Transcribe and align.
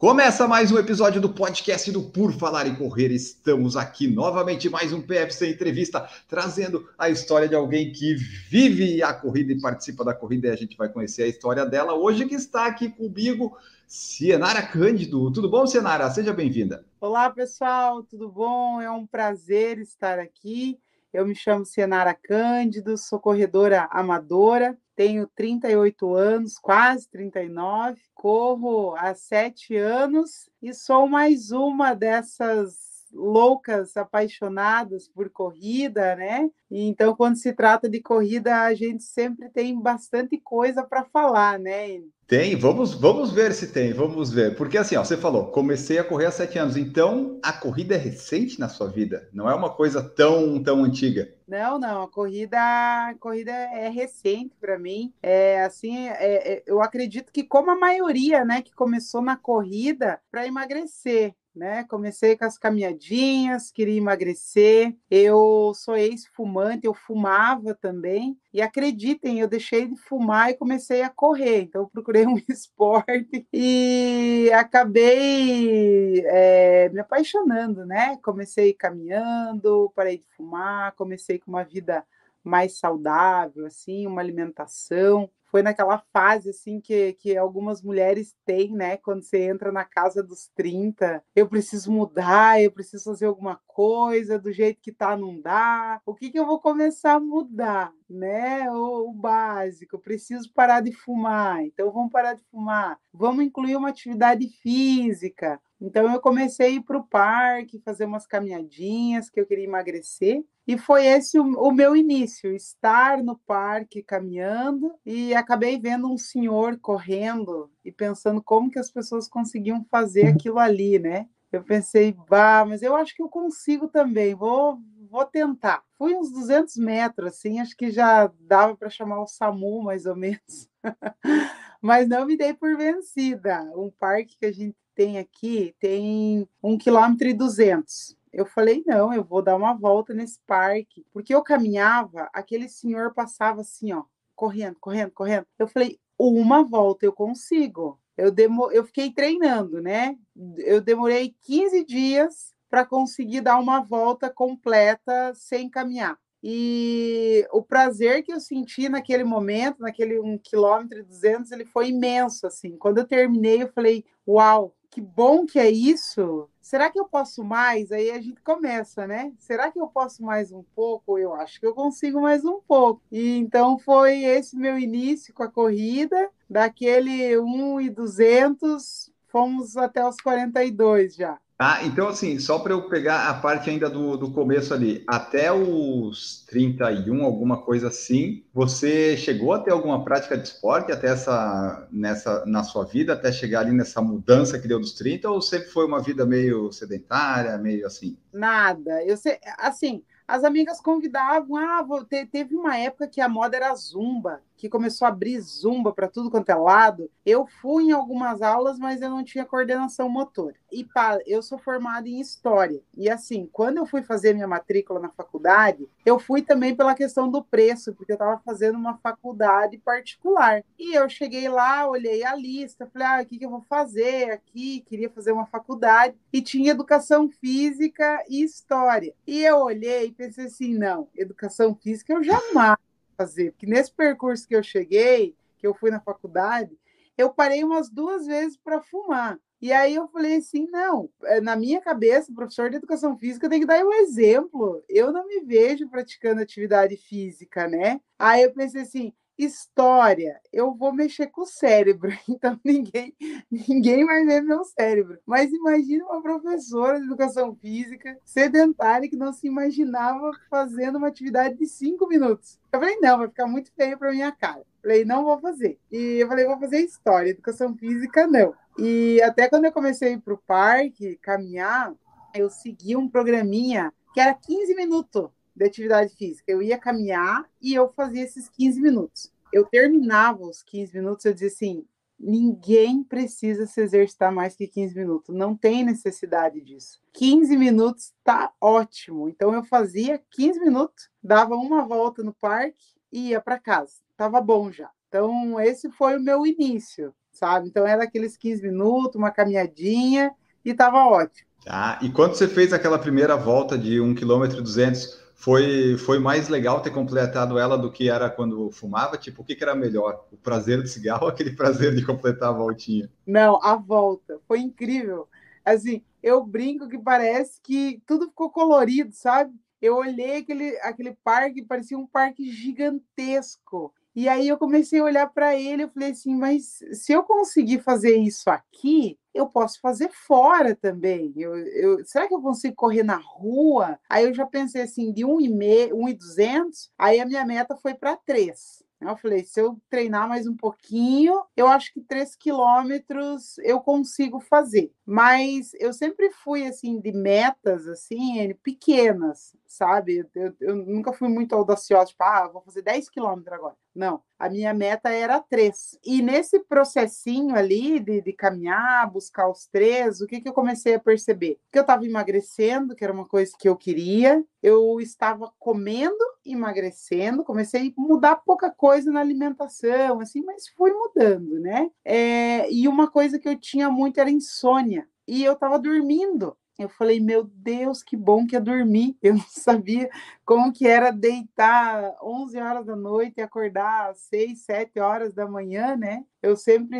Começa 0.00 0.48
mais 0.48 0.72
um 0.72 0.78
episódio 0.78 1.20
do 1.20 1.28
podcast 1.28 1.92
do 1.92 2.00
Por 2.00 2.32
Falar 2.32 2.66
em 2.66 2.74
Correr. 2.74 3.12
Estamos 3.12 3.76
aqui 3.76 4.08
novamente, 4.08 4.66
mais 4.66 4.94
um 4.94 5.02
PFC 5.02 5.50
Entrevista, 5.50 6.08
trazendo 6.26 6.88
a 6.98 7.10
história 7.10 7.46
de 7.46 7.54
alguém 7.54 7.92
que 7.92 8.14
vive 8.48 9.02
a 9.02 9.12
corrida 9.12 9.52
e 9.52 9.60
participa 9.60 10.02
da 10.02 10.14
corrida. 10.14 10.48
E 10.48 10.52
a 10.52 10.56
gente 10.56 10.74
vai 10.74 10.88
conhecer 10.88 11.24
a 11.24 11.26
história 11.26 11.66
dela 11.66 11.92
hoje, 11.92 12.24
que 12.24 12.34
está 12.34 12.64
aqui 12.64 12.88
comigo, 12.88 13.54
Cienara 13.86 14.62
Cândido. 14.62 15.30
Tudo 15.32 15.50
bom, 15.50 15.66
Cienara? 15.66 16.08
Seja 16.08 16.32
bem-vinda. 16.32 16.82
Olá, 16.98 17.28
pessoal, 17.28 18.02
tudo 18.02 18.30
bom? 18.30 18.80
É 18.80 18.90
um 18.90 19.06
prazer 19.06 19.78
estar 19.78 20.18
aqui. 20.18 20.78
Eu 21.12 21.26
me 21.26 21.34
chamo 21.34 21.66
Cienara 21.66 22.14
Cândido, 22.14 22.96
sou 22.96 23.20
corredora 23.20 23.86
amadora, 23.92 24.78
tenho 25.00 25.26
38 25.34 26.14
anos, 26.14 26.58
quase 26.58 27.08
39, 27.08 27.98
corro 28.14 28.94
há 28.98 29.14
sete 29.14 29.74
anos 29.74 30.50
e 30.62 30.74
sou 30.74 31.08
mais 31.08 31.52
uma 31.52 31.94
dessas 31.94 32.74
loucas 33.10 33.96
apaixonadas 33.96 35.08
por 35.08 35.30
corrida, 35.30 36.14
né? 36.16 36.50
Então, 36.70 37.16
quando 37.16 37.36
se 37.36 37.50
trata 37.54 37.88
de 37.88 38.00
corrida, 38.02 38.60
a 38.60 38.74
gente 38.74 39.02
sempre 39.02 39.48
tem 39.48 39.80
bastante 39.80 40.36
coisa 40.36 40.82
para 40.82 41.02
falar, 41.04 41.58
né? 41.58 42.02
Tem, 42.26 42.54
vamos, 42.54 42.92
vamos 42.92 43.32
ver 43.32 43.52
se 43.52 43.72
tem, 43.72 43.92
vamos 43.94 44.30
ver. 44.30 44.54
Porque 44.54 44.78
assim, 44.78 44.96
ó, 44.96 45.02
você 45.02 45.16
falou, 45.16 45.46
comecei 45.46 45.98
a 45.98 46.04
correr 46.04 46.26
há 46.26 46.30
sete 46.30 46.58
anos, 46.58 46.76
então 46.76 47.40
a 47.42 47.52
corrida 47.52 47.94
é 47.94 47.98
recente 47.98 48.60
na 48.60 48.68
sua 48.68 48.86
vida, 48.86 49.28
não 49.32 49.50
é 49.50 49.54
uma 49.54 49.70
coisa 49.70 50.02
tão, 50.02 50.62
tão 50.62 50.84
antiga. 50.84 51.28
Não, 51.50 51.80
não, 51.80 52.02
a 52.02 52.08
corrida, 52.08 52.56
a 52.60 53.14
corrida 53.18 53.50
é 53.50 53.88
recente 53.88 54.54
para 54.60 54.78
mim. 54.78 55.12
É 55.20 55.64
assim, 55.64 56.06
é, 56.08 56.58
é, 56.58 56.62
eu 56.64 56.80
acredito 56.80 57.32
que 57.32 57.42
como 57.42 57.72
a 57.72 57.76
maioria, 57.76 58.44
né, 58.44 58.62
que 58.62 58.72
começou 58.72 59.20
na 59.20 59.36
corrida 59.36 60.22
para 60.30 60.46
emagrecer, 60.46 61.34
né? 61.54 61.84
Comecei 61.84 62.36
com 62.36 62.44
as 62.44 62.56
caminhadinhas, 62.58 63.70
queria 63.70 63.96
emagrecer. 63.96 64.96
Eu 65.10 65.72
sou 65.74 65.96
ex-fumante, 65.96 66.86
eu 66.86 66.94
fumava 66.94 67.74
também. 67.74 68.38
E 68.52 68.62
acreditem, 68.62 69.40
eu 69.40 69.48
deixei 69.48 69.86
de 69.86 69.96
fumar 69.96 70.50
e 70.50 70.56
comecei 70.56 71.02
a 71.02 71.10
correr. 71.10 71.62
Então, 71.62 71.88
procurei 71.88 72.24
um 72.26 72.40
esporte 72.48 73.46
e 73.52 74.50
acabei 74.54 76.22
é, 76.26 76.88
me 76.90 77.00
apaixonando, 77.00 77.84
né? 77.84 78.16
Comecei 78.22 78.72
caminhando, 78.72 79.92
parei 79.94 80.18
de 80.18 80.26
fumar, 80.36 80.92
comecei 80.94 81.38
com 81.38 81.50
uma 81.50 81.64
vida 81.64 82.04
mais 82.42 82.78
saudável, 82.78 83.66
assim, 83.66 84.06
uma 84.06 84.20
alimentação 84.20 85.30
foi 85.50 85.62
naquela 85.62 85.98
fase 86.12 86.50
assim 86.50 86.80
que, 86.80 87.12
que 87.14 87.36
algumas 87.36 87.82
mulheres 87.82 88.34
têm, 88.44 88.72
né? 88.72 88.96
Quando 88.96 89.22
você 89.22 89.42
entra 89.48 89.72
na 89.72 89.84
casa 89.84 90.22
dos 90.22 90.48
30, 90.54 91.22
eu 91.34 91.48
preciso 91.48 91.90
mudar, 91.90 92.62
eu 92.62 92.70
preciso 92.70 93.04
fazer 93.04 93.26
alguma 93.26 93.60
coisa, 93.80 94.38
do 94.38 94.52
jeito 94.52 94.78
que 94.82 94.92
tá, 94.92 95.16
não 95.16 95.40
dá. 95.40 96.02
O 96.04 96.14
que, 96.14 96.30
que 96.30 96.38
eu 96.38 96.44
vou 96.44 96.60
começar 96.60 97.14
a 97.14 97.20
mudar, 97.20 97.90
né? 98.10 98.70
O, 98.70 99.08
o 99.08 99.12
básico, 99.14 99.98
preciso 99.98 100.52
parar 100.52 100.82
de 100.82 100.92
fumar, 100.92 101.64
então 101.64 101.90
vamos 101.90 102.12
parar 102.12 102.34
de 102.34 102.42
fumar. 102.50 102.98
Vamos 103.10 103.42
incluir 103.42 103.76
uma 103.76 103.88
atividade 103.88 104.46
física. 104.62 105.58
Então 105.80 106.12
eu 106.12 106.20
comecei 106.20 106.66
a 106.66 106.70
ir 106.72 106.82
para 106.82 106.98
o 106.98 107.06
parque, 107.06 107.80
fazer 107.82 108.04
umas 108.04 108.26
caminhadinhas, 108.26 109.30
que 109.30 109.40
eu 109.40 109.46
queria 109.46 109.64
emagrecer. 109.64 110.44
E 110.66 110.76
foi 110.76 111.06
esse 111.06 111.38
o, 111.38 111.42
o, 111.42 111.72
meu 111.72 111.96
início, 111.96 112.54
estar 112.54 113.22
no 113.22 113.38
parque 113.46 114.02
caminhando 114.02 114.92
e 115.06 115.34
acabei 115.34 115.80
vendo 115.80 116.06
um 116.06 116.18
senhor 116.18 116.78
correndo 116.78 117.70
e 117.82 117.90
pensando 117.90 118.42
como 118.42 118.70
que 118.70 118.78
as 118.78 118.90
pessoas 118.90 119.26
conseguiam 119.26 119.82
fazer 119.90 120.26
aquilo 120.26 120.58
ali, 120.58 120.98
né? 120.98 121.26
Eu 121.52 121.64
pensei, 121.64 122.12
bah, 122.28 122.64
mas 122.64 122.82
eu 122.82 122.94
acho 122.94 123.14
que 123.14 123.22
eu 123.22 123.28
consigo 123.28 123.88
também, 123.88 124.34
vou, 124.34 124.78
vou 125.10 125.24
tentar. 125.24 125.82
Fui 125.98 126.14
uns 126.14 126.30
200 126.30 126.76
metros, 126.76 127.28
assim, 127.28 127.60
acho 127.60 127.76
que 127.76 127.90
já 127.90 128.30
dava 128.40 128.76
para 128.76 128.88
chamar 128.88 129.20
o 129.20 129.26
SAMU, 129.26 129.82
mais 129.82 130.06
ou 130.06 130.14
menos. 130.14 130.68
mas 131.82 132.08
não 132.08 132.24
me 132.26 132.36
dei 132.36 132.54
por 132.54 132.76
vencida. 132.76 133.62
Um 133.76 133.90
parque 133.90 134.36
que 134.38 134.46
a 134.46 134.52
gente 134.52 134.76
tem 134.94 135.18
aqui 135.18 135.74
tem 135.80 136.48
um 136.62 136.78
quilômetro 136.78 137.26
e 137.26 137.34
duzentos. 137.34 138.16
Eu 138.32 138.46
falei, 138.46 138.84
não, 138.86 139.12
eu 139.12 139.24
vou 139.24 139.42
dar 139.42 139.56
uma 139.56 139.74
volta 139.74 140.14
nesse 140.14 140.38
parque. 140.46 141.04
Porque 141.12 141.34
eu 141.34 141.42
caminhava, 141.42 142.28
aquele 142.32 142.68
senhor 142.68 143.12
passava 143.12 143.62
assim, 143.62 143.92
ó, 143.92 144.04
correndo, 144.36 144.76
correndo, 144.80 145.10
correndo. 145.10 145.46
Eu 145.58 145.66
falei, 145.66 145.98
uma 146.18 146.62
volta 146.62 147.04
eu 147.04 147.12
consigo. 147.12 147.98
Eu, 148.20 148.30
demo... 148.30 148.70
eu 148.70 148.84
fiquei 148.84 149.12
treinando, 149.12 149.80
né? 149.80 150.16
Eu 150.58 150.80
demorei 150.80 151.34
15 151.42 151.84
dias 151.84 152.54
para 152.68 152.86
conseguir 152.86 153.40
dar 153.40 153.58
uma 153.58 153.80
volta 153.80 154.30
completa 154.30 155.32
sem 155.34 155.68
caminhar. 155.68 156.16
E 156.42 157.46
o 157.52 157.62
prazer 157.62 158.22
que 158.22 158.32
eu 158.32 158.40
senti 158.40 158.88
naquele 158.88 159.24
momento, 159.24 159.80
naquele 159.80 160.18
um 160.18 160.38
quilômetro 160.38 161.00
e 161.00 161.02
duzentos, 161.02 161.52
ele 161.52 161.66
foi 161.66 161.88
imenso, 161.88 162.46
assim. 162.46 162.78
Quando 162.78 162.98
eu 162.98 163.06
terminei, 163.06 163.62
eu 163.62 163.68
falei, 163.68 164.04
uau, 164.26 164.74
que 164.90 165.00
bom 165.00 165.46
que 165.46 165.58
é 165.58 165.70
isso. 165.70 166.48
Será 166.60 166.90
que 166.90 166.98
eu 166.98 167.04
posso 167.04 167.44
mais? 167.44 167.92
Aí 167.92 168.10
a 168.10 168.20
gente 168.20 168.40
começa, 168.42 169.06
né? 169.06 169.32
Será 169.38 169.70
que 169.70 169.80
eu 169.80 169.86
posso 169.86 170.22
mais 170.22 170.52
um 170.52 170.62
pouco? 170.74 171.18
Eu 171.18 171.32
acho 171.34 171.60
que 171.60 171.66
eu 171.66 171.74
consigo 171.74 172.20
mais 172.20 172.44
um 172.44 172.60
pouco. 172.60 173.00
E 173.10 173.36
então 173.36 173.78
foi 173.78 174.24
esse 174.24 174.56
meu 174.56 174.78
início 174.78 175.32
com 175.32 175.42
a 175.44 175.48
corrida, 175.48 176.30
daquele 176.48 177.38
1 177.38 177.80
e 177.80 177.90
200, 177.90 179.12
fomos 179.28 179.76
até 179.76 180.06
os 180.06 180.16
42 180.16 181.14
já. 181.14 181.38
Ah, 181.62 181.84
então 181.84 182.08
assim, 182.08 182.38
só 182.38 182.58
para 182.58 182.72
eu 182.72 182.88
pegar 182.88 183.28
a 183.28 183.34
parte 183.34 183.68
ainda 183.68 183.90
do, 183.90 184.16
do 184.16 184.32
começo 184.32 184.72
ali, 184.72 185.04
até 185.06 185.52
os 185.52 186.42
31, 186.48 187.22
alguma 187.22 187.60
coisa 187.60 187.88
assim, 187.88 188.42
você 188.50 189.14
chegou 189.14 189.52
a 189.52 189.58
ter 189.58 189.70
alguma 189.70 190.02
prática 190.02 190.38
de 190.38 190.48
esporte 190.48 190.90
até 190.90 191.08
essa, 191.08 191.86
nessa, 191.92 192.46
na 192.46 192.64
sua 192.64 192.86
vida, 192.86 193.12
até 193.12 193.30
chegar 193.30 193.60
ali 193.60 193.72
nessa 193.72 194.00
mudança 194.00 194.58
que 194.58 194.66
deu 194.66 194.80
dos 194.80 194.94
30, 194.94 195.28
ou 195.28 195.42
sempre 195.42 195.68
foi 195.68 195.84
uma 195.84 196.00
vida 196.00 196.24
meio 196.24 196.72
sedentária, 196.72 197.58
meio 197.58 197.86
assim? 197.86 198.16
Nada, 198.32 199.04
eu 199.04 199.18
sei, 199.18 199.38
assim, 199.58 200.02
as 200.26 200.44
amigas 200.44 200.80
convidavam, 200.80 201.58
ah, 201.58 201.86
teve 202.32 202.56
uma 202.56 202.78
época 202.78 203.06
que 203.06 203.20
a 203.20 203.28
moda 203.28 203.58
era 203.58 203.74
zumba, 203.74 204.40
que 204.60 204.68
começou 204.68 205.06
a 205.06 205.08
abrir 205.08 205.40
zumba 205.40 205.90
para 205.90 206.06
tudo 206.06 206.30
quanto 206.30 206.50
é 206.50 206.54
lado. 206.54 207.10
Eu 207.24 207.46
fui 207.46 207.84
em 207.84 207.92
algumas 207.92 208.42
aulas, 208.42 208.78
mas 208.78 209.00
eu 209.00 209.08
não 209.08 209.24
tinha 209.24 209.46
coordenação 209.46 210.06
motora. 210.06 210.54
E 210.70 210.84
pá, 210.84 211.18
eu 211.26 211.42
sou 211.42 211.58
formada 211.58 212.06
em 212.06 212.20
história. 212.20 212.82
E 212.94 213.08
assim, 213.08 213.48
quando 213.50 213.78
eu 213.78 213.86
fui 213.86 214.02
fazer 214.02 214.34
minha 214.34 214.46
matrícula 214.46 215.00
na 215.00 215.08
faculdade, 215.08 215.88
eu 216.04 216.18
fui 216.18 216.42
também 216.42 216.76
pela 216.76 216.94
questão 216.94 217.30
do 217.30 217.42
preço, 217.42 217.94
porque 217.94 218.12
eu 218.12 218.16
estava 218.16 218.38
fazendo 218.44 218.76
uma 218.76 218.98
faculdade 218.98 219.78
particular. 219.78 220.62
E 220.78 220.94
eu 220.94 221.08
cheguei 221.08 221.48
lá, 221.48 221.88
olhei 221.88 222.22
a 222.22 222.34
lista, 222.34 222.86
falei, 222.92 223.08
ah, 223.08 223.22
o 223.22 223.26
que, 223.26 223.38
que 223.38 223.46
eu 223.46 223.50
vou 223.50 223.62
fazer 223.62 224.30
aqui? 224.30 224.84
Queria 224.86 225.08
fazer 225.08 225.32
uma 225.32 225.46
faculdade. 225.46 226.14
E 226.30 226.42
tinha 226.42 226.72
educação 226.72 227.30
física 227.30 228.22
e 228.28 228.42
história. 228.42 229.14
E 229.26 229.42
eu 229.42 229.60
olhei 229.60 230.08
e 230.08 230.12
pensei 230.12 230.44
assim, 230.44 230.76
não, 230.76 231.08
educação 231.16 231.74
física 231.74 232.12
eu 232.12 232.22
jamais 232.22 232.76
fazer, 233.20 233.52
porque 233.52 233.66
nesse 233.66 233.92
percurso 233.92 234.48
que 234.48 234.56
eu 234.56 234.62
cheguei, 234.62 235.36
que 235.58 235.66
eu 235.66 235.74
fui 235.74 235.90
na 235.90 236.00
faculdade, 236.00 236.78
eu 237.18 237.28
parei 237.30 237.62
umas 237.62 237.90
duas 237.90 238.26
vezes 238.26 238.56
para 238.56 238.80
fumar. 238.80 239.38
E 239.60 239.74
aí 239.74 239.94
eu 239.94 240.08
falei 240.08 240.36
assim, 240.36 240.66
não, 240.70 241.10
é, 241.24 241.38
na 241.38 241.54
minha 241.54 241.82
cabeça, 241.82 242.32
professor 242.32 242.70
de 242.70 242.76
educação 242.76 243.18
física 243.18 243.46
tem 243.46 243.60
que 243.60 243.66
dar 243.66 243.84
um 243.84 243.92
exemplo. 243.92 244.82
Eu 244.88 245.12
não 245.12 245.26
me 245.26 245.40
vejo 245.40 245.86
praticando 245.86 246.40
atividade 246.40 246.96
física, 246.96 247.68
né? 247.68 248.00
Aí 248.18 248.42
eu 248.42 248.54
pensei 248.54 248.80
assim, 248.80 249.12
História, 249.42 250.38
eu 250.52 250.74
vou 250.74 250.92
mexer 250.92 251.28
com 251.28 251.40
o 251.40 251.46
cérebro, 251.46 252.12
então 252.28 252.60
ninguém, 252.62 253.16
ninguém 253.50 254.04
vai 254.04 254.22
ver 254.26 254.42
meu 254.42 254.62
cérebro. 254.64 255.18
Mas 255.24 255.50
imagine 255.50 256.02
uma 256.02 256.20
professora 256.20 257.00
de 257.00 257.06
educação 257.06 257.54
física 257.54 258.18
sedentária 258.22 259.08
que 259.08 259.16
não 259.16 259.32
se 259.32 259.46
imaginava 259.46 260.30
fazendo 260.50 260.98
uma 260.98 261.08
atividade 261.08 261.56
de 261.56 261.64
cinco 261.64 262.06
minutos. 262.06 262.60
Eu 262.70 262.80
falei, 262.80 262.98
não, 263.00 263.16
vai 263.16 263.28
ficar 263.28 263.46
muito 263.46 263.72
feio 263.72 263.98
para 263.98 264.12
minha 264.12 264.30
cara. 264.30 264.62
Falei, 264.82 265.06
não 265.06 265.24
vou 265.24 265.38
fazer. 265.40 265.78
E 265.90 266.18
eu 266.18 266.28
falei, 266.28 266.44
vou 266.44 266.58
fazer 266.58 266.80
história, 266.80 267.30
educação 267.30 267.74
física 267.74 268.26
não. 268.26 268.54
E 268.78 269.22
até 269.22 269.48
quando 269.48 269.64
eu 269.64 269.72
comecei 269.72 270.18
para 270.18 270.34
o 270.34 270.38
parque, 270.46 271.16
caminhar, 271.22 271.94
eu 272.34 272.50
segui 272.50 272.94
um 272.94 273.08
programinha 273.08 273.90
que 274.12 274.20
era 274.20 274.34
15 274.34 274.74
minutos 274.74 275.30
de 275.54 275.64
atividade 275.64 276.14
física. 276.14 276.50
Eu 276.50 276.62
ia 276.62 276.78
caminhar 276.78 277.48
e 277.60 277.74
eu 277.74 277.88
fazia 277.88 278.22
esses 278.22 278.48
15 278.48 278.80
minutos. 278.80 279.32
Eu 279.52 279.64
terminava 279.64 280.42
os 280.44 280.62
15 280.62 280.96
minutos, 280.96 281.24
eu 281.24 281.32
dizia 281.32 281.48
assim: 281.48 281.84
ninguém 282.20 283.02
precisa 283.02 283.66
se 283.66 283.80
exercitar 283.80 284.32
mais 284.32 284.54
que 284.54 284.66
15 284.66 284.94
minutos, 284.94 285.34
não 285.34 285.56
tem 285.56 285.82
necessidade 285.82 286.60
disso. 286.60 287.00
15 287.14 287.56
minutos 287.56 288.12
tá 288.22 288.52
ótimo. 288.60 289.28
Então 289.28 289.54
eu 289.54 289.64
fazia 289.64 290.20
15 290.30 290.60
minutos, 290.60 291.08
dava 291.22 291.54
uma 291.54 291.84
volta 291.86 292.22
no 292.22 292.34
parque 292.34 292.84
e 293.10 293.30
ia 293.30 293.40
para 293.40 293.58
casa. 293.58 293.94
Tava 294.16 294.40
bom 294.40 294.70
já. 294.70 294.90
Então 295.08 295.58
esse 295.58 295.90
foi 295.90 296.16
o 296.16 296.22
meu 296.22 296.46
início, 296.46 297.14
sabe? 297.32 297.68
Então 297.68 297.86
era 297.86 298.04
aqueles 298.04 298.36
15 298.36 298.62
minutos, 298.62 299.16
uma 299.16 299.30
caminhadinha 299.30 300.32
e 300.64 300.74
tava 300.74 301.04
ótimo. 301.06 301.48
Ah, 301.66 301.98
e 302.02 302.10
quando 302.10 302.34
você 302.34 302.48
fez 302.48 302.72
aquela 302.72 302.98
primeira 302.98 303.36
volta 303.36 303.76
de 303.76 304.00
1 304.00 304.14
km 304.14 304.46
200, 304.62 305.19
foi, 305.40 305.96
foi 305.96 306.18
mais 306.18 306.50
legal 306.50 306.82
ter 306.82 306.90
completado 306.90 307.58
ela 307.58 307.78
do 307.78 307.90
que 307.90 308.10
era 308.10 308.28
quando 308.28 308.70
fumava? 308.70 309.16
Tipo, 309.16 309.40
o 309.40 309.44
que, 309.44 309.54
que 309.54 309.64
era 309.64 309.74
melhor? 309.74 310.26
O 310.30 310.36
prazer 310.36 310.82
do 310.82 310.86
cigarro 310.86 311.24
ou 311.24 311.30
aquele 311.30 311.52
prazer 311.52 311.94
de 311.94 312.04
completar 312.04 312.50
a 312.50 312.52
voltinha? 312.52 313.10
Não, 313.26 313.58
a 313.64 313.74
volta. 313.74 314.38
Foi 314.46 314.60
incrível. 314.60 315.26
Assim, 315.64 316.02
eu 316.22 316.44
brinco 316.44 316.86
que 316.90 316.98
parece 316.98 317.58
que 317.62 318.02
tudo 318.06 318.26
ficou 318.26 318.50
colorido, 318.50 319.14
sabe? 319.14 319.54
Eu 319.80 319.96
olhei 319.96 320.36
aquele, 320.36 320.76
aquele 320.80 321.16
parque, 321.24 321.64
parecia 321.64 321.96
um 321.96 322.06
parque 322.06 322.52
gigantesco. 322.52 323.94
E 324.14 324.28
aí 324.28 324.46
eu 324.46 324.58
comecei 324.58 325.00
a 325.00 325.04
olhar 325.04 325.26
para 325.28 325.56
ele, 325.56 325.84
eu 325.84 325.88
falei 325.88 326.10
assim, 326.10 326.34
mas 326.34 326.80
se 326.92 327.12
eu 327.12 327.22
conseguir 327.22 327.80
fazer 327.80 328.14
isso 328.14 328.50
aqui, 328.50 329.18
eu 329.34 329.46
posso 329.48 329.80
fazer 329.80 330.10
fora 330.12 330.74
também. 330.74 331.32
Eu, 331.36 331.56
eu, 331.56 332.04
será 332.04 332.26
que 332.28 332.34
eu 332.34 332.42
consigo 332.42 332.74
correr 332.74 333.02
na 333.02 333.16
rua? 333.16 333.98
Aí 334.08 334.24
eu 334.24 334.34
já 334.34 334.46
pensei 334.46 334.82
assim, 334.82 335.12
de 335.12 335.24
1,2, 335.24 335.92
1,200, 335.92 336.90
aí 336.98 337.20
a 337.20 337.26
minha 337.26 337.44
meta 337.44 337.76
foi 337.76 337.94
para 337.94 338.16
3. 338.16 338.82
Eu 339.00 339.16
falei, 339.16 339.42
se 339.44 339.58
eu 339.58 339.80
treinar 339.88 340.28
mais 340.28 340.46
um 340.46 340.54
pouquinho, 340.54 341.42
eu 341.56 341.66
acho 341.66 341.90
que 341.94 342.02
3 342.02 342.36
quilômetros 342.36 343.56
eu 343.60 343.80
consigo 343.80 344.40
fazer. 344.40 344.92
Mas 345.06 345.70
eu 345.80 345.90
sempre 345.94 346.30
fui, 346.30 346.66
assim, 346.66 347.00
de 347.00 347.10
metas, 347.10 347.88
assim, 347.88 348.52
pequenas, 348.62 349.56
sabe? 349.66 350.28
Eu, 350.34 350.54
eu 350.60 350.76
nunca 350.76 351.14
fui 351.14 351.28
muito 351.28 351.54
audaciosa, 351.54 352.08
tipo, 352.10 352.22
ah, 352.22 352.48
vou 352.48 352.60
fazer 352.62 352.82
10 352.82 353.08
quilômetros 353.08 353.54
agora. 353.54 353.76
Não, 353.94 354.22
a 354.38 354.48
minha 354.48 354.72
meta 354.72 355.10
era 355.10 355.40
três. 355.40 355.98
E 356.04 356.22
nesse 356.22 356.60
processinho 356.60 357.56
ali 357.56 357.98
de, 357.98 358.20
de 358.20 358.32
caminhar, 358.32 359.10
buscar 359.10 359.48
os 359.48 359.66
três, 359.66 360.20
o 360.20 360.26
que, 360.26 360.40
que 360.40 360.48
eu 360.48 360.52
comecei 360.52 360.94
a 360.94 361.00
perceber? 361.00 361.58
Que 361.72 361.78
eu 361.78 361.82
estava 361.82 362.06
emagrecendo, 362.06 362.94
que 362.94 363.04
era 363.04 363.12
uma 363.12 363.26
coisa 363.26 363.52
que 363.58 363.68
eu 363.68 363.76
queria, 363.76 364.44
eu 364.62 365.00
estava 365.00 365.52
comendo, 365.58 366.24
emagrecendo, 366.46 367.44
comecei 367.44 367.88
a 367.88 368.00
mudar 368.00 368.36
pouca 368.36 368.70
coisa 368.70 369.10
na 369.10 369.20
alimentação, 369.20 370.20
assim, 370.20 370.42
mas 370.42 370.68
fui 370.68 370.92
mudando, 370.92 371.58
né? 371.60 371.90
É, 372.04 372.70
e 372.72 372.86
uma 372.86 373.10
coisa 373.10 373.38
que 373.38 373.48
eu 373.48 373.58
tinha 373.58 373.90
muito 373.90 374.20
era 374.20 374.30
insônia. 374.30 375.06
E 375.26 375.44
eu 375.44 375.52
estava 375.52 375.78
dormindo. 375.78 376.56
Eu 376.82 376.88
falei, 376.88 377.20
meu 377.20 377.44
Deus, 377.44 378.02
que 378.02 378.16
bom 378.16 378.46
que 378.46 378.56
é 378.56 378.60
dormir. 378.60 379.16
Eu 379.22 379.34
não 379.34 379.44
sabia 379.48 380.08
como 380.50 380.72
que 380.72 380.84
era 380.84 381.12
deitar 381.12 382.16
11 382.20 382.58
horas 382.58 382.84
da 382.84 382.96
noite 382.96 383.34
e 383.38 383.40
acordar 383.40 384.10
às 384.10 384.18
6, 384.22 384.58
7 384.64 384.98
horas 384.98 385.32
da 385.32 385.46
manhã, 385.46 385.94
né? 385.96 386.24
Eu 386.42 386.56
sempre 386.56 386.98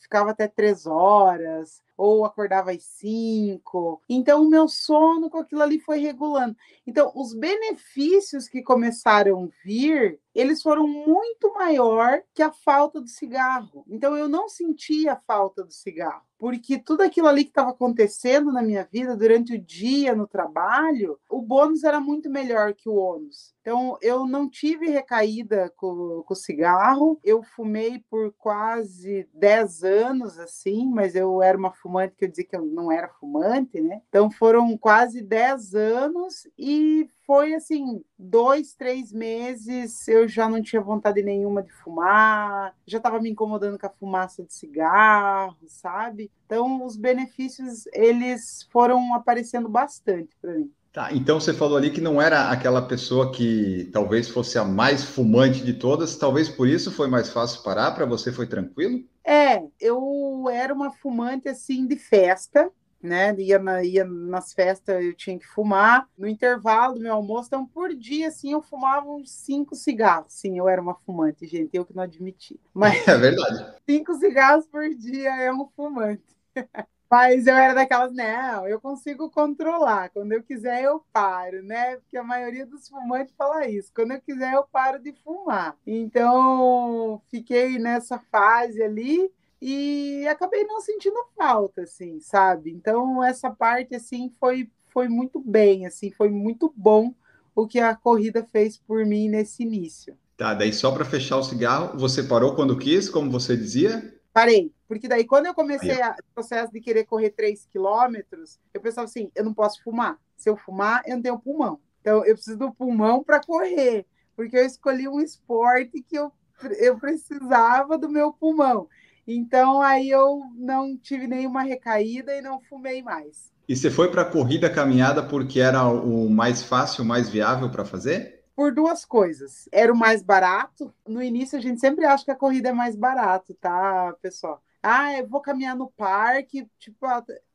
ficava 0.00 0.30
até 0.30 0.46
3 0.46 0.86
horas, 0.86 1.82
ou 1.96 2.24
acordava 2.24 2.70
às 2.70 2.84
5. 2.84 4.00
Então, 4.08 4.44
o 4.44 4.48
meu 4.48 4.68
sono 4.68 5.28
com 5.28 5.38
aquilo 5.38 5.62
ali 5.62 5.80
foi 5.80 5.98
regulando. 5.98 6.56
Então, 6.86 7.10
os 7.16 7.34
benefícios 7.34 8.48
que 8.48 8.62
começaram 8.62 9.42
a 9.42 9.66
vir 9.66 10.20
eles 10.34 10.60
foram 10.60 10.86
muito 10.86 11.54
maior 11.54 12.20
que 12.34 12.42
a 12.42 12.50
falta 12.50 13.00
do 13.00 13.08
cigarro. 13.08 13.84
Então 13.88 14.16
eu 14.16 14.28
não 14.28 14.48
sentia 14.48 15.12
a 15.12 15.16
falta 15.16 15.62
do 15.62 15.72
cigarro, 15.72 16.24
porque 16.36 16.76
tudo 16.76 17.02
aquilo 17.02 17.28
ali 17.28 17.44
que 17.44 17.50
estava 17.50 17.70
acontecendo 17.70 18.52
na 18.52 18.60
minha 18.60 18.86
vida 18.90 19.16
durante 19.16 19.54
o 19.54 19.58
dia 19.58 20.14
no 20.14 20.26
trabalho, 20.26 21.18
o 21.30 21.40
bônus 21.40 21.84
era 21.84 22.00
muito 22.00 22.28
melhor 22.28 22.74
que 22.84 22.88
o 22.90 22.96
ônus. 22.96 23.54
Então 23.62 23.96
eu 24.02 24.26
não 24.26 24.48
tive 24.48 24.90
recaída 24.90 25.72
com, 25.74 26.22
com 26.26 26.34
o 26.34 26.36
cigarro. 26.36 27.18
Eu 27.24 27.42
fumei 27.42 28.04
por 28.10 28.30
quase 28.34 29.26
10 29.32 29.82
anos 29.82 30.38
assim, 30.38 30.86
mas 30.86 31.14
eu 31.14 31.42
era 31.42 31.56
uma 31.56 31.72
fumante 31.72 32.14
que 32.14 32.26
eu 32.26 32.28
dizia 32.28 32.44
que 32.44 32.54
eu 32.54 32.66
não 32.66 32.92
era 32.92 33.08
fumante, 33.08 33.80
né? 33.80 34.02
Então 34.10 34.30
foram 34.30 34.76
quase 34.76 35.22
10 35.22 35.74
anos 35.74 36.46
e 36.58 37.08
foi 37.26 37.54
assim, 37.54 38.04
dois, 38.18 38.74
três 38.74 39.10
meses, 39.10 40.06
eu 40.06 40.28
já 40.28 40.46
não 40.46 40.60
tinha 40.60 40.82
vontade 40.82 41.22
nenhuma 41.22 41.62
de 41.62 41.72
fumar, 41.72 42.76
já 42.86 42.98
estava 42.98 43.18
me 43.18 43.30
incomodando 43.30 43.78
com 43.78 43.86
a 43.86 43.90
fumaça 43.90 44.44
de 44.44 44.52
cigarro, 44.52 45.56
sabe? 45.66 46.30
Então, 46.44 46.84
os 46.84 46.98
benefícios, 46.98 47.86
eles 47.94 48.68
foram 48.70 49.14
aparecendo 49.14 49.70
bastante 49.70 50.36
para 50.38 50.52
mim. 50.52 50.70
Tá, 50.94 51.12
então 51.12 51.40
você 51.40 51.52
falou 51.52 51.76
ali 51.76 51.90
que 51.90 52.00
não 52.00 52.22
era 52.22 52.50
aquela 52.50 52.80
pessoa 52.80 53.32
que 53.32 53.90
talvez 53.92 54.28
fosse 54.28 54.56
a 54.56 54.64
mais 54.64 55.02
fumante 55.02 55.64
de 55.64 55.72
todas, 55.74 56.14
talvez 56.14 56.48
por 56.48 56.68
isso 56.68 56.92
foi 56.92 57.08
mais 57.08 57.30
fácil 57.30 57.64
parar, 57.64 57.90
para 57.90 58.06
você 58.06 58.30
foi 58.30 58.46
tranquilo? 58.46 59.02
É, 59.24 59.60
eu 59.80 60.44
era 60.48 60.72
uma 60.72 60.92
fumante 60.92 61.48
assim 61.48 61.84
de 61.84 61.96
festa, 61.96 62.70
né? 63.02 63.34
Ia, 63.36 63.58
na, 63.58 63.82
ia 63.82 64.04
nas 64.04 64.52
festas, 64.52 65.04
eu 65.04 65.12
tinha 65.14 65.36
que 65.36 65.48
fumar. 65.48 66.08
No 66.16 66.28
intervalo 66.28 66.94
do 66.94 67.00
meu 67.00 67.14
almoço, 67.14 67.48
então 67.48 67.66
por 67.66 67.92
dia, 67.92 68.28
assim, 68.28 68.52
eu 68.52 68.62
fumava 68.62 69.10
uns 69.10 69.32
cinco 69.32 69.74
cigarros. 69.74 70.32
Sim, 70.32 70.58
eu 70.58 70.68
era 70.68 70.80
uma 70.80 70.94
fumante, 70.94 71.44
gente, 71.44 71.70
eu 71.76 71.84
que 71.84 71.92
não 71.92 72.04
admiti. 72.04 72.60
Mas 72.72 73.02
é 73.08 73.18
verdade. 73.18 73.66
Cinco 73.84 74.14
cigarros 74.14 74.68
por 74.68 74.88
dia 74.90 75.42
é 75.42 75.52
um 75.52 75.66
fumante. 75.74 76.22
Mas 77.14 77.46
eu 77.46 77.54
era 77.54 77.72
daquelas, 77.74 78.12
não, 78.12 78.66
eu 78.66 78.80
consigo 78.80 79.30
controlar. 79.30 80.08
Quando 80.08 80.32
eu 80.32 80.42
quiser, 80.42 80.82
eu 80.82 81.00
paro, 81.12 81.62
né? 81.62 81.94
Porque 81.98 82.16
a 82.16 82.24
maioria 82.24 82.66
dos 82.66 82.88
fumantes 82.88 83.32
fala 83.38 83.68
isso. 83.68 83.92
Quando 83.94 84.14
eu 84.14 84.20
quiser, 84.20 84.52
eu 84.54 84.64
paro 84.64 84.98
de 85.00 85.12
fumar. 85.22 85.76
Então, 85.86 87.22
fiquei 87.30 87.78
nessa 87.78 88.18
fase 88.32 88.82
ali 88.82 89.30
e 89.62 90.26
acabei 90.26 90.64
não 90.64 90.80
sentindo 90.80 91.14
falta, 91.36 91.82
assim, 91.82 92.18
sabe? 92.18 92.72
Então 92.72 93.22
essa 93.22 93.48
parte 93.48 93.94
assim 93.94 94.28
foi 94.40 94.68
foi 94.92 95.06
muito 95.08 95.38
bem, 95.38 95.86
assim, 95.86 96.10
foi 96.10 96.28
muito 96.28 96.72
bom 96.76 97.14
o 97.54 97.64
que 97.64 97.78
a 97.78 97.94
corrida 97.94 98.44
fez 98.50 98.76
por 98.76 99.06
mim 99.06 99.28
nesse 99.28 99.62
início. 99.62 100.18
Tá, 100.36 100.52
daí 100.52 100.72
só 100.72 100.90
para 100.90 101.04
fechar 101.04 101.36
o 101.36 101.44
cigarro, 101.44 101.96
você 101.96 102.24
parou 102.24 102.56
quando 102.56 102.76
quis, 102.76 103.08
como 103.08 103.30
você 103.30 103.56
dizia? 103.56 104.12
Parei, 104.32 104.73
porque 104.86 105.08
daí 105.08 105.24
quando 105.24 105.46
eu 105.46 105.54
comecei 105.54 105.96
o 105.96 106.34
processo 106.34 106.72
de 106.72 106.80
querer 106.80 107.04
correr 107.04 107.30
3 107.30 107.66
quilômetros, 107.66 108.58
eu 108.72 108.80
pensava 108.80 109.06
assim, 109.06 109.30
eu 109.34 109.44
não 109.44 109.54
posso 109.54 109.82
fumar. 109.82 110.18
Se 110.36 110.48
eu 110.48 110.56
fumar, 110.56 111.02
eu 111.06 111.16
não 111.16 111.22
tenho 111.22 111.38
pulmão. 111.38 111.80
Então 112.00 112.24
eu 112.24 112.34
preciso 112.34 112.58
do 112.58 112.72
pulmão 112.72 113.24
para 113.24 113.40
correr, 113.40 114.06
porque 114.36 114.56
eu 114.56 114.64
escolhi 114.64 115.08
um 115.08 115.20
esporte 115.20 116.02
que 116.02 116.16
eu, 116.16 116.30
eu 116.78 116.98
precisava 116.98 117.96
do 117.96 118.08
meu 118.08 118.32
pulmão. 118.32 118.88
Então 119.26 119.80
aí 119.80 120.10
eu 120.10 120.42
não 120.54 120.96
tive 120.98 121.26
nenhuma 121.26 121.62
recaída 121.62 122.36
e 122.36 122.42
não 122.42 122.60
fumei 122.60 123.02
mais. 123.02 123.52
E 123.66 123.74
você 123.74 123.90
foi 123.90 124.10
para 124.10 124.22
a 124.22 124.30
corrida 124.30 124.68
caminhada 124.68 125.22
porque 125.22 125.58
era 125.58 125.82
o 125.86 126.28
mais 126.28 126.62
fácil, 126.62 127.02
o 127.02 127.06
mais 127.06 127.30
viável 127.30 127.70
para 127.70 127.84
fazer? 127.84 128.44
Por 128.54 128.72
duas 128.72 129.06
coisas. 129.06 129.66
Era 129.72 129.90
o 129.90 129.96
mais 129.96 130.22
barato. 130.22 130.92
No 131.08 131.22
início 131.22 131.58
a 131.58 131.62
gente 131.62 131.80
sempre 131.80 132.04
acha 132.04 132.26
que 132.26 132.30
a 132.30 132.36
corrida 132.36 132.68
é 132.68 132.72
mais 132.72 132.94
barato, 132.94 133.54
tá, 133.54 134.14
pessoal? 134.20 134.62
Ah, 134.86 135.18
eu 135.18 135.26
vou 135.26 135.40
caminhar 135.40 135.74
no 135.74 135.90
parque, 135.90 136.68
tipo, 136.78 137.06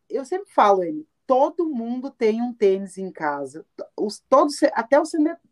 eu 0.09 0.25
sempre 0.25 0.51
falo 0.51 0.83
ele, 0.83 1.07
todo 1.27 1.69
mundo 1.69 2.09
tem 2.09 2.41
um 2.41 2.51
tênis 2.51 2.97
em 2.97 3.11
casa. 3.11 3.63
Os, 3.95 4.19
todos, 4.27 4.63
até 4.73 4.99
o 4.99 5.03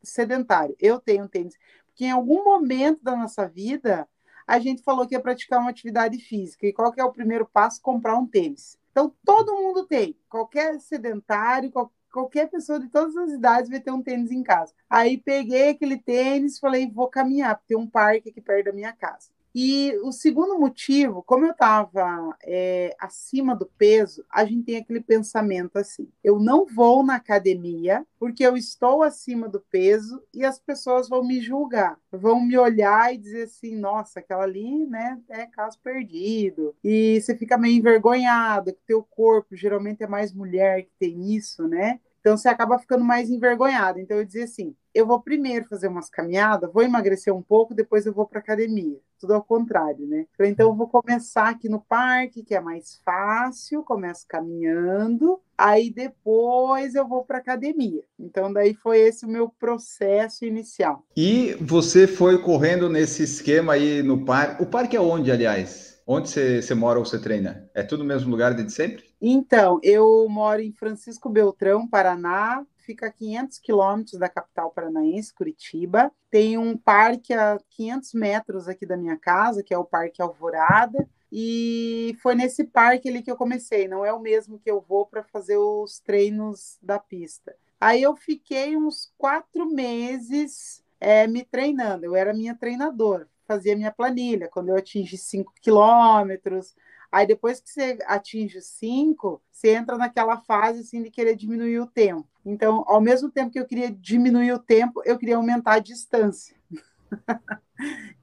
sedentário. 0.02 0.76
Eu 0.80 1.00
tenho 1.00 1.26
um 1.26 1.28
tênis. 1.28 1.54
Porque 1.86 2.06
em 2.06 2.12
algum 2.12 2.44
momento 2.44 3.04
da 3.04 3.16
nossa 3.16 3.48
vida, 3.48 4.10
a 4.48 4.58
gente 4.58 4.82
falou 4.82 5.06
que 5.06 5.14
ia 5.14 5.22
praticar 5.22 5.60
uma 5.60 5.70
atividade 5.70 6.18
física. 6.18 6.66
E 6.66 6.74
qual 6.74 6.92
que 6.92 7.00
é 7.00 7.06
o 7.06 7.12
primeiro 7.12 7.46
passo? 7.46 7.80
Comprar 7.80 8.18
um 8.18 8.26
tênis. 8.26 8.76
Então, 8.92 9.14
todo 9.24 9.54
mundo 9.54 9.86
tem. 9.86 10.18
Qualquer 10.28 10.80
sedentário, 10.80 11.72
qualquer 12.12 12.50
pessoa 12.50 12.80
de 12.80 12.90
todas 12.90 13.16
as 13.16 13.30
idades 13.30 13.70
vai 13.70 13.80
ter 13.80 13.92
um 13.92 14.02
tênis 14.02 14.32
em 14.32 14.42
casa. 14.42 14.74
Aí 14.90 15.20
peguei 15.20 15.70
aquele 15.70 16.00
tênis, 16.00 16.58
falei, 16.58 16.90
vou 16.90 17.08
caminhar, 17.08 17.56
porque 17.56 17.76
tem 17.76 17.78
um 17.78 17.88
parque 17.88 18.32
aqui 18.32 18.42
perto 18.42 18.66
da 18.66 18.74
minha 18.74 18.94
casa. 18.94 19.30
E 19.60 19.98
o 20.04 20.12
segundo 20.12 20.60
motivo, 20.60 21.24
como 21.24 21.44
eu 21.48 21.50
estava 21.50 22.38
é, 22.44 22.96
acima 23.00 23.56
do 23.56 23.66
peso, 23.66 24.24
a 24.30 24.46
gente 24.46 24.66
tem 24.66 24.78
aquele 24.78 25.02
pensamento 25.02 25.78
assim: 25.78 26.08
eu 26.24 26.40
não 26.40 26.64
vou 26.68 27.04
na 27.04 27.16
academia 27.16 28.06
porque 28.20 28.46
eu 28.46 28.56
estou 28.56 29.02
acima 29.02 29.50
do 29.50 29.60
peso 29.60 30.22
e 30.32 30.46
as 30.46 30.60
pessoas 30.60 31.10
vão 31.10 31.24
me 31.24 31.42
julgar, 31.42 32.00
vão 32.12 32.40
me 32.40 32.56
olhar 32.56 33.12
e 33.12 33.18
dizer 33.18 33.46
assim: 33.46 33.76
nossa, 33.76 34.20
aquela 34.20 34.44
ali, 34.44 34.86
né, 34.86 35.20
é 35.28 35.48
caso 35.48 35.80
perdido. 35.80 36.76
E 36.84 37.20
você 37.20 37.36
fica 37.36 37.58
meio 37.58 37.78
envergonhado, 37.78 38.74
que 38.74 38.86
teu 38.86 39.02
corpo 39.02 39.56
geralmente 39.56 40.04
é 40.04 40.08
mais 40.08 40.32
mulher 40.32 40.84
que 40.84 40.92
tem 41.00 41.34
isso, 41.36 41.68
né? 41.68 42.00
Então 42.28 42.36
você 42.36 42.50
acaba 42.50 42.78
ficando 42.78 43.06
mais 43.06 43.30
envergonhado. 43.30 44.02
Então 44.02 44.18
eu 44.18 44.26
dizia 44.26 44.44
assim: 44.44 44.76
eu 44.94 45.08
vou 45.08 45.22
primeiro 45.22 45.66
fazer 45.66 45.88
umas 45.88 46.10
caminhadas, 46.10 46.70
vou 46.74 46.84
emagrecer 46.84 47.34
um 47.34 47.42
pouco, 47.42 47.74
depois 47.74 48.06
eu 48.06 48.14
vou 48.14 48.26
para 48.26 48.40
academia. 48.40 48.98
Tudo 49.18 49.34
ao 49.34 49.42
contrário, 49.42 50.06
né? 50.06 50.26
Então 50.42 50.68
eu 50.68 50.76
vou 50.76 50.90
começar 50.90 51.48
aqui 51.48 51.70
no 51.70 51.80
parque, 51.80 52.44
que 52.44 52.54
é 52.54 52.60
mais 52.60 53.00
fácil, 53.06 53.82
começo 53.82 54.26
caminhando, 54.28 55.40
aí 55.58 55.90
depois 55.90 56.96
eu 56.96 57.08
vou 57.08 57.24
para 57.24 57.38
academia. 57.38 58.04
Então 58.20 58.52
daí 58.52 58.74
foi 58.74 59.00
esse 59.00 59.26
o 59.26 59.30
meu 59.30 59.48
processo 59.48 60.44
inicial. 60.44 61.06
E 61.16 61.56
você 61.62 62.08
foi 62.08 62.42
correndo 62.42 62.90
nesse 62.90 63.24
esquema 63.24 63.74
aí 63.74 64.04
no 64.04 64.26
parque. 64.26 64.62
O 64.62 64.66
parque 64.66 64.98
é 64.98 65.02
onde, 65.02 65.32
aliás? 65.32 66.02
Onde 66.06 66.30
você, 66.30 66.62
você 66.62 66.76
mora 66.76 67.00
ou 67.00 67.06
você 67.06 67.20
treina? 67.20 67.70
É 67.74 67.84
tudo 67.84 68.00
no 68.00 68.06
mesmo 68.06 68.30
lugar 68.30 68.54
desde 68.54 68.74
sempre? 68.74 69.07
Então, 69.22 69.80
eu 69.82 70.28
moro 70.30 70.62
em 70.62 70.72
Francisco 70.72 71.30
Beltrão, 71.30 71.88
Paraná, 71.88 72.66
fica 72.78 73.08
a 73.08 73.12
500 73.12 73.60
quilômetros 73.60 74.20
da 74.20 74.30
capital 74.30 74.72
paranaense, 74.72 75.34
Curitiba. 75.34 76.12
Tem 76.30 76.58
um 76.58 76.78
parque 76.78 77.34
a 77.34 77.60
500 77.70 78.14
metros 78.14 78.68
aqui 78.68 78.86
da 78.86 78.96
minha 78.96 79.18
casa, 79.18 79.64
que 79.64 79.74
é 79.74 79.78
o 79.78 79.84
Parque 79.84 80.22
Alvorada. 80.22 81.08
E 81.32 82.16
foi 82.22 82.36
nesse 82.36 82.64
parque 82.64 83.10
ali 83.10 83.22
que 83.22 83.30
eu 83.30 83.36
comecei. 83.36 83.88
Não 83.88 84.06
é 84.06 84.14
o 84.14 84.22
mesmo 84.22 84.58
que 84.60 84.72
eu 84.72 84.80
vou 84.80 85.06
para 85.06 85.24
fazer 85.24 85.58
os 85.58 86.00
treinos 86.00 86.78
da 86.82 86.98
pista. 86.98 87.56
Aí 87.80 88.02
eu 88.02 88.16
fiquei 88.16 88.78
uns 88.78 89.12
quatro 89.18 89.66
meses 89.68 90.84
é, 91.00 91.28
me 91.28 91.44
treinando. 91.44 92.06
Eu 92.06 92.16
era 92.16 92.34
minha 92.34 92.56
treinadora, 92.56 93.28
fazia 93.46 93.76
minha 93.76 93.92
planilha. 93.92 94.48
Quando 94.48 94.70
eu 94.70 94.78
atingi 94.78 95.18
5 95.18 95.54
quilômetros, 95.62 96.76
Aí 97.12 97.26
depois 97.26 97.60
que 97.60 97.70
você 97.70 97.98
atinge 98.06 98.62
5, 98.62 99.42
você 99.52 99.76
entra 99.76 99.98
naquela 99.98 100.38
fase 100.38 100.82
assim 100.82 101.02
de 101.02 101.10
querer 101.10 101.36
diminuir 101.36 101.80
o 101.80 101.88
tempo. 101.88 102.28
Então, 102.46 102.84
ao 102.88 103.02
mesmo 103.02 103.30
tempo 103.30 103.52
que 103.52 103.60
eu 103.60 103.66
queria 103.66 103.92
diminuir 103.92 104.52
o 104.54 104.60
tempo, 104.60 105.02
eu 105.06 105.18
queria 105.18 105.36
aumentar 105.36 105.74
a 105.74 105.80
distância. 105.80 106.56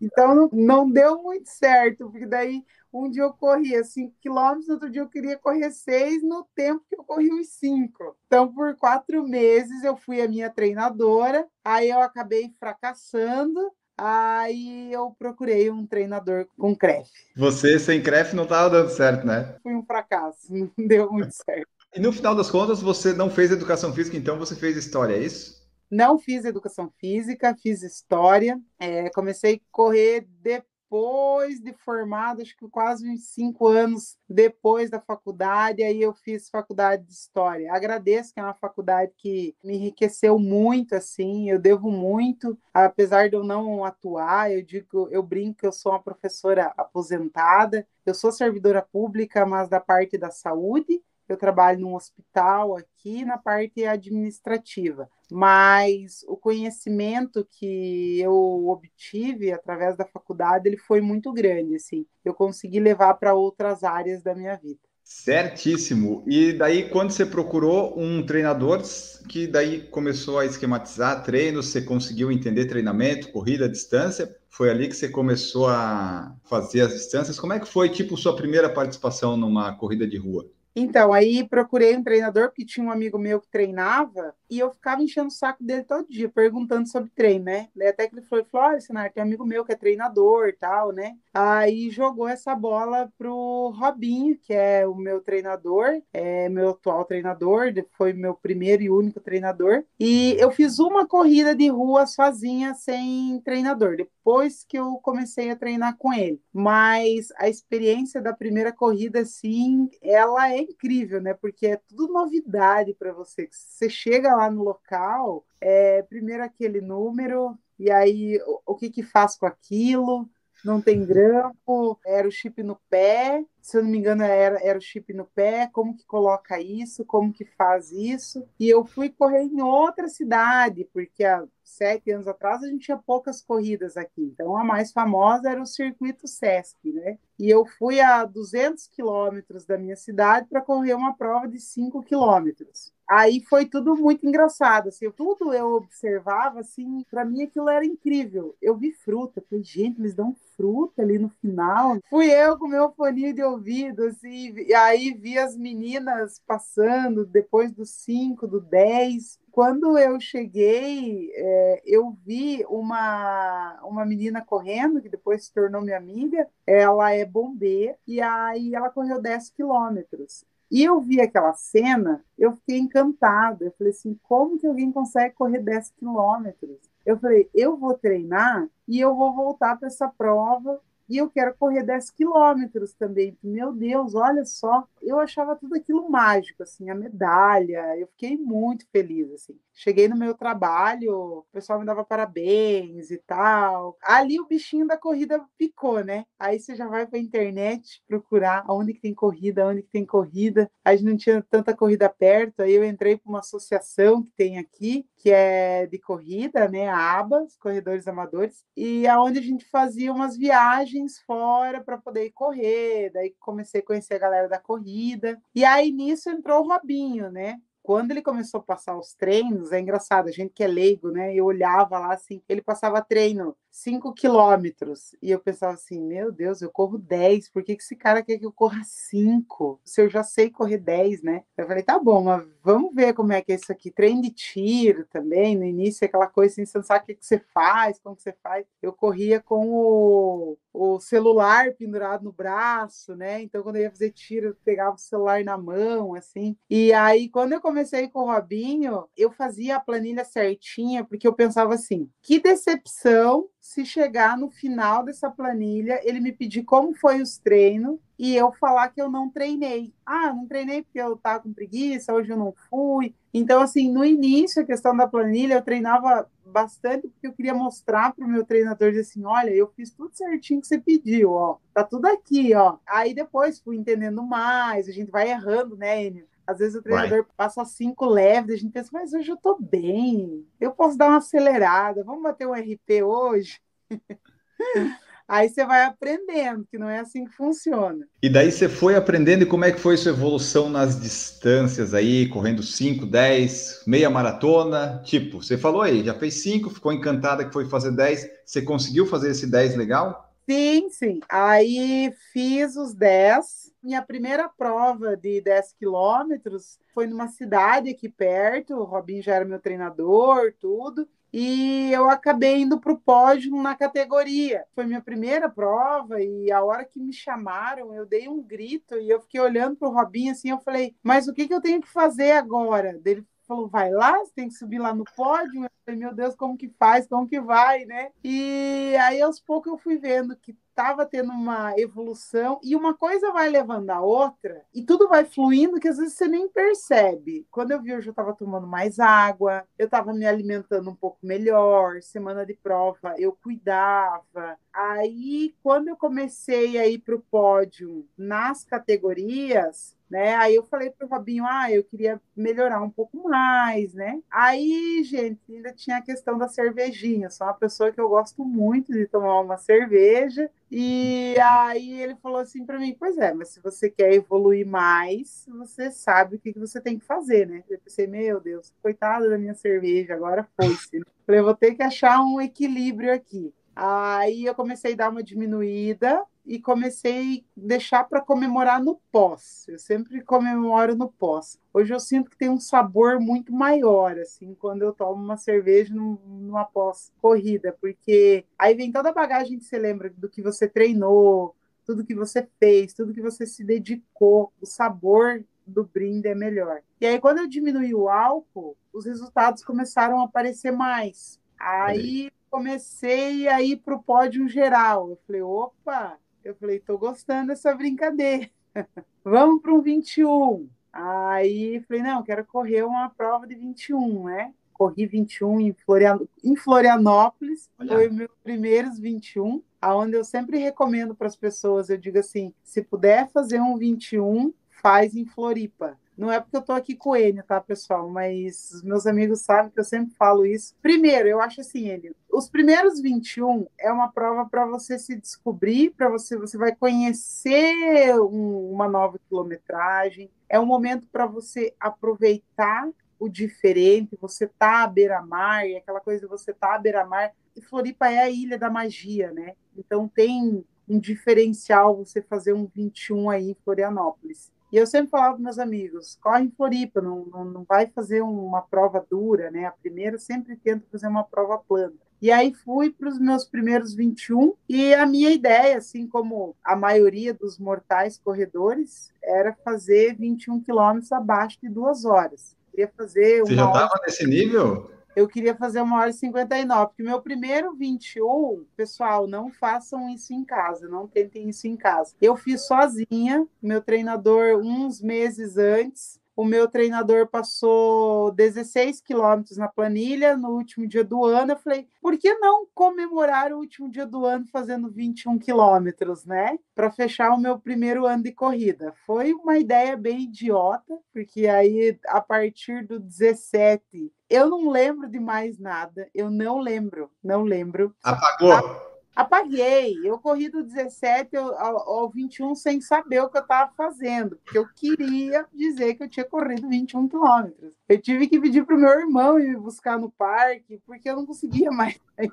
então 0.00 0.34
não, 0.34 0.48
não, 0.52 0.90
deu 0.90 1.22
muito 1.22 1.48
certo, 1.48 2.10
porque 2.10 2.26
daí 2.26 2.64
um 2.92 3.10
dia 3.10 3.22
eu 3.22 3.32
corria 3.32 3.82
5 3.82 4.14
quilômetros, 4.20 4.68
outro 4.68 4.88
dia 4.88 5.02
eu 5.02 5.08
queria 5.08 5.36
correr 5.36 5.70
6 5.70 6.22
no 6.22 6.46
tempo 6.54 6.84
que 6.88 6.96
eu 6.96 7.04
corri 7.04 7.30
os 7.32 7.48
5. 7.48 8.16
Então, 8.26 8.52
por 8.52 8.76
quatro 8.76 9.26
meses 9.26 9.82
eu 9.82 9.96
fui 9.96 10.20
a 10.22 10.28
minha 10.28 10.48
treinadora, 10.48 11.46
aí 11.64 11.90
eu 11.90 12.00
acabei 12.00 12.50
fracassando, 12.58 13.60
Aí 13.96 14.92
eu 14.92 15.14
procurei 15.18 15.70
um 15.70 15.86
treinador 15.86 16.46
com 16.58 16.74
CREF. 16.74 17.08
Você 17.36 17.78
sem 17.78 18.02
CREF 18.02 18.34
não 18.34 18.44
estava 18.44 18.70
dando 18.70 18.90
certo, 18.90 19.26
né? 19.26 19.56
Foi 19.62 19.74
um 19.74 19.84
fracasso, 19.84 20.48
não 20.52 20.86
deu 20.86 21.10
muito 21.12 21.32
certo. 21.32 21.68
E 21.94 22.00
no 22.00 22.12
final 22.12 22.34
das 22.34 22.50
contas, 22.50 22.82
você 22.82 23.12
não 23.12 23.30
fez 23.30 23.52
educação 23.52 23.92
física, 23.92 24.16
então 24.16 24.36
você 24.36 24.56
fez 24.56 24.76
história, 24.76 25.14
é 25.14 25.22
isso? 25.22 25.62
Não 25.88 26.18
fiz 26.18 26.44
educação 26.44 26.92
física, 26.98 27.54
fiz 27.62 27.82
história. 27.82 28.58
É, 28.80 29.08
comecei 29.10 29.54
a 29.54 29.60
correr 29.70 30.26
depois 30.40 30.73
depois 30.94 31.60
de 31.60 31.72
formado, 31.72 32.40
acho 32.40 32.56
que 32.56 32.68
quase 32.68 33.08
uns 33.08 33.24
cinco 33.24 33.66
anos 33.66 34.16
depois 34.28 34.88
da 34.88 35.00
faculdade, 35.00 35.82
aí 35.82 36.00
eu 36.00 36.14
fiz 36.14 36.48
faculdade 36.48 37.04
de 37.04 37.12
História. 37.12 37.72
Agradeço 37.72 38.32
que 38.32 38.38
é 38.38 38.42
uma 38.44 38.54
faculdade 38.54 39.10
que 39.16 39.56
me 39.64 39.74
enriqueceu 39.74 40.38
muito, 40.38 40.94
assim, 40.94 41.50
eu 41.50 41.58
devo 41.58 41.90
muito, 41.90 42.56
apesar 42.72 43.28
de 43.28 43.34
eu 43.34 43.42
não 43.42 43.84
atuar, 43.84 44.52
eu 44.52 44.62
digo, 44.62 45.08
eu 45.10 45.20
brinco 45.20 45.58
que 45.58 45.66
eu 45.66 45.72
sou 45.72 45.90
uma 45.90 46.00
professora 46.00 46.72
aposentada, 46.76 47.84
eu 48.06 48.14
sou 48.14 48.30
servidora 48.30 48.80
pública, 48.80 49.44
mas 49.44 49.68
da 49.68 49.80
parte 49.80 50.16
da 50.16 50.30
saúde, 50.30 51.02
eu 51.28 51.36
trabalho 51.36 51.80
num 51.80 51.94
hospital 51.94 52.76
aqui 52.76 53.24
na 53.24 53.38
parte 53.38 53.84
administrativa, 53.84 55.08
mas 55.30 56.24
o 56.28 56.36
conhecimento 56.36 57.46
que 57.58 58.20
eu 58.20 58.68
obtive 58.68 59.52
através 59.52 59.96
da 59.96 60.04
faculdade 60.04 60.68
ele 60.68 60.76
foi 60.76 61.00
muito 61.00 61.32
grande, 61.32 61.76
assim. 61.76 62.06
Eu 62.24 62.34
consegui 62.34 62.80
levar 62.80 63.14
para 63.14 63.34
outras 63.34 63.84
áreas 63.84 64.22
da 64.22 64.34
minha 64.34 64.56
vida. 64.56 64.80
Certíssimo. 65.04 66.24
E 66.26 66.54
daí, 66.54 66.88
quando 66.88 67.10
você 67.10 67.26
procurou 67.26 67.94
um 68.00 68.24
treinador 68.24 68.82
que 69.28 69.46
daí 69.46 69.82
começou 69.88 70.38
a 70.38 70.46
esquematizar 70.46 71.22
treinos, 71.22 71.66
você 71.66 71.82
conseguiu 71.82 72.32
entender 72.32 72.64
treinamento, 72.64 73.30
corrida, 73.30 73.68
distância, 73.68 74.34
foi 74.48 74.70
ali 74.70 74.88
que 74.88 74.96
você 74.96 75.08
começou 75.08 75.68
a 75.68 76.34
fazer 76.44 76.80
as 76.80 76.94
distâncias. 76.94 77.38
Como 77.38 77.52
é 77.52 77.60
que 77.60 77.68
foi, 77.68 77.90
tipo, 77.90 78.16
sua 78.16 78.34
primeira 78.34 78.70
participação 78.70 79.36
numa 79.36 79.76
corrida 79.76 80.06
de 80.06 80.16
rua? 80.16 80.48
Então, 80.76 81.12
aí 81.12 81.46
procurei 81.48 81.96
um 81.96 82.02
treinador, 82.02 82.48
porque 82.48 82.64
tinha 82.64 82.84
um 82.84 82.90
amigo 82.90 83.18
meu 83.18 83.40
que 83.40 83.48
treinava, 83.48 84.34
e 84.54 84.58
eu 84.61 84.70
ficava 84.70 85.02
enchendo 85.02 85.28
o 85.28 85.32
saco 85.32 85.64
dele 85.64 85.82
todo 85.82 86.08
dia, 86.08 86.28
perguntando 86.28 86.88
sobre 86.88 87.11
treino, 87.11 87.46
né? 87.46 87.68
Até 87.88 88.06
que 88.06 88.14
ele 88.14 88.23
falou, 88.23 88.44
falou 88.44 88.68
olha, 88.68 88.80
Sinar, 88.80 89.12
tem 89.12 89.23
um 89.23 89.26
amigo 89.26 89.44
meu 89.44 89.64
que 89.64 89.73
é 89.73 89.76
treinador 89.76 90.49
e 90.49 90.52
tal, 90.52 90.92
né? 90.92 91.16
Aí 91.32 91.90
jogou 91.90 92.28
essa 92.28 92.54
bola 92.54 93.12
pro 93.18 93.73
Robinho, 93.75 94.38
que 94.38 94.52
é 94.52 94.87
o 94.87 94.94
meu 94.94 95.20
treinador, 95.20 96.00
é 96.12 96.49
meu 96.49 96.70
atual 96.70 97.04
treinador, 97.04 97.73
foi 97.96 98.12
meu 98.12 98.34
primeiro 98.34 98.82
e 98.84 98.90
único 98.90 99.18
treinador. 99.18 99.84
E 99.99 100.37
eu 100.38 100.52
fiz 100.52 100.78
uma 100.78 101.04
corrida 101.06 101.54
de 101.54 101.68
rua 101.68 102.06
sozinha, 102.06 102.75
sem 102.75 103.40
treinador, 103.44 103.96
depois 103.96 104.64
que 104.64 104.78
eu 104.78 104.94
comecei 105.02 105.50
a 105.50 105.56
treinar 105.56 105.96
com 105.96 106.12
ele. 106.12 106.40
Mas 106.52 107.28
a 107.37 107.49
experiência 107.49 108.23
da 108.23 108.32
primeira 108.32 108.73
corrida, 108.73 109.20
assim, 109.20 109.88
ela 110.00 110.52
é 110.52 110.58
incrível, 110.58 111.20
né? 111.20 111.34
Porque 111.34 111.66
é 111.66 111.76
tudo 111.88 112.12
novidade 112.12 112.94
para 112.94 113.12
você. 113.12 113.49
Você 113.50 113.90
chega 113.90 114.37
lá 114.37 114.43
no 114.50 114.62
local, 114.62 115.44
é 115.60 116.02
primeiro 116.02 116.42
aquele 116.42 116.80
número, 116.80 117.58
e 117.78 117.90
aí 117.90 118.38
o, 118.46 118.72
o 118.72 118.74
que 118.74 118.90
que 118.90 119.02
faz 119.02 119.36
com 119.36 119.46
aquilo? 119.46 120.28
Não 120.64 120.80
tem 120.80 121.04
grampo, 121.04 121.98
era 122.06 122.26
o 122.26 122.30
chip 122.30 122.62
no 122.62 122.80
pé, 122.88 123.44
se 123.60 123.76
eu 123.76 123.82
não 123.82 123.90
me 123.90 123.98
engano, 123.98 124.22
era, 124.22 124.58
era 124.62 124.78
o 124.78 124.82
chip 124.82 125.12
no 125.12 125.26
pé, 125.26 125.68
como 125.72 125.94
que 125.94 126.06
coloca 126.06 126.58
isso, 126.58 127.04
como 127.04 127.32
que 127.32 127.44
faz 127.44 127.92
isso. 127.92 128.46
E 128.58 128.68
eu 128.68 128.84
fui 128.84 129.10
correr 129.10 129.42
em 129.42 129.60
outra 129.60 130.08
cidade, 130.08 130.88
porque 130.92 131.22
há 131.22 131.44
sete 131.62 132.10
anos 132.10 132.26
atrás 132.26 132.62
a 132.62 132.66
gente 132.66 132.86
tinha 132.86 132.96
poucas 132.96 133.42
corridas 133.42 133.96
aqui. 133.98 134.22
Então 134.22 134.56
a 134.56 134.64
mais 134.64 134.90
famosa 134.90 135.50
era 135.50 135.60
o 135.60 135.66
circuito 135.66 136.26
Sesc, 136.26 136.92
né? 136.92 137.18
E 137.38 137.50
eu 137.50 137.66
fui 137.66 138.00
a 138.00 138.24
200 138.24 138.86
quilômetros 138.86 139.66
da 139.66 139.76
minha 139.76 139.96
cidade 139.96 140.48
para 140.48 140.62
correr 140.62 140.94
uma 140.94 141.14
prova 141.14 141.46
de 141.46 141.60
5 141.60 142.02
quilômetros 142.02 142.93
aí 143.08 143.40
foi 143.49 143.66
tudo 143.66 143.96
muito 143.96 144.26
engraçado, 144.26 144.88
assim, 144.88 145.11
tudo 145.11 145.52
eu 145.52 145.75
observava, 145.75 146.61
assim, 146.61 147.04
para 147.11 147.25
mim 147.25 147.42
aquilo 147.42 147.68
era 147.68 147.84
incrível. 147.84 148.56
Eu 148.61 148.76
vi 148.76 148.92
fruta, 148.92 149.42
falei, 149.49 149.64
gente, 149.64 150.00
eles 150.00 150.14
dão 150.14 150.34
fruta 150.56 151.02
ali 151.02 151.18
no 151.18 151.28
final. 151.28 151.99
Fui 152.08 152.30
eu 152.30 152.58
com 152.58 152.66
meu 152.66 152.92
fone 152.92 153.32
de 153.32 153.42
ouvido, 153.42 154.04
assim, 154.04 154.54
e 154.56 154.75
aí 154.75 155.12
vi 155.12 155.38
as 155.38 155.56
meninas 155.56 156.40
passando 156.46 157.25
depois 157.25 157.73
do 157.73 157.84
5, 157.84 158.46
do 158.46 158.61
10. 158.61 159.38
Quando 159.50 159.96
eu 159.99 160.18
cheguei, 160.20 161.30
é, 161.34 161.82
eu 161.87 162.16
vi 162.25 162.64
uma, 162.68 163.80
uma 163.84 164.04
menina 164.04 164.44
correndo, 164.44 165.00
que 165.00 165.08
depois 165.08 165.44
se 165.44 165.52
tornou 165.52 165.80
minha 165.82 165.96
amiga. 165.96 166.49
Ela 166.66 167.12
é 167.12 167.25
bombeira, 167.25 167.96
e 168.06 168.20
aí 168.20 168.75
ela 168.75 168.90
correu 168.90 169.20
10 169.20 169.50
quilômetros. 169.50 170.44
E 170.74 170.82
eu 170.82 171.00
vi 171.00 171.20
aquela 171.20 171.52
cena, 171.52 172.24
eu 172.36 172.50
fiquei 172.50 172.78
encantada. 172.78 173.64
Eu 173.64 173.72
falei 173.78 173.92
assim: 173.92 174.18
como 174.24 174.58
que 174.58 174.66
alguém 174.66 174.90
consegue 174.90 175.32
correr 175.36 175.60
10 175.60 175.90
quilômetros? 175.90 176.80
Eu 177.06 177.16
falei: 177.16 177.48
eu 177.54 177.76
vou 177.76 177.94
treinar 177.94 178.68
e 178.88 178.98
eu 178.98 179.14
vou 179.14 179.32
voltar 179.32 179.76
para 179.76 179.86
essa 179.86 180.08
prova 180.08 180.80
e 181.08 181.16
eu 181.18 181.28
quero 181.30 181.54
correr 181.56 181.82
10 181.82 182.11
quilômetros 182.11 182.94
também. 182.94 183.37
Meu 183.42 183.73
Deus, 183.73 184.14
olha 184.14 184.44
só. 184.44 184.87
Eu 185.02 185.18
achava 185.18 185.56
tudo 185.56 185.75
aquilo 185.75 186.08
mágico, 186.11 186.62
assim, 186.62 186.90
a 186.90 186.94
medalha. 186.94 187.96
Eu 187.99 188.06
fiquei 188.08 188.37
muito 188.37 188.87
feliz, 188.90 189.30
assim. 189.32 189.58
Cheguei 189.73 190.08
no 190.08 190.16
meu 190.16 190.34
trabalho, 190.34 191.12
o 191.12 191.46
pessoal 191.52 191.80
me 191.80 191.87
dava 191.87 192.04
parabéns 192.04 193.11
e 193.11 193.18
tal. 193.18 193.96
Ali 194.02 194.40
o 194.40 194.46
bichinho 194.46 194.87
da 194.87 194.96
corrida 194.96 195.44
picou, 195.58 196.02
né? 196.04 196.25
Aí 196.38 196.61
você 196.61 196.76
já 196.76 196.87
vai 196.87 197.06
para 197.06 197.18
a 197.18 197.23
internet 197.23 198.02
procurar 198.06 198.64
onde 198.68 198.94
que 198.94 199.00
tem 199.00 199.12
corrida, 199.12 199.66
onde 199.66 199.82
que 199.82 199.90
tem 199.90 200.06
corrida. 200.06 200.70
A 200.84 200.94
gente 200.94 201.04
não 201.04 201.16
tinha 201.16 201.42
tanta 201.50 201.76
corrida 201.76 202.08
perto, 202.08 202.61
aí 202.61 202.73
eu 202.73 202.84
entrei 202.84 203.16
para 203.16 203.28
uma 203.28 203.40
associação 203.40 204.23
que 204.23 204.30
tem 204.37 204.58
aqui, 204.58 205.06
que 205.16 205.30
é 205.30 205.87
de 205.87 205.99
corrida, 205.99 206.68
né? 206.68 206.88
A 206.88 207.18
ABA, 207.18 207.42
os 207.42 207.56
Corredores 207.56 208.06
Amadores, 208.06 208.64
e 208.76 209.06
aonde 209.06 209.38
a 209.38 209.42
gente 209.42 209.64
fazia 209.70 210.12
umas 210.12 210.37
viagens 210.37 210.93
fora 211.26 211.82
para 211.82 211.98
poder 211.98 212.30
correr. 212.32 213.10
Daí 213.10 213.34
comecei 213.40 213.80
a 213.80 213.84
conhecer 213.84 214.14
a 214.14 214.18
galera 214.18 214.48
da 214.48 214.58
corrida. 214.58 215.40
E 215.54 215.64
aí 215.64 215.90
nisso 215.92 216.30
entrou 216.30 216.60
o 216.62 216.68
Robinho, 216.68 217.30
né? 217.30 217.60
quando 217.84 218.12
ele 218.12 218.22
começou 218.22 218.60
a 218.60 218.64
passar 218.64 218.98
os 218.98 219.12
treinos, 219.12 219.70
é 219.70 219.78
engraçado, 219.78 220.28
a 220.28 220.32
gente 220.32 220.54
que 220.54 220.64
é 220.64 220.66
leigo, 220.66 221.10
né? 221.10 221.34
Eu 221.34 221.44
olhava 221.44 221.98
lá 221.98 222.14
assim, 222.14 222.40
ele 222.48 222.62
passava 222.62 223.02
treino 223.02 223.54
5 223.74 224.12
quilômetros. 224.14 225.16
E 225.20 225.32
eu 225.32 225.40
pensava 225.40 225.74
assim, 225.74 226.00
meu 226.00 226.30
Deus, 226.30 226.62
eu 226.62 226.70
corro 226.70 226.96
10, 226.96 227.48
por 227.48 227.64
que, 227.64 227.74
que 227.74 227.82
esse 227.82 227.96
cara 227.96 228.22
quer 228.22 228.38
que 228.38 228.46
eu 228.46 228.52
corra 228.52 228.80
5? 228.84 229.80
Se 229.84 230.00
eu 230.00 230.08
já 230.08 230.22
sei 230.22 230.48
correr 230.48 230.78
10, 230.78 231.22
né? 231.22 231.42
Eu 231.56 231.66
falei, 231.66 231.82
tá 231.82 231.98
bom, 231.98 232.22
mas 232.22 232.46
vamos 232.62 232.94
ver 232.94 233.12
como 233.14 233.32
é 233.32 233.42
que 233.42 233.50
é 233.50 233.56
isso 233.56 233.72
aqui. 233.72 233.90
Treino 233.90 234.22
de 234.22 234.30
tiro 234.30 235.04
também, 235.10 235.56
no 235.56 235.64
início, 235.64 236.06
aquela 236.06 236.28
coisa 236.28 236.52
assim, 236.52 236.64
você 236.64 236.78
não 236.78 236.84
sabe 236.84 237.02
o 237.02 237.06
que, 237.06 237.14
que 237.16 237.26
você 237.26 237.40
faz, 237.52 237.98
como 237.98 238.14
que 238.14 238.22
você 238.22 238.32
faz. 238.40 238.64
Eu 238.80 238.92
corria 238.92 239.40
com 239.40 239.68
o, 239.68 240.56
o 240.72 241.00
celular 241.00 241.72
pendurado 241.72 242.22
no 242.22 242.32
braço, 242.32 243.16
né? 243.16 243.42
Então, 243.42 243.64
quando 243.64 243.76
eu 243.76 243.82
ia 243.82 243.90
fazer 243.90 244.12
tiro, 244.12 244.48
eu 244.48 244.56
pegava 244.64 244.94
o 244.94 244.98
celular 244.98 245.42
na 245.42 245.58
mão, 245.58 246.14
assim. 246.14 246.56
E 246.70 246.92
aí, 246.92 247.28
quando 247.28 247.54
eu 247.54 247.60
comecei 247.60 248.06
com 248.06 248.20
o 248.20 248.32
Robinho, 248.32 249.08
eu 249.16 249.32
fazia 249.32 249.76
a 249.76 249.80
planilha 249.80 250.24
certinha, 250.24 251.04
porque 251.04 251.26
eu 251.26 251.34
pensava 251.34 251.74
assim, 251.74 252.08
que 252.22 252.38
decepção 252.38 253.48
se 253.64 253.83
chegar 253.83 254.37
no 254.37 254.50
final 254.50 255.02
dessa 255.02 255.30
planilha, 255.30 255.99
ele 256.04 256.21
me 256.21 256.30
pedir 256.30 256.64
como 256.64 256.94
foi 256.94 257.23
os 257.23 257.38
treinos 257.38 257.99
e 258.18 258.37
eu 258.37 258.52
falar 258.52 258.90
que 258.90 259.00
eu 259.00 259.11
não 259.11 259.30
treinei. 259.30 259.90
Ah, 260.04 260.35
não 260.35 260.47
treinei 260.47 260.83
porque 260.83 261.00
eu 261.00 261.16
tava 261.16 261.40
com 261.40 261.52
preguiça, 261.52 262.12
hoje 262.12 262.30
eu 262.30 262.37
não 262.37 262.52
fui. 262.68 263.14
Então, 263.33 263.62
assim, 263.62 263.90
no 263.90 264.04
início, 264.04 264.62
a 264.62 264.66
questão 264.66 264.94
da 264.94 265.09
planilha, 265.09 265.54
eu 265.54 265.62
treinava 265.62 266.30
bastante 266.44 267.09
porque 267.09 267.26
eu 267.26 267.33
queria 267.33 267.54
mostrar 267.54 268.12
para 268.12 268.26
o 268.26 268.28
meu 268.28 268.44
treinador 268.44 268.92
assim, 269.00 269.25
olha, 269.25 269.50
eu 269.50 269.73
fiz 269.75 269.90
tudo 269.90 270.14
certinho 270.14 270.61
que 270.61 270.66
você 270.66 270.78
pediu, 270.78 271.33
ó, 271.33 271.56
tá 271.73 271.83
tudo 271.83 272.04
aqui, 272.04 272.54
ó. 272.54 272.76
Aí 272.87 273.14
depois 273.14 273.61
fui 273.61 273.76
entendendo 273.76 274.23
mais, 274.23 274.90
a 274.90 274.92
gente 274.92 275.11
vai 275.11 275.30
errando, 275.30 275.75
né, 275.75 276.04
Enio? 276.04 276.26
Às 276.46 276.58
vezes 276.58 276.76
o 276.76 276.82
treinador 276.82 277.22
Vai. 277.22 277.26
passa 277.36 277.64
cinco 277.64 278.06
leves, 278.06 278.54
a 278.54 278.58
gente 278.58 278.72
pensa, 278.72 278.90
mas 278.92 279.12
hoje 279.12 279.30
eu 279.30 279.36
tô 279.36 279.58
bem, 279.58 280.46
eu 280.60 280.72
posso 280.72 280.96
dar 280.96 281.08
uma 281.08 281.18
acelerada, 281.18 282.04
vamos 282.04 282.22
bater 282.22 282.46
um 282.46 282.54
RP 282.54 283.02
hoje? 283.02 283.60
Aí 285.26 285.48
você 285.48 285.64
vai 285.64 285.84
aprendendo, 285.84 286.66
que 286.70 286.76
não 286.76 286.88
é 286.88 286.98
assim 286.98 287.24
que 287.24 287.32
funciona. 287.32 288.06
E 288.22 288.28
daí 288.28 288.52
você 288.52 288.68
foi 288.68 288.94
aprendendo 288.94 289.42
e 289.42 289.46
como 289.46 289.64
é 289.64 289.72
que 289.72 289.80
foi 289.80 289.96
sua 289.96 290.12
evolução 290.12 290.68
nas 290.68 291.00
distâncias 291.00 291.94
aí, 291.94 292.28
correndo 292.28 292.62
5, 292.62 293.06
10, 293.06 293.84
meia 293.86 294.10
maratona? 294.10 295.00
Tipo, 295.02 295.42
você 295.42 295.56
falou 295.56 295.80
aí, 295.80 296.04
já 296.04 296.12
fez 296.12 296.42
5, 296.42 296.68
ficou 296.68 296.92
encantada 296.92 297.42
que 297.42 297.54
foi 297.54 297.64
fazer 297.66 297.92
10. 297.92 298.28
Você 298.44 298.60
conseguiu 298.60 299.06
fazer 299.06 299.30
esse 299.30 299.50
10 299.50 299.76
legal? 299.76 300.33
Sim, 300.48 300.90
sim. 300.90 301.20
Aí 301.28 302.12
fiz 302.32 302.76
os 302.76 302.94
10. 302.94 303.72
Minha 303.82 304.02
primeira 304.02 304.48
prova 304.48 305.16
de 305.16 305.40
10 305.40 305.72
quilômetros 305.72 306.78
foi 306.92 307.06
numa 307.06 307.28
cidade 307.28 307.90
aqui 307.90 308.08
perto. 308.10 308.74
O 308.74 308.84
Robin 308.84 309.22
já 309.22 309.34
era 309.36 309.44
meu 309.44 309.58
treinador, 309.58 310.52
tudo. 310.60 311.08
E 311.32 311.90
eu 311.92 312.08
acabei 312.10 312.58
indo 312.60 312.78
para 312.78 312.92
o 312.92 313.00
pódio 313.00 313.50
na 313.60 313.74
categoria. 313.74 314.64
Foi 314.74 314.84
minha 314.86 315.00
primeira 315.00 315.48
prova 315.48 316.20
e 316.22 316.50
a 316.52 316.62
hora 316.62 316.84
que 316.84 317.00
me 317.00 317.12
chamaram, 317.12 317.92
eu 317.94 318.06
dei 318.06 318.28
um 318.28 318.40
grito 318.42 318.96
e 318.98 319.10
eu 319.10 319.20
fiquei 319.20 319.40
olhando 319.40 319.76
para 319.76 319.88
o 319.88 319.92
Robin 319.92 320.28
assim. 320.30 320.50
Eu 320.50 320.60
falei, 320.60 320.94
mas 321.02 321.26
o 321.26 321.32
que, 321.34 321.48
que 321.48 321.54
eu 321.54 321.60
tenho 321.60 321.80
que 321.80 321.88
fazer 321.88 322.32
agora? 322.32 323.00
Ele 323.04 323.24
falou, 323.46 323.68
vai 323.68 323.90
lá, 323.90 324.18
você 324.18 324.32
tem 324.34 324.48
que 324.48 324.54
subir 324.54 324.78
lá 324.78 324.94
no 324.94 325.04
pódio. 325.04 325.64
Eu 325.64 325.70
falei, 325.84 326.00
meu 326.00 326.14
Deus, 326.14 326.34
como 326.34 326.56
que 326.56 326.68
faz, 326.78 327.06
como 327.06 327.28
que 327.28 327.40
vai, 327.40 327.84
né? 327.84 328.10
E 328.22 328.94
aí, 329.00 329.20
aos 329.20 329.40
poucos, 329.40 329.72
eu 329.72 329.78
fui 329.78 329.96
vendo 329.98 330.36
que 330.36 330.56
estava 330.74 331.06
tendo 331.06 331.30
uma 331.30 331.72
evolução 331.78 332.58
e 332.60 332.74
uma 332.74 332.94
coisa 332.94 333.30
vai 333.30 333.48
levando 333.48 333.90
a 333.90 334.00
outra 334.00 334.64
e 334.74 334.82
tudo 334.82 335.08
vai 335.08 335.24
fluindo 335.24 335.78
que 335.78 335.86
às 335.86 335.98
vezes 335.98 336.14
você 336.14 336.26
nem 336.26 336.48
percebe. 336.48 337.46
Quando 337.48 337.70
eu 337.70 337.80
vi, 337.80 337.90
eu 337.90 338.00
já 338.02 338.10
estava 338.10 338.34
tomando 338.34 338.66
mais 338.66 338.98
água, 338.98 339.64
eu 339.78 339.84
estava 339.84 340.12
me 340.12 340.26
alimentando 340.26 340.90
um 340.90 340.94
pouco 340.94 341.18
melhor, 341.22 342.02
semana 342.02 342.44
de 342.44 342.54
prova 342.54 343.14
eu 343.18 343.32
cuidava. 343.32 344.58
Aí, 344.72 345.54
quando 345.62 345.88
eu 345.88 345.96
comecei 345.96 346.76
a 346.76 346.88
ir 346.88 346.98
para 346.98 347.14
o 347.14 347.22
pódio 347.22 348.04
nas 348.18 348.64
categorias, 348.64 349.96
né? 350.14 350.37
Aí 350.37 350.54
eu 350.54 350.62
falei 350.62 350.90
para 350.90 351.04
o 351.04 351.11
Robinho, 351.11 351.44
ah, 351.44 351.73
eu 351.73 351.83
queria 351.83 352.21
melhorar 352.37 352.80
um 352.80 352.88
pouco 352.88 353.28
mais, 353.28 353.92
né? 353.94 354.23
Aí, 354.30 355.02
gente, 355.02 355.40
ainda 355.52 355.73
tinha 355.73 355.97
a 355.97 356.02
questão 356.02 356.38
da 356.38 356.47
cervejinha. 356.47 357.26
Eu 357.26 357.30
sou 357.33 357.44
uma 357.49 357.52
pessoa 357.52 357.90
que 357.90 358.00
eu 358.00 358.09
gosto 358.09 358.44
muito 358.44 358.92
de 358.92 359.09
tomar 359.09 359.40
uma 359.40 359.56
cerveja. 359.56 360.49
E 360.71 361.35
aí 361.40 362.00
ele 362.00 362.14
falou 362.22 362.38
assim 362.38 362.64
para 362.64 362.79
mim, 362.79 362.94
pois 362.96 363.18
é, 363.18 363.35
mas 363.35 363.48
se 363.48 363.61
você 363.61 363.90
quer 363.90 364.14
evoluir 364.14 364.64
mais, 364.64 365.48
você 365.48 365.90
sabe 365.90 366.37
o 366.37 366.38
que, 366.38 366.53
que 366.53 366.61
você 366.61 366.81
tem 366.81 366.96
que 366.96 367.05
fazer, 367.05 367.48
né? 367.48 367.64
Eu 367.68 367.81
pensei, 367.81 368.07
meu 368.07 368.40
Deus, 368.40 368.72
coitada 368.81 369.29
da 369.29 369.37
minha 369.37 369.55
cerveja, 369.55 370.14
agora 370.14 370.46
foi-se. 370.55 371.05
Falei, 371.27 371.40
eu 371.40 371.44
vou 371.44 371.57
ter 371.57 371.74
que 371.74 371.83
achar 371.83 372.20
um 372.20 372.40
equilíbrio 372.40 373.12
aqui. 373.12 373.53
Aí 373.74 374.44
eu 374.44 374.54
comecei 374.54 374.92
a 374.92 374.96
dar 374.96 375.10
uma 375.10 375.22
diminuída 375.22 376.24
e 376.46 376.58
comecei 376.58 377.44
a 377.56 377.60
deixar 377.60 378.04
para 378.04 378.20
comemorar 378.20 378.82
no 378.82 379.00
pós. 379.10 379.66
Eu 379.68 379.78
sempre 379.78 380.20
comemoro 380.22 380.94
no 380.94 381.10
pós. 381.10 381.58
Hoje 381.72 381.92
eu 381.92 382.00
sinto 382.00 382.30
que 382.30 382.37
tem 382.37 382.50
um 382.50 382.60
sabor 382.60 383.18
muito 383.18 383.52
maior, 383.52 384.18
assim, 384.18 384.54
quando 384.54 384.82
eu 384.82 384.92
tomo 384.92 385.22
uma 385.22 385.37
cerveja 385.37 385.94
numa 385.94 386.64
pós-corrida, 386.64 387.76
porque 387.80 388.44
aí 388.58 388.74
vem 388.74 388.92
toda 388.92 389.08
a 389.08 389.14
bagagem 389.14 389.58
que 389.58 389.64
você 389.64 389.78
lembra 389.78 390.12
do 390.16 390.28
que 390.28 390.42
você 390.42 390.68
treinou, 390.68 391.56
tudo 391.84 392.04
que 392.04 392.14
você 392.14 392.46
fez, 392.58 392.92
tudo 392.92 393.14
que 393.14 393.22
você 393.22 393.46
se 393.46 393.64
dedicou, 393.64 394.52
o 394.60 394.66
sabor 394.66 395.44
do 395.66 395.84
brinde 395.84 396.28
é 396.28 396.34
melhor. 396.34 396.80
E 397.00 397.06
aí, 397.06 397.18
quando 397.18 397.38
eu 397.38 397.48
diminui 397.48 397.94
o 397.94 398.08
álcool, 398.08 398.76
os 398.92 399.06
resultados 399.06 399.64
começaram 399.64 400.20
a 400.20 400.24
aparecer 400.24 400.70
mais. 400.70 401.40
Aí 401.58 402.30
comecei 402.54 403.48
a 403.48 403.60
ir 403.60 403.78
para 403.78 403.96
o 403.96 404.02
pódio 404.02 404.48
geral. 404.48 405.10
Eu 405.10 405.18
falei, 405.26 405.42
opa, 405.42 406.16
eu 406.44 406.54
falei, 406.54 406.78
tô 406.78 406.96
gostando 406.96 407.48
dessa 407.48 407.74
brincadeira. 407.74 408.48
Vamos 409.24 409.60
para 409.60 409.74
um 409.74 409.80
21. 409.80 410.68
Aí 410.92 411.82
falei, 411.88 412.04
não, 412.04 412.22
quero 412.22 412.44
correr 412.44 412.84
uma 412.84 413.10
prova 413.10 413.44
de 413.44 413.56
21, 413.56 414.26
né? 414.26 414.54
Corri 414.72 415.04
21 415.04 415.60
em, 415.62 415.72
Florian... 415.72 416.20
em 416.44 416.54
Florianópolis, 416.54 417.68
Olha. 417.76 417.96
foi 417.96 418.08
meus 418.08 418.30
primeiros 418.44 419.00
21, 419.00 419.60
aonde 419.82 420.16
eu 420.16 420.22
sempre 420.22 420.56
recomendo 420.58 421.12
para 421.12 421.26
as 421.26 421.34
pessoas, 421.34 421.90
eu 421.90 421.98
digo 421.98 422.20
assim, 422.20 422.54
se 422.62 422.82
puder 422.82 423.28
fazer 423.30 423.60
um 423.60 423.76
21, 423.76 424.54
faz 424.68 425.16
em 425.16 425.24
Floripa. 425.24 425.98
Não 426.16 426.31
é 426.31 426.38
porque 426.40 426.57
eu 426.57 426.62
tô 426.62 426.72
aqui 426.72 426.94
com 426.94 427.16
ele, 427.16 427.42
tá, 427.42 427.61
pessoal? 427.61 428.09
Mas 428.09 428.70
os 428.70 428.83
meus 428.83 429.07
amigos 429.07 429.40
sabem 429.40 429.70
que 429.70 429.81
eu 429.81 429.85
sempre 429.85 430.14
falo 430.14 430.46
isso. 430.46 430.74
Primeiro, 430.81 431.29
eu 431.29 431.40
acho 431.40 431.61
assim, 431.61 431.88
ele, 431.88 432.14
os 432.31 432.48
primeiros 432.48 433.00
21 433.00 433.66
é 433.79 433.90
uma 433.90 434.11
prova 434.11 434.48
para 434.48 434.64
você 434.64 434.98
se 434.98 435.16
descobrir, 435.16 435.90
para 435.90 436.09
você, 436.09 436.37
você 436.37 436.57
vai 436.57 436.74
conhecer 436.74 438.14
um, 438.20 438.70
uma 438.70 438.88
nova 438.88 439.18
quilometragem. 439.29 440.31
É 440.48 440.59
um 440.59 440.66
momento 440.66 441.07
para 441.09 441.27
você 441.27 441.74
aproveitar 441.81 442.88
o 443.18 443.29
diferente, 443.29 444.18
você 444.20 444.46
tá 444.46 444.83
à 444.83 444.87
beira-mar, 444.87 445.64
aquela 445.77 446.00
coisa 446.00 446.22
de 446.22 446.27
você 446.27 446.53
tá 446.53 446.74
à 446.74 446.79
beira-mar. 446.79 447.33
E 447.57 447.61
Floripa 447.61 448.09
é 448.09 448.20
a 448.20 448.31
ilha 448.31 448.59
da 448.59 448.70
magia, 448.70 449.33
né? 449.33 449.55
Então 449.77 450.09
tem 450.09 450.64
um 450.88 450.98
diferencial 450.98 451.96
você 451.96 452.20
fazer 452.20 452.53
um 452.53 452.66
21 452.66 453.31
aí 453.31 453.50
em 453.50 453.57
Florianópolis. 453.64 454.53
E 454.74 454.76
eu 454.76 454.88
sempre 454.88 455.08
falava 455.08 455.34
para 455.34 455.44
meus 455.44 455.60
amigos, 455.60 456.18
corre 456.20 456.42
em 456.42 456.50
Floripa, 456.50 457.00
não, 457.00 457.24
não, 457.26 457.44
não 457.44 457.62
vai 457.62 457.87
fazer 457.87 458.22
uma 458.22 458.60
prova 458.60 459.06
dura, 459.08 459.48
né? 459.48 459.66
A 459.66 459.70
primeira 459.70 460.18
sempre 460.18 460.56
tento 460.56 460.90
fazer 460.90 461.06
uma 461.06 461.22
prova 461.22 461.58
plana. 461.58 461.94
E 462.20 462.28
aí 462.32 462.52
fui 462.52 462.90
para 462.90 463.08
os 463.08 463.16
meus 463.16 463.44
primeiros 463.44 463.94
21 463.94 464.52
e 464.68 464.92
a 464.92 465.06
minha 465.06 465.30
ideia, 465.30 465.78
assim 465.78 466.08
como 466.08 466.56
a 466.64 466.74
maioria 466.74 467.32
dos 467.32 467.56
mortais 467.56 468.18
corredores, 468.18 469.12
era 469.22 469.56
fazer 469.64 470.16
21 470.16 470.60
quilômetros 470.60 471.12
abaixo 471.12 471.56
de 471.62 471.68
duas 471.68 472.04
horas. 472.04 472.56
queria 472.72 472.90
fazer 472.96 473.42
Você 473.42 473.54
já 473.54 473.66
estava 473.66 474.00
nesse 474.04 474.26
nível? 474.26 474.90
Eu 475.16 475.29
queria 475.29 475.55
fazer 475.55 475.81
uma 475.81 475.98
hora 475.98 476.11
e 476.11 476.14
59, 476.14 476.87
porque 476.88 477.03
meu 477.03 477.20
primeiro 477.20 477.74
21, 477.74 478.64
pessoal, 478.77 479.27
não 479.27 479.50
façam 479.50 480.09
isso 480.09 480.33
em 480.33 480.44
casa, 480.44 480.88
não 480.88 481.07
tentem 481.07 481.48
isso 481.48 481.66
em 481.66 481.77
casa. 481.77 482.14
Eu 482.20 482.37
fiz 482.37 482.66
sozinha, 482.66 483.46
meu 483.62 483.81
treinador 483.81 484.59
uns 484.59 485.00
meses 485.00 485.57
antes, 485.57 486.20
o 486.37 486.44
meu 486.44 486.68
treinador 486.68 487.27
passou 487.27 488.31
16 488.33 489.01
quilômetros 489.01 489.57
na 489.57 489.68
planilha 489.68 490.37
no 490.37 490.51
último 490.51 490.87
dia 490.87 491.05
do 491.05 491.25
ano. 491.25 491.53
Eu 491.53 491.59
falei, 491.59 491.88
por 492.01 492.16
que 492.18 492.35
não 492.35 492.66
comemorar 492.75 493.53
o 493.53 493.59
último 493.59 493.90
dia 493.90 494.07
do 494.07 494.25
ano 494.25 494.47
fazendo 494.53 494.90
21 494.90 495.38
quilômetros, 495.38 496.25
né? 496.25 496.59
Para 496.75 496.90
fechar 496.90 497.31
o 497.33 497.40
meu 497.40 497.59
primeiro 497.59 498.07
ano 498.07 498.23
de 498.23 498.33
corrida. 498.33 498.92
Foi 499.07 499.33
uma 499.33 499.59
ideia 499.59 499.97
bem 499.97 500.23
idiota, 500.23 500.99
porque 501.12 501.47
aí 501.47 501.99
a 502.09 502.20
partir 502.20 502.87
do 502.87 502.99
17 502.99 504.12
eu 504.29 504.49
não 504.49 504.70
lembro 504.70 505.09
de 505.09 505.20
mais 505.20 505.59
nada. 505.59 506.09
Eu 506.14 506.31
não 506.31 506.59
lembro, 506.59 507.11
não 507.23 507.42
lembro. 507.42 507.94
Apagou? 508.03 508.93
Apaguei. 509.14 509.96
Eu 510.03 510.18
corri 510.18 510.48
do 510.48 510.64
17 510.64 511.37
ao, 511.37 511.57
ao 511.57 512.11
21 512.11 512.55
sem 512.55 512.81
saber 512.81 513.20
o 513.20 513.29
que 513.29 513.38
eu 513.38 513.42
estava 513.42 513.72
fazendo, 513.77 514.37
porque 514.44 514.59
eu 514.59 514.66
queria 514.74 515.46
dizer 515.53 515.94
que 515.94 516.03
eu 516.03 516.09
tinha 516.09 516.24
corrido 516.24 516.68
21 516.68 517.09
quilômetros. 517.09 517.74
Eu 517.88 518.00
tive 518.00 518.27
que 518.27 518.40
pedir 518.40 518.64
para 518.64 518.74
o 518.74 518.79
meu 518.79 518.90
irmão 518.90 519.38
ir 519.38 519.48
me 519.48 519.57
buscar 519.57 519.98
no 519.98 520.11
parque, 520.11 520.81
porque 520.85 521.09
eu 521.09 521.16
não 521.16 521.27
conseguia 521.27 521.70
mais 521.70 521.98
sair 522.16 522.31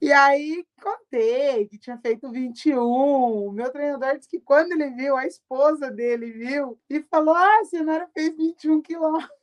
E 0.00 0.12
aí 0.12 0.64
contei 0.82 1.66
que 1.66 1.78
tinha 1.78 1.98
feito 1.98 2.30
21. 2.30 2.80
O 2.80 3.52
meu 3.52 3.70
treinador 3.70 4.16
disse 4.16 4.28
que 4.28 4.40
quando 4.40 4.72
ele 4.72 4.90
viu, 4.90 5.16
a 5.16 5.26
esposa 5.26 5.90
dele 5.90 6.30
viu 6.30 6.78
e 6.88 7.02
falou: 7.02 7.34
Ah, 7.34 7.58
a 7.60 7.64
senhora 7.64 8.08
fez 8.14 8.34
21 8.34 8.80
quilômetros. 8.80 9.37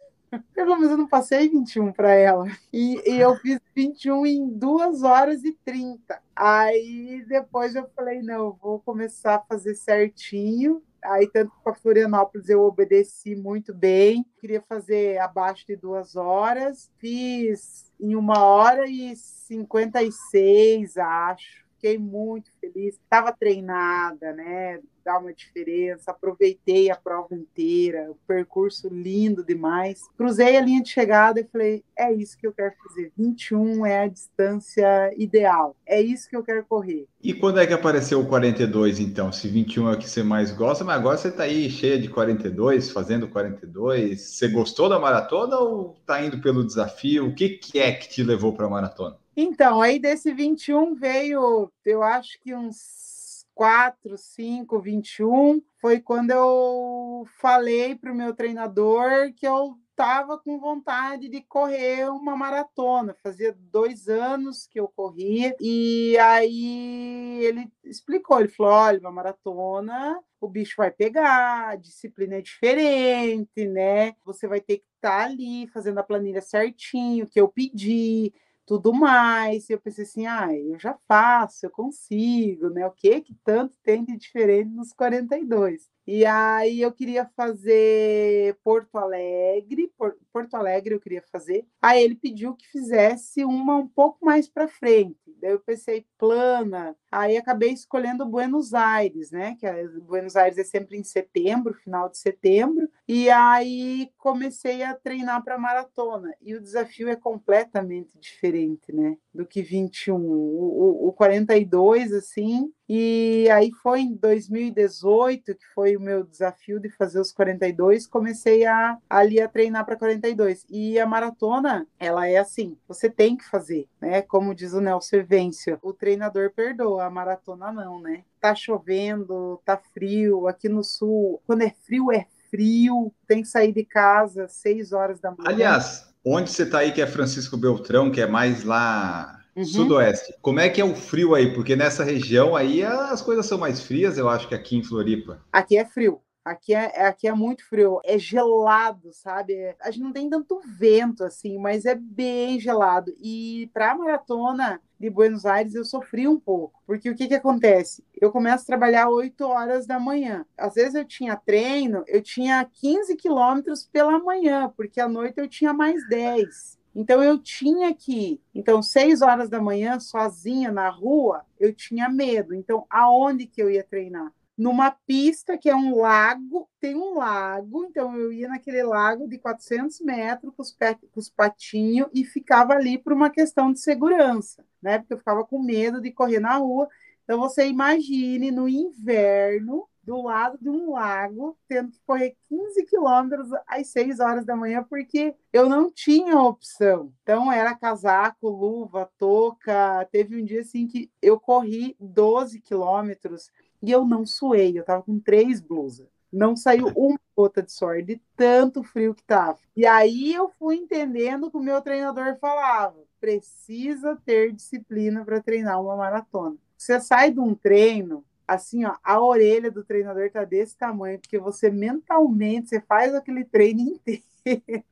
Pelo 0.53 0.75
menos 0.75 0.91
eu 0.91 0.97
não 0.97 1.07
passei 1.07 1.49
21 1.49 1.91
para 1.91 2.13
ela. 2.13 2.45
E, 2.71 3.01
e, 3.09 3.19
eu 3.19 3.35
fiz 3.37 3.59
21 3.75 4.25
em 4.25 4.49
2 4.49 5.03
horas 5.03 5.43
e 5.43 5.53
30. 5.63 6.21
Aí 6.35 7.23
depois 7.27 7.75
eu 7.75 7.87
falei: 7.95 8.21
não, 8.21 8.53
vou 8.53 8.79
começar 8.79 9.35
a 9.35 9.41
fazer 9.41 9.75
certinho. 9.75 10.81
Aí, 11.03 11.27
tanto 11.27 11.51
para 11.63 11.75
Florianópolis, 11.75 12.49
eu 12.49 12.63
obedeci 12.63 13.35
muito 13.35 13.73
bem. 13.73 14.25
Queria 14.39 14.61
fazer 14.61 15.19
abaixo 15.19 15.65
de 15.67 15.75
duas 15.75 16.15
horas. 16.15 16.89
Fiz 16.97 17.91
em 17.99 18.15
uma 18.15 18.43
hora 18.43 18.89
e 18.89 19.15
56, 19.15 20.97
acho. 20.97 21.64
Fiquei 21.75 21.97
muito 21.97 22.49
feliz. 22.59 22.95
Estava 22.95 23.31
treinada, 23.31 24.33
né? 24.33 24.79
Dá 25.03 25.19
uma 25.19 25.33
diferença. 25.33 26.09
Aproveitei 26.09 26.89
a 26.89 26.95
prova 26.95 27.35
inteira, 27.35 28.09
o 28.09 28.15
percurso 28.27 28.87
lindo 28.89 29.43
demais. 29.43 30.01
Cruzei 30.17 30.57
a 30.57 30.61
linha 30.61 30.81
de 30.81 30.89
chegada 30.89 31.39
e 31.39 31.43
falei: 31.43 31.83
é 31.97 32.11
isso 32.11 32.37
que 32.37 32.47
eu 32.47 32.53
quero 32.53 32.73
fazer. 32.87 33.11
21 33.17 33.85
é 33.85 34.03
a 34.03 34.07
distância 34.07 35.13
ideal. 35.15 35.75
É 35.85 36.01
isso 36.01 36.29
que 36.29 36.35
eu 36.35 36.43
quero 36.43 36.65
correr. 36.65 37.07
E 37.21 37.33
quando 37.33 37.59
é 37.59 37.67
que 37.67 37.73
apareceu 37.73 38.19
o 38.19 38.27
42, 38.27 38.99
então? 38.99 39.31
Se 39.31 39.47
21 39.47 39.89
é 39.89 39.93
o 39.93 39.97
que 39.99 40.09
você 40.09 40.23
mais 40.23 40.51
gosta, 40.51 40.83
mas 40.83 40.95
agora 40.95 41.17
você 41.17 41.27
está 41.27 41.43
aí 41.43 41.69
cheia 41.69 41.99
de 41.99 42.07
42, 42.07 42.91
fazendo 42.91 43.27
42. 43.27 44.21
Você 44.21 44.47
gostou 44.47 44.89
da 44.89 44.99
maratona 44.99 45.57
ou 45.57 45.95
está 45.99 46.23
indo 46.23 46.39
pelo 46.39 46.65
desafio? 46.65 47.27
O 47.27 47.35
que, 47.35 47.49
que 47.49 47.79
é 47.79 47.91
que 47.91 48.09
te 48.09 48.23
levou 48.23 48.53
para 48.53 48.65
a 48.65 48.69
maratona? 48.69 49.17
Então, 49.35 49.81
aí 49.81 49.99
desse 49.99 50.33
21 50.33 50.95
veio, 50.95 51.71
eu 51.83 52.01
acho 52.01 52.39
que 52.39 52.55
uns 52.55 53.45
4, 53.55 54.17
5, 54.17 54.79
21. 54.79 55.61
Foi 55.77 55.99
quando 55.99 56.31
eu 56.31 57.25
falei 57.39 57.95
para 57.95 58.11
o 58.11 58.15
meu 58.15 58.35
treinador 58.35 59.33
que 59.33 59.47
eu 59.47 59.77
estava 59.91 60.37
com 60.37 60.59
vontade 60.59 61.29
de 61.29 61.41
correr 61.41 62.09
uma 62.09 62.35
maratona. 62.35 63.15
Fazia 63.23 63.55
dois 63.57 64.09
anos 64.09 64.67
que 64.67 64.79
eu 64.79 64.89
corria, 64.89 65.55
e 65.59 66.17
aí 66.17 67.39
ele 67.43 67.71
explicou: 67.83 68.39
ele 68.39 68.49
falou, 68.49 68.73
olha, 68.73 68.99
uma 68.99 69.11
maratona. 69.11 70.19
O 70.41 70.49
bicho 70.49 70.75
vai 70.77 70.91
pegar, 70.91 71.69
a 71.69 71.75
disciplina 71.75 72.35
é 72.35 72.41
diferente, 72.41 73.65
né? 73.67 74.13
Você 74.23 74.47
vai 74.47 74.59
ter 74.61 74.77
que 74.77 74.85
estar 74.95 75.19
tá 75.19 75.25
ali 75.25 75.65
fazendo 75.67 75.97
a 75.97 76.03
planilha 76.03 76.41
certinho, 76.41 77.25
que 77.25 77.39
eu 77.39 77.47
pedi, 77.47 78.31
tudo 78.65 78.93
mais. 78.93 79.69
E 79.69 79.73
eu 79.73 79.79
pensei 79.79 80.03
assim, 80.05 80.25
ah, 80.25 80.47
eu 80.55 80.77
já 80.79 80.97
faço, 81.07 81.65
eu 81.65 81.69
consigo, 81.71 82.69
né? 82.69 82.85
O 82.87 82.91
que 82.91 83.21
que 83.21 83.35
tanto 83.43 83.77
tem 83.83 84.03
de 84.03 84.17
diferente 84.17 84.69
nos 84.71 84.93
42? 84.93 85.89
E 86.07 86.23
aí 86.25 86.81
eu 86.81 86.91
queria 86.91 87.25
fazer 87.35 88.55
Porto 88.63 88.95
Alegre, 88.97 89.91
Porto 90.31 90.53
Alegre 90.55 90.93
eu 90.93 90.99
queria 90.99 91.23
fazer. 91.31 91.65
Aí 91.81 92.03
ele 92.03 92.15
pediu 92.15 92.55
que 92.55 92.67
fizesse 92.67 93.43
uma 93.43 93.75
um 93.77 93.87
pouco 93.87 94.23
mais 94.23 94.47
para 94.47 94.67
frente. 94.67 95.17
Daí 95.41 95.51
eu 95.51 95.59
pensei 95.59 96.05
plana. 96.17 96.95
Aí 97.15 97.37
acabei 97.37 97.71
escolhendo 97.71 98.25
Buenos 98.25 98.73
Aires, 98.73 99.31
né? 99.31 99.55
Que 99.57 99.65
é, 99.65 99.87
Buenos 99.87 100.35
Aires 100.35 100.57
é 100.57 100.65
sempre 100.65 100.97
em 100.97 101.03
setembro, 101.03 101.73
final 101.73 102.09
de 102.09 102.17
setembro. 102.17 102.89
E 103.07 103.29
aí 103.29 104.11
comecei 104.17 104.83
a 104.83 104.93
treinar 104.93 105.41
para 105.41 105.57
maratona. 105.57 106.33
E 106.41 106.53
o 106.53 106.61
desafio 106.61 107.07
é 107.07 107.15
completamente 107.15 108.19
diferente, 108.19 108.91
né? 108.91 109.15
Do 109.33 109.45
que 109.45 109.61
21. 109.61 110.13
O, 110.13 111.05
o, 111.05 111.07
o 111.07 111.13
42, 111.13 112.11
assim, 112.11 112.69
e 112.87 113.49
aí 113.51 113.71
foi 113.81 114.01
em 114.01 114.13
2018 114.13 115.55
que 115.55 115.65
foi 115.73 115.95
o 115.95 115.99
meu 115.99 116.23
desafio 116.23 116.79
de 116.79 116.89
fazer 116.89 117.19
os 117.19 117.31
42, 117.31 118.05
comecei 118.05 118.65
a 118.65 118.97
ali 119.09 119.41
a 119.41 119.47
treinar 119.47 119.85
para 119.85 119.95
42. 119.95 120.65
E 120.69 120.99
a 120.99 121.05
maratona, 121.07 121.87
ela 121.99 122.27
é 122.27 122.37
assim, 122.37 122.77
você 122.87 123.09
tem 123.09 123.35
que 123.35 123.45
fazer, 123.45 123.87
né? 123.99 124.21
Como 124.21 124.53
diz 124.53 124.73
o 124.73 124.81
Nelson 124.81 125.23
Vêncio, 125.23 125.79
o 125.81 125.93
treinador 125.93 126.51
perdoa, 126.51 127.04
a 127.05 127.09
maratona 127.09 127.71
não, 127.71 128.01
né? 128.01 128.23
Tá 128.39 128.53
chovendo, 128.55 129.61
tá 129.65 129.77
frio, 129.93 130.47
aqui 130.47 130.69
no 130.69 130.83
sul, 130.83 131.41
quando 131.45 131.63
é 131.63 131.73
frio 131.85 132.11
é 132.11 132.25
frio, 132.49 133.11
tem 133.27 133.41
que 133.41 133.47
sair 133.47 133.71
de 133.71 133.83
casa 133.83 134.45
às 134.45 134.53
6 134.53 134.93
horas 134.93 135.19
da 135.19 135.31
manhã. 135.31 135.49
Aliás, 135.49 136.13
onde 136.23 136.49
você 136.51 136.65
tá 136.65 136.79
aí 136.79 136.91
que 136.91 137.01
é 137.01 137.07
Francisco 137.07 137.57
Beltrão, 137.57 138.11
que 138.11 138.21
é 138.21 138.27
mais 138.27 138.63
lá 138.63 139.41
Uhum. 139.55 139.63
Sudoeste. 139.63 140.35
Como 140.41 140.59
é 140.59 140.69
que 140.69 140.81
é 140.81 140.85
o 140.85 140.93
frio 140.93 141.33
aí? 141.33 141.53
Porque 141.53 141.77
nessa 141.77 142.03
região 142.03 142.55
aí 142.57 142.83
as 142.83 143.21
coisas 143.21 143.45
são 143.45 143.57
mais 143.57 143.81
frias, 143.81 144.17
eu 144.17 144.27
acho 144.27 144.49
que 144.49 144.53
aqui 144.53 144.75
em 144.75 144.83
Floripa. 144.83 145.39
Aqui 145.51 145.77
é 145.77 145.85
frio. 145.85 146.19
Aqui 146.45 146.75
é, 146.75 147.07
aqui 147.07 147.27
é 147.27 147.33
muito 147.33 147.67
frio, 147.67 147.99
é 148.05 148.19
gelado, 148.19 149.11
sabe? 149.11 149.75
A 149.81 149.89
gente 149.89 150.03
não 150.03 150.13
tem 150.13 150.29
tanto 150.29 150.61
vento 150.77 151.23
assim, 151.23 151.57
mas 151.57 151.85
é 151.85 151.95
bem 151.95 152.59
gelado. 152.59 153.11
E 153.19 153.67
para 153.73 153.91
a 153.91 153.97
maratona 153.97 154.79
de 154.99 155.09
Buenos 155.09 155.43
Aires 155.43 155.73
eu 155.73 155.83
sofri 155.83 156.27
um 156.27 156.39
pouco, 156.39 156.79
porque 156.85 157.09
o 157.09 157.15
que, 157.15 157.27
que 157.27 157.33
acontece? 157.33 158.03
Eu 158.21 158.31
começo 158.31 158.61
a 158.63 158.67
trabalhar 158.67 159.09
8 159.09 159.43
horas 159.43 159.87
da 159.87 159.99
manhã. 159.99 160.45
Às 160.55 160.75
vezes 160.75 160.93
eu 160.93 161.03
tinha 161.03 161.35
treino, 161.35 162.03
eu 162.07 162.21
tinha 162.21 162.63
15 162.63 163.15
quilômetros 163.15 163.89
pela 163.91 164.19
manhã, 164.19 164.71
porque 164.77 165.01
à 165.01 165.07
noite 165.07 165.39
eu 165.39 165.49
tinha 165.49 165.73
mais 165.73 166.07
10. 166.07 166.77
Então 166.95 167.23
eu 167.23 167.39
tinha 167.39 167.93
que, 167.93 168.39
então 168.53 168.81
seis 168.83 169.21
horas 169.21 169.49
da 169.49 169.59
manhã 169.59 169.99
sozinha 169.99 170.71
na 170.71 170.89
rua, 170.89 171.43
eu 171.59 171.73
tinha 171.73 172.07
medo. 172.07 172.53
Então 172.53 172.85
aonde 172.87 173.47
que 173.47 173.61
eu 173.61 173.69
ia 173.69 173.83
treinar? 173.83 174.31
Numa 174.57 174.89
pista 174.89 175.57
que 175.57 175.69
é 175.69 175.75
um 175.75 175.97
lago, 175.99 176.69
tem 176.79 176.95
um 176.95 177.15
lago, 177.15 177.85
então 177.85 178.15
eu 178.15 178.31
ia 178.31 178.47
naquele 178.47 178.83
lago 178.83 179.27
de 179.27 179.37
400 179.37 179.99
metros 179.99 180.53
com 180.55 180.61
os, 180.61 180.71
pé, 180.71 180.93
com 180.93 181.19
os 181.19 181.29
patinhos 181.29 182.07
e 182.13 182.23
ficava 182.23 182.73
ali 182.73 182.97
por 182.97 183.11
uma 183.11 183.29
questão 183.29 183.73
de 183.73 183.81
segurança, 183.81 184.65
né? 184.81 184.99
Porque 184.99 185.13
eu 185.13 185.17
ficava 185.17 185.43
com 185.43 185.61
medo 185.61 185.99
de 185.99 186.09
correr 186.09 186.39
na 186.39 186.55
rua. 186.55 186.87
Então 187.23 187.39
você 187.39 187.67
imagine 187.67 188.49
no 188.49 188.69
inverno 188.69 189.87
do 190.05 190.21
lado 190.21 190.57
de 190.61 190.69
um 190.69 190.91
lago, 190.91 191.57
tendo 191.67 191.91
que 191.91 191.99
correr 192.05 192.37
15 192.47 192.85
quilômetros 192.85 193.49
às 193.67 193.87
6 193.87 194.19
horas 194.19 194.45
da 194.45 194.55
manhã, 194.55 194.85
porque 194.87 195.33
eu 195.51 195.67
não 195.67 195.91
tinha 195.91 196.39
opção. 196.39 197.11
Então, 197.23 197.51
era 197.51 197.73
casaco, 197.73 198.47
luva, 198.47 199.09
touca. 199.17 200.07
Teve 200.11 200.39
um 200.39 200.45
dia 200.45 200.61
assim 200.61 200.85
que 200.87 201.11
eu 201.21 201.39
corri 201.39 201.95
12 201.99 202.61
quilômetros 202.61 203.51
e 203.85 203.91
eu 203.91 204.05
não 204.05 204.25
suei, 204.25 204.77
eu 204.77 204.81
estava 204.81 205.03
com 205.03 205.19
três 205.19 205.61
blusas. 205.61 206.07
Não 206.31 206.55
saiu 206.55 206.87
uma 206.95 207.19
gota 207.35 207.61
de 207.61 207.71
suor, 207.71 208.01
de 208.01 208.19
tanto 208.35 208.83
frio 208.83 209.13
que 209.13 209.21
estava. 209.21 209.57
E 209.75 209.85
aí 209.85 210.33
eu 210.33 210.49
fui 210.59 210.75
entendendo 210.75 211.49
que 211.49 211.57
o 211.57 211.61
meu 211.61 211.81
treinador 211.81 212.37
falava: 212.39 212.97
precisa 213.19 214.17
ter 214.25 214.51
disciplina 214.51 215.23
para 215.23 215.41
treinar 215.41 215.81
uma 215.81 215.95
maratona. 215.95 216.57
Você 216.77 216.99
sai 216.99 217.31
de 217.31 217.39
um 217.39 217.55
treino 217.55 218.23
assim, 218.47 218.85
ó, 218.85 218.95
a 219.03 219.19
orelha 219.19 219.71
do 219.71 219.83
treinador 219.83 220.29
tá 220.29 220.43
desse 220.43 220.77
tamanho, 220.77 221.19
porque 221.19 221.39
você 221.39 221.69
mentalmente, 221.69 222.69
você 222.69 222.81
faz 222.81 223.13
aquele 223.15 223.43
treino 223.43 223.81
inteiro 224.05 224.83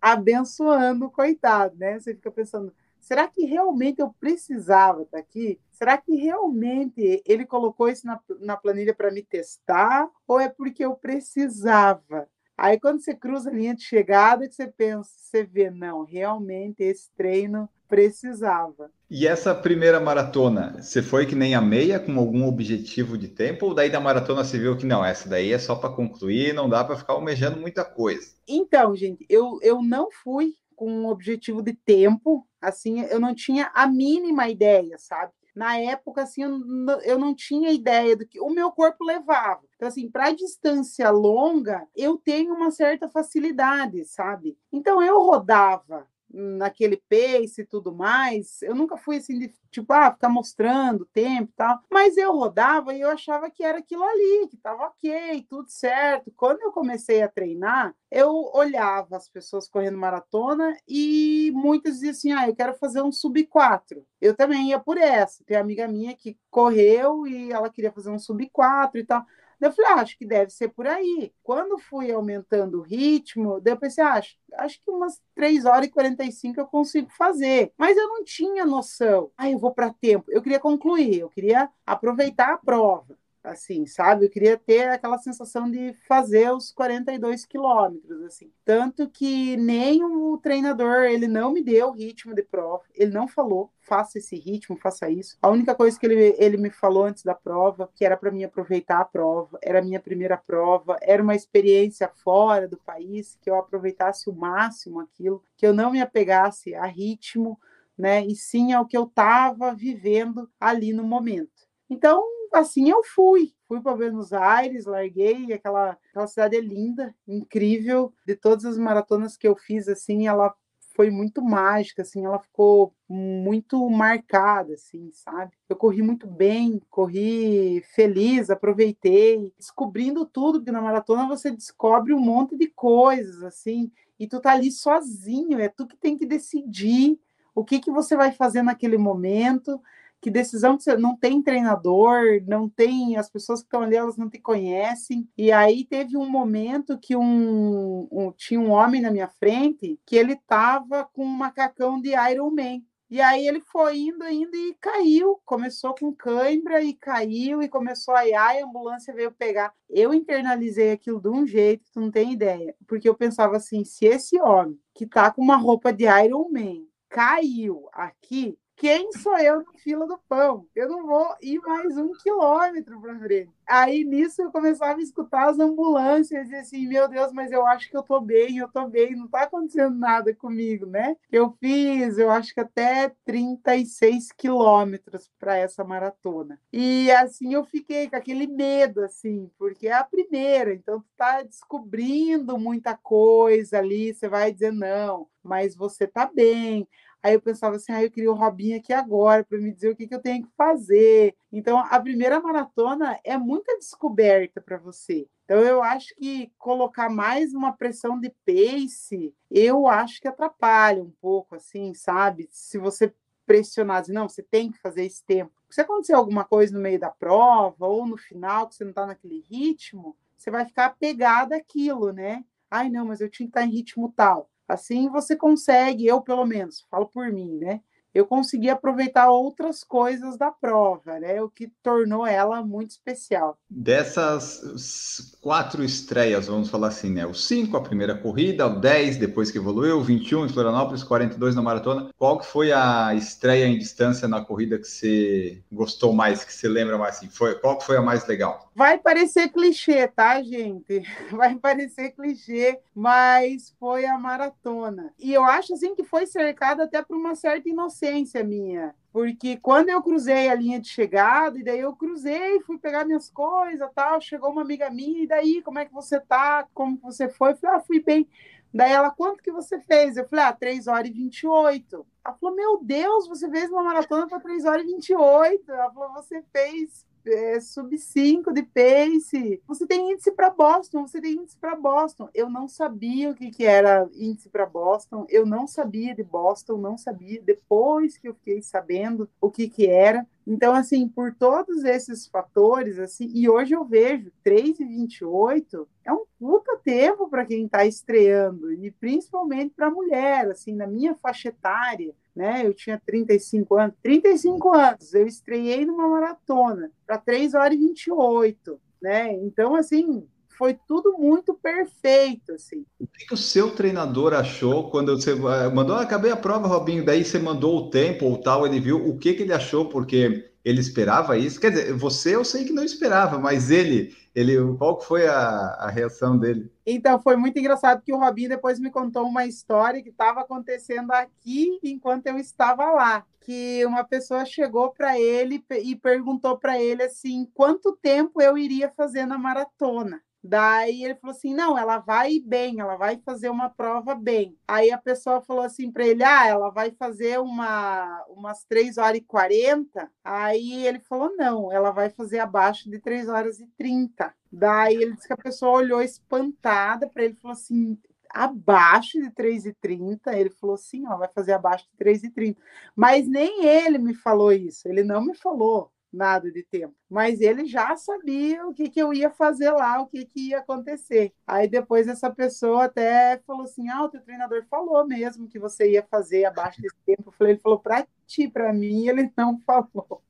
abençoando 0.00 1.06
o 1.06 1.10
coitado, 1.10 1.76
né? 1.76 1.98
Você 1.98 2.14
fica 2.14 2.30
pensando, 2.30 2.72
será 3.06 3.28
que 3.28 3.44
realmente 3.44 4.00
eu 4.00 4.12
precisava 4.18 5.02
estar 5.02 5.18
aqui? 5.18 5.60
Será 5.70 5.96
que 5.96 6.16
realmente 6.16 7.22
ele 7.24 7.46
colocou 7.46 7.88
isso 7.88 8.04
na, 8.04 8.20
na 8.40 8.56
planilha 8.56 8.92
para 8.92 9.12
me 9.12 9.22
testar? 9.22 10.10
Ou 10.26 10.40
é 10.40 10.48
porque 10.48 10.84
eu 10.84 10.96
precisava? 10.96 12.28
Aí 12.58 12.80
quando 12.80 13.00
você 13.00 13.14
cruza 13.14 13.48
a 13.48 13.52
linha 13.52 13.76
de 13.76 13.84
chegada, 13.84 14.48
que 14.48 14.56
você 14.56 14.66
pensa, 14.66 15.08
você 15.14 15.44
vê, 15.44 15.70
não, 15.70 16.02
realmente 16.02 16.82
esse 16.82 17.08
treino 17.16 17.68
precisava. 17.86 18.90
E 19.08 19.24
essa 19.24 19.54
primeira 19.54 20.00
maratona, 20.00 20.82
você 20.82 21.00
foi 21.00 21.26
que 21.26 21.36
nem 21.36 21.54
a 21.54 21.60
meia 21.60 22.00
com 22.00 22.18
algum 22.18 22.44
objetivo 22.48 23.16
de 23.16 23.28
tempo 23.28 23.66
ou 23.66 23.74
daí 23.74 23.88
da 23.88 24.00
maratona 24.00 24.42
você 24.42 24.58
viu 24.58 24.76
que 24.76 24.84
não, 24.84 25.04
essa 25.04 25.28
daí 25.28 25.52
é 25.52 25.58
só 25.60 25.76
para 25.76 25.90
concluir, 25.90 26.52
não 26.52 26.68
dá 26.68 26.82
para 26.82 26.96
ficar 26.96 27.12
almejando 27.12 27.60
muita 27.60 27.84
coisa? 27.84 28.34
Então, 28.48 28.96
gente, 28.96 29.24
eu, 29.28 29.60
eu 29.62 29.80
não 29.80 30.10
fui 30.10 30.56
com 30.76 30.90
um 30.90 31.08
objetivo 31.08 31.62
de 31.62 31.72
tempo, 31.72 32.46
assim, 32.60 33.00
eu 33.02 33.18
não 33.18 33.34
tinha 33.34 33.70
a 33.74 33.86
mínima 33.86 34.48
ideia, 34.48 34.96
sabe? 34.98 35.32
na 35.56 35.78
época, 35.78 36.22
assim, 36.22 36.42
eu, 36.42 36.60
eu 37.02 37.18
não 37.18 37.34
tinha 37.34 37.72
ideia 37.72 38.14
do 38.14 38.26
que 38.26 38.38
o 38.38 38.50
meu 38.50 38.70
corpo 38.70 39.02
levava. 39.02 39.62
Então, 39.74 39.88
assim, 39.88 40.10
para 40.10 40.30
distância 40.30 41.08
longa, 41.10 41.88
eu 41.96 42.18
tenho 42.18 42.52
uma 42.52 42.70
certa 42.70 43.08
facilidade, 43.08 44.04
sabe? 44.04 44.58
Então, 44.70 45.02
eu 45.02 45.18
rodava 45.18 46.06
naquele 46.30 46.96
pace 47.08 47.62
e 47.62 47.66
tudo 47.66 47.94
mais. 47.94 48.60
Eu 48.62 48.74
nunca 48.74 48.96
fui 48.96 49.16
assim 49.16 49.38
de 49.38 49.54
tipo, 49.70 49.92
ah, 49.92 50.10
ficar 50.12 50.28
mostrando 50.28 51.04
tempo 51.06 51.50
e 51.52 51.56
tal. 51.56 51.80
Mas 51.90 52.16
eu 52.16 52.32
rodava 52.32 52.94
e 52.94 53.00
eu 53.00 53.10
achava 53.10 53.50
que 53.50 53.62
era 53.62 53.78
aquilo 53.78 54.02
ali, 54.04 54.48
que 54.48 54.56
estava 54.56 54.84
ok, 54.84 55.46
tudo 55.48 55.68
certo. 55.68 56.32
Quando 56.36 56.62
eu 56.62 56.72
comecei 56.72 57.22
a 57.22 57.28
treinar, 57.28 57.94
eu 58.10 58.50
olhava 58.54 59.16
as 59.16 59.28
pessoas 59.28 59.68
correndo 59.68 59.98
maratona 59.98 60.76
e 60.88 61.50
muitas 61.54 61.94
diziam 61.94 62.10
assim: 62.10 62.32
ah, 62.32 62.48
eu 62.48 62.54
quero 62.54 62.74
fazer 62.74 63.02
um 63.02 63.12
sub 63.12 63.44
4. 63.46 64.04
Eu 64.20 64.34
também 64.34 64.70
ia 64.70 64.78
por 64.78 64.96
essa. 64.98 65.44
Tem 65.44 65.56
uma 65.56 65.62
amiga 65.62 65.86
minha 65.88 66.14
que 66.14 66.38
correu 66.50 67.26
e 67.26 67.52
ela 67.52 67.70
queria 67.70 67.92
fazer 67.92 68.10
um 68.10 68.18
sub 68.18 68.48
4 68.50 69.00
e 69.00 69.04
tal. 69.04 69.24
Eu 69.60 69.72
falei, 69.72 69.90
ah, 69.92 70.00
acho 70.02 70.18
que 70.18 70.26
deve 70.26 70.50
ser 70.50 70.68
por 70.68 70.86
aí. 70.86 71.32
Quando 71.42 71.78
fui 71.78 72.10
aumentando 72.12 72.78
o 72.78 72.82
ritmo, 72.82 73.60
daí 73.60 73.72
eu 73.74 73.78
pensei, 73.78 74.04
ah, 74.04 74.14
acho, 74.14 74.36
acho 74.54 74.80
que 74.82 74.90
umas 74.90 75.20
3 75.34 75.64
horas 75.64 75.86
e 75.86 75.90
45 75.90 76.60
eu 76.60 76.66
consigo 76.66 77.08
fazer. 77.10 77.72
Mas 77.78 77.96
eu 77.96 78.08
não 78.08 78.24
tinha 78.24 78.64
noção. 78.66 79.30
Ah, 79.36 79.50
eu 79.50 79.58
vou 79.58 79.72
para 79.72 79.92
tempo. 79.92 80.26
Eu 80.30 80.42
queria 80.42 80.60
concluir, 80.60 81.20
eu 81.20 81.28
queria 81.30 81.70
aproveitar 81.86 82.52
a 82.52 82.58
prova 82.58 83.16
assim, 83.46 83.86
sabe? 83.86 84.26
Eu 84.26 84.30
queria 84.30 84.56
ter 84.56 84.88
aquela 84.88 85.18
sensação 85.18 85.70
de 85.70 85.92
fazer 86.08 86.52
os 86.52 86.72
42 86.72 87.44
quilômetros, 87.46 88.22
assim. 88.22 88.50
Tanto 88.64 89.08
que 89.08 89.56
nem 89.56 90.04
o 90.04 90.36
treinador, 90.38 91.04
ele 91.04 91.28
não 91.28 91.52
me 91.52 91.62
deu 91.62 91.88
o 91.88 91.92
ritmo 91.92 92.34
de 92.34 92.42
prova, 92.42 92.82
ele 92.94 93.12
não 93.12 93.28
falou, 93.28 93.70
faça 93.80 94.18
esse 94.18 94.36
ritmo, 94.36 94.76
faça 94.76 95.08
isso. 95.08 95.38
A 95.40 95.48
única 95.48 95.74
coisa 95.74 95.98
que 95.98 96.04
ele, 96.04 96.34
ele 96.38 96.56
me 96.56 96.70
falou 96.70 97.04
antes 97.04 97.22
da 97.22 97.34
prova, 97.34 97.88
que 97.94 98.04
era 98.04 98.16
para 98.16 98.30
mim 98.30 98.44
aproveitar 98.44 99.00
a 99.00 99.04
prova, 99.04 99.58
era 99.62 99.78
a 99.78 99.82
minha 99.82 100.00
primeira 100.00 100.36
prova, 100.36 100.98
era 101.00 101.22
uma 101.22 101.34
experiência 101.34 102.10
fora 102.22 102.68
do 102.68 102.76
país, 102.76 103.38
que 103.40 103.48
eu 103.48 103.56
aproveitasse 103.56 104.28
o 104.28 104.34
máximo 104.34 105.00
aquilo, 105.00 105.42
que 105.56 105.66
eu 105.66 105.72
não 105.72 105.90
me 105.90 106.00
apegasse 106.00 106.74
a 106.74 106.84
ritmo, 106.84 107.58
né, 107.96 108.26
e 108.26 108.34
sim 108.34 108.72
ao 108.72 108.84
que 108.84 108.96
eu 108.96 109.04
estava 109.04 109.74
vivendo 109.74 110.50
ali 110.60 110.92
no 110.92 111.02
momento. 111.02 111.66
Então, 111.88 112.22
assim 112.52 112.90
eu 112.90 113.02
fui. 113.04 113.52
Fui 113.66 113.80
para 113.80 113.96
Buenos 113.96 114.32
Aires, 114.32 114.86
larguei, 114.86 115.52
aquela, 115.52 115.98
aquela 116.10 116.26
cidade 116.26 116.56
é 116.56 116.60
linda, 116.60 117.14
incrível. 117.26 118.12
De 118.24 118.36
todas 118.36 118.64
as 118.64 118.78
maratonas 118.78 119.36
que 119.36 119.46
eu 119.46 119.56
fiz, 119.56 119.88
assim, 119.88 120.26
ela 120.26 120.54
foi 120.96 121.10
muito 121.10 121.42
mágica, 121.42 122.00
assim, 122.00 122.24
ela 122.24 122.38
ficou 122.38 122.94
muito 123.06 123.88
marcada, 123.90 124.72
assim, 124.72 125.10
sabe? 125.12 125.52
Eu 125.68 125.76
corri 125.76 126.00
muito 126.00 126.26
bem, 126.26 126.80
corri 126.88 127.82
feliz, 127.94 128.48
aproveitei, 128.48 129.52
descobrindo 129.58 130.24
tudo, 130.24 130.58
porque 130.58 130.72
na 130.72 130.80
maratona 130.80 131.28
você 131.28 131.50
descobre 131.50 132.14
um 132.14 132.18
monte 132.18 132.56
de 132.56 132.68
coisas, 132.68 133.42
assim, 133.42 133.92
e 134.18 134.26
tu 134.26 134.40
tá 134.40 134.52
ali 134.52 134.70
sozinho, 134.72 135.60
é 135.60 135.68
tu 135.68 135.86
que 135.86 135.96
tem 135.98 136.16
que 136.16 136.24
decidir 136.24 137.20
o 137.54 137.62
que 137.62 137.78
que 137.78 137.90
você 137.90 138.16
vai 138.16 138.32
fazer 138.32 138.62
naquele 138.62 138.96
momento, 138.96 139.80
que 140.20 140.30
decisão 140.30 140.76
que 140.76 140.82
você 140.82 140.96
não 140.96 141.16
tem 141.16 141.42
treinador, 141.42 142.42
não 142.46 142.68
tem 142.68 143.16
as 143.16 143.30
pessoas 143.30 143.60
que 143.60 143.66
estão 143.66 143.82
ali, 143.82 143.96
elas 143.96 144.16
não 144.16 144.28
te 144.28 144.38
conhecem. 144.38 145.28
E 145.36 145.52
aí 145.52 145.84
teve 145.84 146.16
um 146.16 146.28
momento 146.28 146.98
que 146.98 147.16
um, 147.16 148.08
um 148.10 148.32
tinha 148.32 148.60
um 148.60 148.70
homem 148.70 149.00
na 149.00 149.10
minha 149.10 149.28
frente 149.28 149.98
que 150.04 150.16
ele 150.16 150.36
tava 150.46 151.04
com 151.12 151.24
um 151.24 151.28
macacão 151.28 152.00
de 152.00 152.10
Iron 152.10 152.50
Man. 152.50 152.82
E 153.08 153.20
aí 153.20 153.46
ele 153.46 153.60
foi 153.60 153.98
indo, 153.98 154.28
indo 154.28 154.56
e 154.56 154.74
caiu. 154.80 155.40
Começou 155.44 155.94
com 155.94 156.12
cãibra 156.12 156.82
e 156.82 156.92
caiu 156.92 157.62
e 157.62 157.68
começou 157.68 158.14
a 158.14 158.26
ir, 158.26 158.34
a 158.34 158.64
ambulância 158.64 159.14
veio 159.14 159.30
pegar. 159.30 159.72
Eu 159.88 160.12
internalizei 160.12 160.90
aquilo 160.90 161.20
de 161.20 161.28
um 161.28 161.46
jeito 161.46 161.84
tu 161.92 162.00
não 162.00 162.10
tem 162.10 162.32
ideia. 162.32 162.74
Porque 162.86 163.08
eu 163.08 163.14
pensava 163.14 163.56
assim, 163.56 163.84
se 163.84 164.06
esse 164.06 164.40
homem 164.40 164.78
que 164.92 165.06
tá 165.06 165.30
com 165.30 165.40
uma 165.40 165.56
roupa 165.56 165.92
de 165.92 166.04
Iron 166.04 166.48
Man 166.50 166.84
caiu 167.08 167.88
aqui, 167.92 168.58
quem 168.76 169.10
sou 169.12 169.36
eu 169.38 169.62
na 169.62 169.72
fila 169.78 170.06
do 170.06 170.18
pão? 170.28 170.66
Eu 170.74 170.88
não 170.88 171.06
vou 171.06 171.34
ir 171.40 171.58
mais 171.60 171.96
um 171.96 172.12
quilômetro 172.12 173.00
para 173.00 173.18
frente. 173.18 173.50
Aí 173.66 174.04
nisso 174.04 174.42
eu 174.42 174.52
começava 174.52 175.00
a 175.00 175.02
escutar 175.02 175.48
as 175.48 175.58
ambulâncias 175.58 176.50
e 176.50 176.54
assim, 176.54 176.86
meu 176.86 177.08
Deus, 177.08 177.32
mas 177.32 177.50
eu 177.50 177.66
acho 177.66 177.90
que 177.90 177.96
eu 177.96 178.02
tô 178.02 178.20
bem, 178.20 178.58
eu 178.58 178.68
tô 178.68 178.86
bem, 178.86 179.16
não 179.16 179.26
tá 179.26 179.42
acontecendo 179.42 179.96
nada 179.96 180.32
comigo, 180.34 180.86
né? 180.86 181.16
Eu 181.32 181.56
fiz, 181.58 182.18
eu 182.18 182.30
acho 182.30 182.52
que 182.52 182.60
até 182.60 183.12
36 183.24 184.30
quilômetros 184.32 185.30
para 185.38 185.56
essa 185.56 185.82
maratona. 185.82 186.60
E 186.72 187.10
assim 187.12 187.54
eu 187.54 187.64
fiquei 187.64 188.08
com 188.10 188.16
aquele 188.16 188.46
medo, 188.46 189.02
assim, 189.02 189.50
porque 189.58 189.88
é 189.88 189.94
a 189.94 190.04
primeira, 190.04 190.74
então 190.74 191.00
tu 191.00 191.08
tá 191.16 191.42
descobrindo 191.42 192.58
muita 192.58 192.94
coisa 192.94 193.78
ali, 193.78 194.12
você 194.12 194.28
vai 194.28 194.52
dizer 194.52 194.72
não, 194.72 195.26
mas 195.42 195.74
você 195.74 196.06
tá 196.06 196.30
bem. 196.32 196.86
Aí 197.22 197.34
eu 197.34 197.40
pensava 197.40 197.76
assim, 197.76 197.92
ah, 197.92 198.02
eu 198.02 198.10
queria 198.10 198.30
o 198.30 198.34
Robinho 198.34 198.76
aqui 198.78 198.92
agora 198.92 199.42
para 199.44 199.58
me 199.58 199.72
dizer 199.72 199.90
o 199.90 199.96
que, 199.96 200.06
que 200.06 200.14
eu 200.14 200.22
tenho 200.22 200.44
que 200.44 200.52
fazer. 200.56 201.34
Então, 201.52 201.78
a 201.78 201.98
primeira 202.00 202.40
maratona 202.40 203.18
é 203.24 203.36
muita 203.36 203.76
descoberta 203.78 204.60
para 204.60 204.78
você. 204.78 205.26
Então, 205.44 205.58
eu 205.60 205.82
acho 205.82 206.14
que 206.16 206.52
colocar 206.58 207.08
mais 207.08 207.54
uma 207.54 207.72
pressão 207.72 208.20
de 208.20 208.30
pace, 208.44 209.34
eu 209.50 209.86
acho 209.86 210.20
que 210.20 210.28
atrapalha 210.28 211.02
um 211.02 211.12
pouco, 211.20 211.54
assim, 211.54 211.94
sabe? 211.94 212.48
Se 212.50 212.78
você 212.78 213.12
pressionar, 213.46 213.98
assim, 213.98 214.12
não, 214.12 214.28
você 214.28 214.42
tem 214.42 214.70
que 214.70 214.78
fazer 214.78 215.04
esse 215.04 215.24
tempo. 215.24 215.52
Se 215.70 215.80
acontecer 215.80 216.14
alguma 216.14 216.44
coisa 216.44 216.74
no 216.74 216.80
meio 216.80 216.98
da 216.98 217.10
prova 217.10 217.86
ou 217.86 218.06
no 218.06 218.16
final, 218.16 218.68
que 218.68 218.74
você 218.74 218.84
não 218.84 218.90
está 218.90 219.06
naquele 219.06 219.44
ritmo, 219.48 220.16
você 220.36 220.50
vai 220.50 220.64
ficar 220.64 220.86
apegado 220.86 221.52
àquilo, 221.52 222.12
né? 222.12 222.44
Ai, 222.70 222.88
não, 222.88 223.06
mas 223.06 223.20
eu 223.20 223.30
tinha 223.30 223.46
que 223.46 223.50
estar 223.50 223.64
em 223.64 223.70
ritmo 223.70 224.12
tal. 224.14 224.50
Assim 224.68 225.08
você 225.10 225.36
consegue, 225.36 226.06
eu 226.06 226.20
pelo 226.22 226.44
menos, 226.46 226.86
falo 226.90 227.06
por 227.06 227.32
mim, 227.32 227.58
né? 227.58 227.80
Eu 228.16 228.24
consegui 228.24 228.70
aproveitar 228.70 229.28
outras 229.28 229.84
coisas 229.84 230.38
da 230.38 230.50
prova, 230.50 231.20
né? 231.20 231.42
O 231.42 231.50
que 231.50 231.70
tornou 231.82 232.26
ela 232.26 232.62
muito 232.62 232.92
especial. 232.92 233.58
Dessas 233.68 235.36
quatro 235.42 235.84
estreias, 235.84 236.46
vamos 236.46 236.70
falar 236.70 236.88
assim, 236.88 237.10
né? 237.10 237.26
O 237.26 237.34
5, 237.34 237.76
a 237.76 237.82
primeira 237.82 238.16
corrida, 238.16 238.66
o 238.66 238.80
10, 238.80 239.18
depois 239.18 239.50
que 239.50 239.58
evoluiu, 239.58 239.98
o 239.98 240.02
21 240.02 240.46
em 240.46 240.48
Florianópolis, 240.48 241.04
42 241.04 241.54
na 241.54 241.60
maratona. 241.60 242.08
Qual 242.16 242.38
que 242.38 242.46
foi 242.46 242.72
a 242.72 243.14
estreia 243.14 243.66
em 243.66 243.76
distância 243.76 244.26
na 244.26 244.42
corrida 244.42 244.78
que 244.78 244.88
você 244.88 245.62
gostou 245.70 246.14
mais, 246.14 246.42
que 246.42 246.54
você 246.54 246.68
lembra 246.68 246.96
mais 246.96 247.16
assim? 247.16 247.28
Foi, 247.28 247.54
qual 247.56 247.76
que 247.76 247.84
foi 247.84 247.98
a 247.98 248.02
mais 248.02 248.26
legal? 248.26 248.70
Vai 248.74 248.96
parecer 248.98 249.50
clichê, 249.50 250.08
tá, 250.08 250.42
gente? 250.42 251.02
Vai 251.32 251.54
parecer 251.56 252.10
clichê, 252.12 252.78
mas 252.94 253.74
foi 253.78 254.06
a 254.06 254.18
maratona. 254.18 255.12
E 255.18 255.32
eu 255.32 255.44
acho 255.44 255.74
assim 255.74 255.94
que 255.94 256.04
foi 256.04 256.26
cercada 256.26 256.84
até 256.84 257.02
por 257.02 257.16
uma 257.16 257.34
certa 257.34 257.68
inocência 257.68 258.05
inocência 258.06 258.44
minha, 258.44 258.94
porque 259.12 259.56
quando 259.56 259.88
eu 259.88 260.02
cruzei 260.02 260.48
a 260.48 260.54
linha 260.54 260.80
de 260.80 260.88
chegada, 260.88 261.58
e 261.58 261.64
daí 261.64 261.80
eu 261.80 261.94
cruzei, 261.94 262.60
fui 262.60 262.78
pegar 262.78 263.04
minhas 263.04 263.30
coisas, 263.30 263.88
tal, 263.94 264.20
chegou 264.20 264.50
uma 264.50 264.62
amiga 264.62 264.90
minha, 264.90 265.22
e 265.22 265.26
daí, 265.26 265.62
como 265.62 265.78
é 265.78 265.84
que 265.84 265.92
você 265.92 266.20
tá? 266.20 266.66
Como 266.74 266.98
você 267.02 267.28
foi? 267.28 267.52
Eu 267.52 267.56
falei, 267.56 267.76
ah, 267.76 267.80
fui 267.80 268.00
bem. 268.00 268.28
Daí 268.72 268.92
ela, 268.92 269.10
quanto 269.10 269.42
que 269.42 269.50
você 269.50 269.80
fez? 269.80 270.16
Eu 270.16 270.28
falei, 270.28 270.44
ah, 270.44 270.52
3 270.52 270.86
horas 270.86 271.08
e 271.08 271.12
28. 271.12 272.06
Ela 272.24 272.34
falou, 272.34 272.54
meu 272.54 272.78
Deus, 272.82 273.26
você 273.26 273.48
fez 273.48 273.70
uma 273.70 273.82
maratona 273.82 274.26
para 274.26 274.40
3 274.40 274.64
horas 274.66 274.82
e 274.82 274.86
28. 274.86 275.72
Ela 275.72 275.90
falou, 275.90 276.12
você 276.12 276.42
fez 276.52 277.05
é, 277.28 277.60
sub 277.60 277.96
5 277.96 278.52
de 278.52 278.62
pace. 278.62 279.62
Você 279.66 279.86
tem 279.86 280.12
índice 280.12 280.32
para 280.32 280.50
Boston, 280.50 281.06
você 281.06 281.20
tem 281.20 281.34
índice 281.34 281.56
para 281.56 281.74
Boston. 281.74 282.28
Eu 282.34 282.48
não 282.48 282.68
sabia 282.68 283.30
o 283.30 283.34
que, 283.34 283.50
que 283.50 283.64
era 283.64 284.08
índice 284.14 284.48
para 284.48 284.66
Boston, 284.66 285.26
eu 285.28 285.44
não 285.44 285.66
sabia 285.66 286.14
de 286.14 286.22
Boston, 286.22 286.76
não 286.76 286.96
sabia. 286.96 287.40
Depois 287.42 288.16
que 288.18 288.28
eu 288.28 288.34
fiquei 288.34 288.62
sabendo 288.62 289.28
o 289.40 289.50
que, 289.50 289.68
que 289.68 289.86
era. 289.86 290.26
Então, 290.46 290.74
assim, 290.74 291.08
por 291.08 291.34
todos 291.34 291.84
esses 291.84 292.28
fatores, 292.28 292.98
assim, 292.98 293.30
e 293.34 293.48
hoje 293.48 293.74
eu 293.74 293.84
vejo 293.84 294.30
3,28 294.44 295.86
é 296.04 296.12
um 296.12 296.24
puta 296.38 296.76
tempo 296.84 297.28
para 297.28 297.44
quem 297.44 297.64
está 297.64 297.84
estreando, 297.84 298.72
e 298.72 298.92
principalmente 298.92 299.74
para 299.74 299.90
mulher, 299.90 300.48
assim, 300.50 300.72
na 300.72 300.86
minha 300.86 301.16
faixa 301.16 301.48
etária 301.48 302.14
né? 302.36 302.66
Eu 302.66 302.74
tinha 302.74 303.00
35 303.04 303.76
anos. 303.76 303.96
35 304.02 304.74
anos, 304.76 305.14
eu 305.14 305.26
estreiei 305.26 305.86
numa 305.86 306.06
maratona 306.06 306.90
para 307.06 307.16
3 307.16 307.54
horas 307.54 307.74
e 307.74 307.80
28, 307.80 308.78
né? 309.00 309.32
Então, 309.32 309.74
assim, 309.74 310.26
foi 310.58 310.78
tudo 310.86 311.16
muito 311.18 311.54
perfeito, 311.54 312.52
assim. 312.52 312.84
O 313.00 313.06
que, 313.06 313.32
o 313.32 313.36
seu 313.36 313.70
treinador 313.70 314.34
achou 314.34 314.90
quando 314.90 315.16
você 315.16 315.32
eh, 315.32 315.68
mandou, 315.72 315.96
ah, 315.96 316.02
acabei 316.02 316.30
a 316.30 316.36
prova, 316.36 316.68
Robinho, 316.68 317.04
daí 317.04 317.24
você 317.24 317.38
mandou 317.38 317.76
o 317.76 317.90
tempo 317.90 318.26
ou 318.26 318.38
tal, 318.38 318.66
ele 318.66 318.80
viu 318.80 318.96
o 318.96 319.16
que, 319.18 319.34
que 319.34 319.42
ele 319.42 319.52
achou, 319.52 319.88
porque 319.88 320.50
ele 320.66 320.80
esperava 320.80 321.38
isso? 321.38 321.60
Quer 321.60 321.70
dizer, 321.70 321.92
você 321.92 322.34
eu 322.34 322.44
sei 322.44 322.64
que 322.64 322.72
não 322.72 322.82
esperava, 322.82 323.38
mas 323.38 323.70
ele, 323.70 324.16
ele 324.34 324.56
qual 324.76 325.00
foi 325.00 325.24
a, 325.28 325.38
a 325.78 325.88
reação 325.88 326.36
dele? 326.36 326.68
Então, 326.84 327.20
foi 327.20 327.36
muito 327.36 327.56
engraçado 327.56 328.02
que 328.02 328.12
o 328.12 328.18
Robinho 328.18 328.48
depois 328.48 328.80
me 328.80 328.90
contou 328.90 329.24
uma 329.28 329.46
história 329.46 330.02
que 330.02 330.08
estava 330.08 330.40
acontecendo 330.40 331.12
aqui 331.12 331.78
enquanto 331.84 332.26
eu 332.26 332.36
estava 332.36 332.90
lá. 332.90 333.24
Que 333.42 333.86
uma 333.86 334.02
pessoa 334.02 334.44
chegou 334.44 334.90
para 334.90 335.16
ele 335.16 335.64
e 335.70 335.94
perguntou 335.94 336.58
para 336.58 336.82
ele 336.82 337.04
assim: 337.04 337.48
quanto 337.54 337.96
tempo 338.02 338.42
eu 338.42 338.58
iria 338.58 338.90
fazer 338.90 339.24
na 339.24 339.38
maratona? 339.38 340.20
Daí 340.46 341.04
ele 341.04 341.16
falou 341.16 341.34
assim: 341.34 341.54
não, 341.54 341.76
ela 341.76 341.98
vai 341.98 342.38
bem, 342.40 342.80
ela 342.80 342.96
vai 342.96 343.18
fazer 343.18 343.48
uma 343.50 343.68
prova 343.68 344.14
bem. 344.14 344.56
Aí 344.66 344.90
a 344.90 344.98
pessoa 344.98 345.40
falou 345.40 345.64
assim 345.64 345.90
para 345.90 346.06
ele: 346.06 346.22
ah, 346.22 346.46
ela 346.46 346.70
vai 346.70 346.92
fazer 346.92 347.40
uma, 347.40 348.24
umas 348.28 348.64
3 348.64 348.96
horas 348.98 349.18
e 349.18 349.22
40. 349.22 350.10
Aí 350.24 350.86
ele 350.86 351.00
falou: 351.00 351.34
não, 351.36 351.72
ela 351.72 351.90
vai 351.90 352.10
fazer 352.10 352.38
abaixo 352.38 352.88
de 352.90 353.00
3 353.00 353.28
horas 353.28 353.58
e 353.60 353.66
30. 353.76 354.32
Daí 354.52 354.94
ele 354.94 355.14
disse 355.14 355.26
que 355.26 355.34
a 355.34 355.36
pessoa 355.36 355.78
olhou 355.78 356.00
espantada 356.00 357.08
para 357.08 357.24
ele 357.24 357.34
e 357.34 357.40
falou 357.40 357.52
assim: 357.54 357.98
abaixo 358.30 359.20
de 359.20 359.30
3,30. 359.30 360.32
Ele 360.34 360.50
falou 360.50 360.74
assim: 360.74 361.06
ó, 361.08 361.16
vai 361.16 361.28
fazer 361.28 361.52
abaixo 361.52 361.86
de 361.90 362.04
3,30. 362.04 362.56
Mas 362.94 363.26
nem 363.26 363.64
ele 363.64 363.98
me 363.98 364.14
falou 364.14 364.52
isso, 364.52 364.88
ele 364.88 365.02
não 365.02 365.24
me 365.24 365.34
falou 365.34 365.90
nada 366.12 366.50
de 366.50 366.62
tempo. 366.62 366.94
Mas 367.08 367.40
ele 367.40 367.66
já 367.66 367.96
sabia 367.96 368.66
o 368.66 368.72
que, 368.72 368.88
que 368.88 369.00
eu 369.00 369.12
ia 369.12 369.30
fazer 369.30 369.70
lá, 369.70 370.00
o 370.00 370.06
que, 370.06 370.24
que 370.24 370.48
ia 370.50 370.58
acontecer. 370.58 371.32
Aí 371.46 371.68
depois 371.68 372.08
essa 372.08 372.30
pessoa 372.30 372.84
até 372.84 373.38
falou 373.46 373.62
assim: 373.62 373.88
ah, 373.88 374.04
o 374.04 374.08
teu 374.08 374.20
treinador 374.20 374.64
falou 374.70 375.06
mesmo 375.06 375.48
que 375.48 375.58
você 375.58 375.92
ia 375.92 376.02
fazer 376.02 376.44
abaixo 376.44 376.80
desse 376.80 376.96
tempo. 377.04 377.24
Eu 377.26 377.32
falei, 377.32 377.52
ele 377.54 377.60
falou 377.60 377.78
para 377.78 378.06
ti, 378.26 378.48
para 378.48 378.72
mim, 378.72 379.08
ele 379.08 379.30
não 379.36 379.60
falou. 379.66 380.22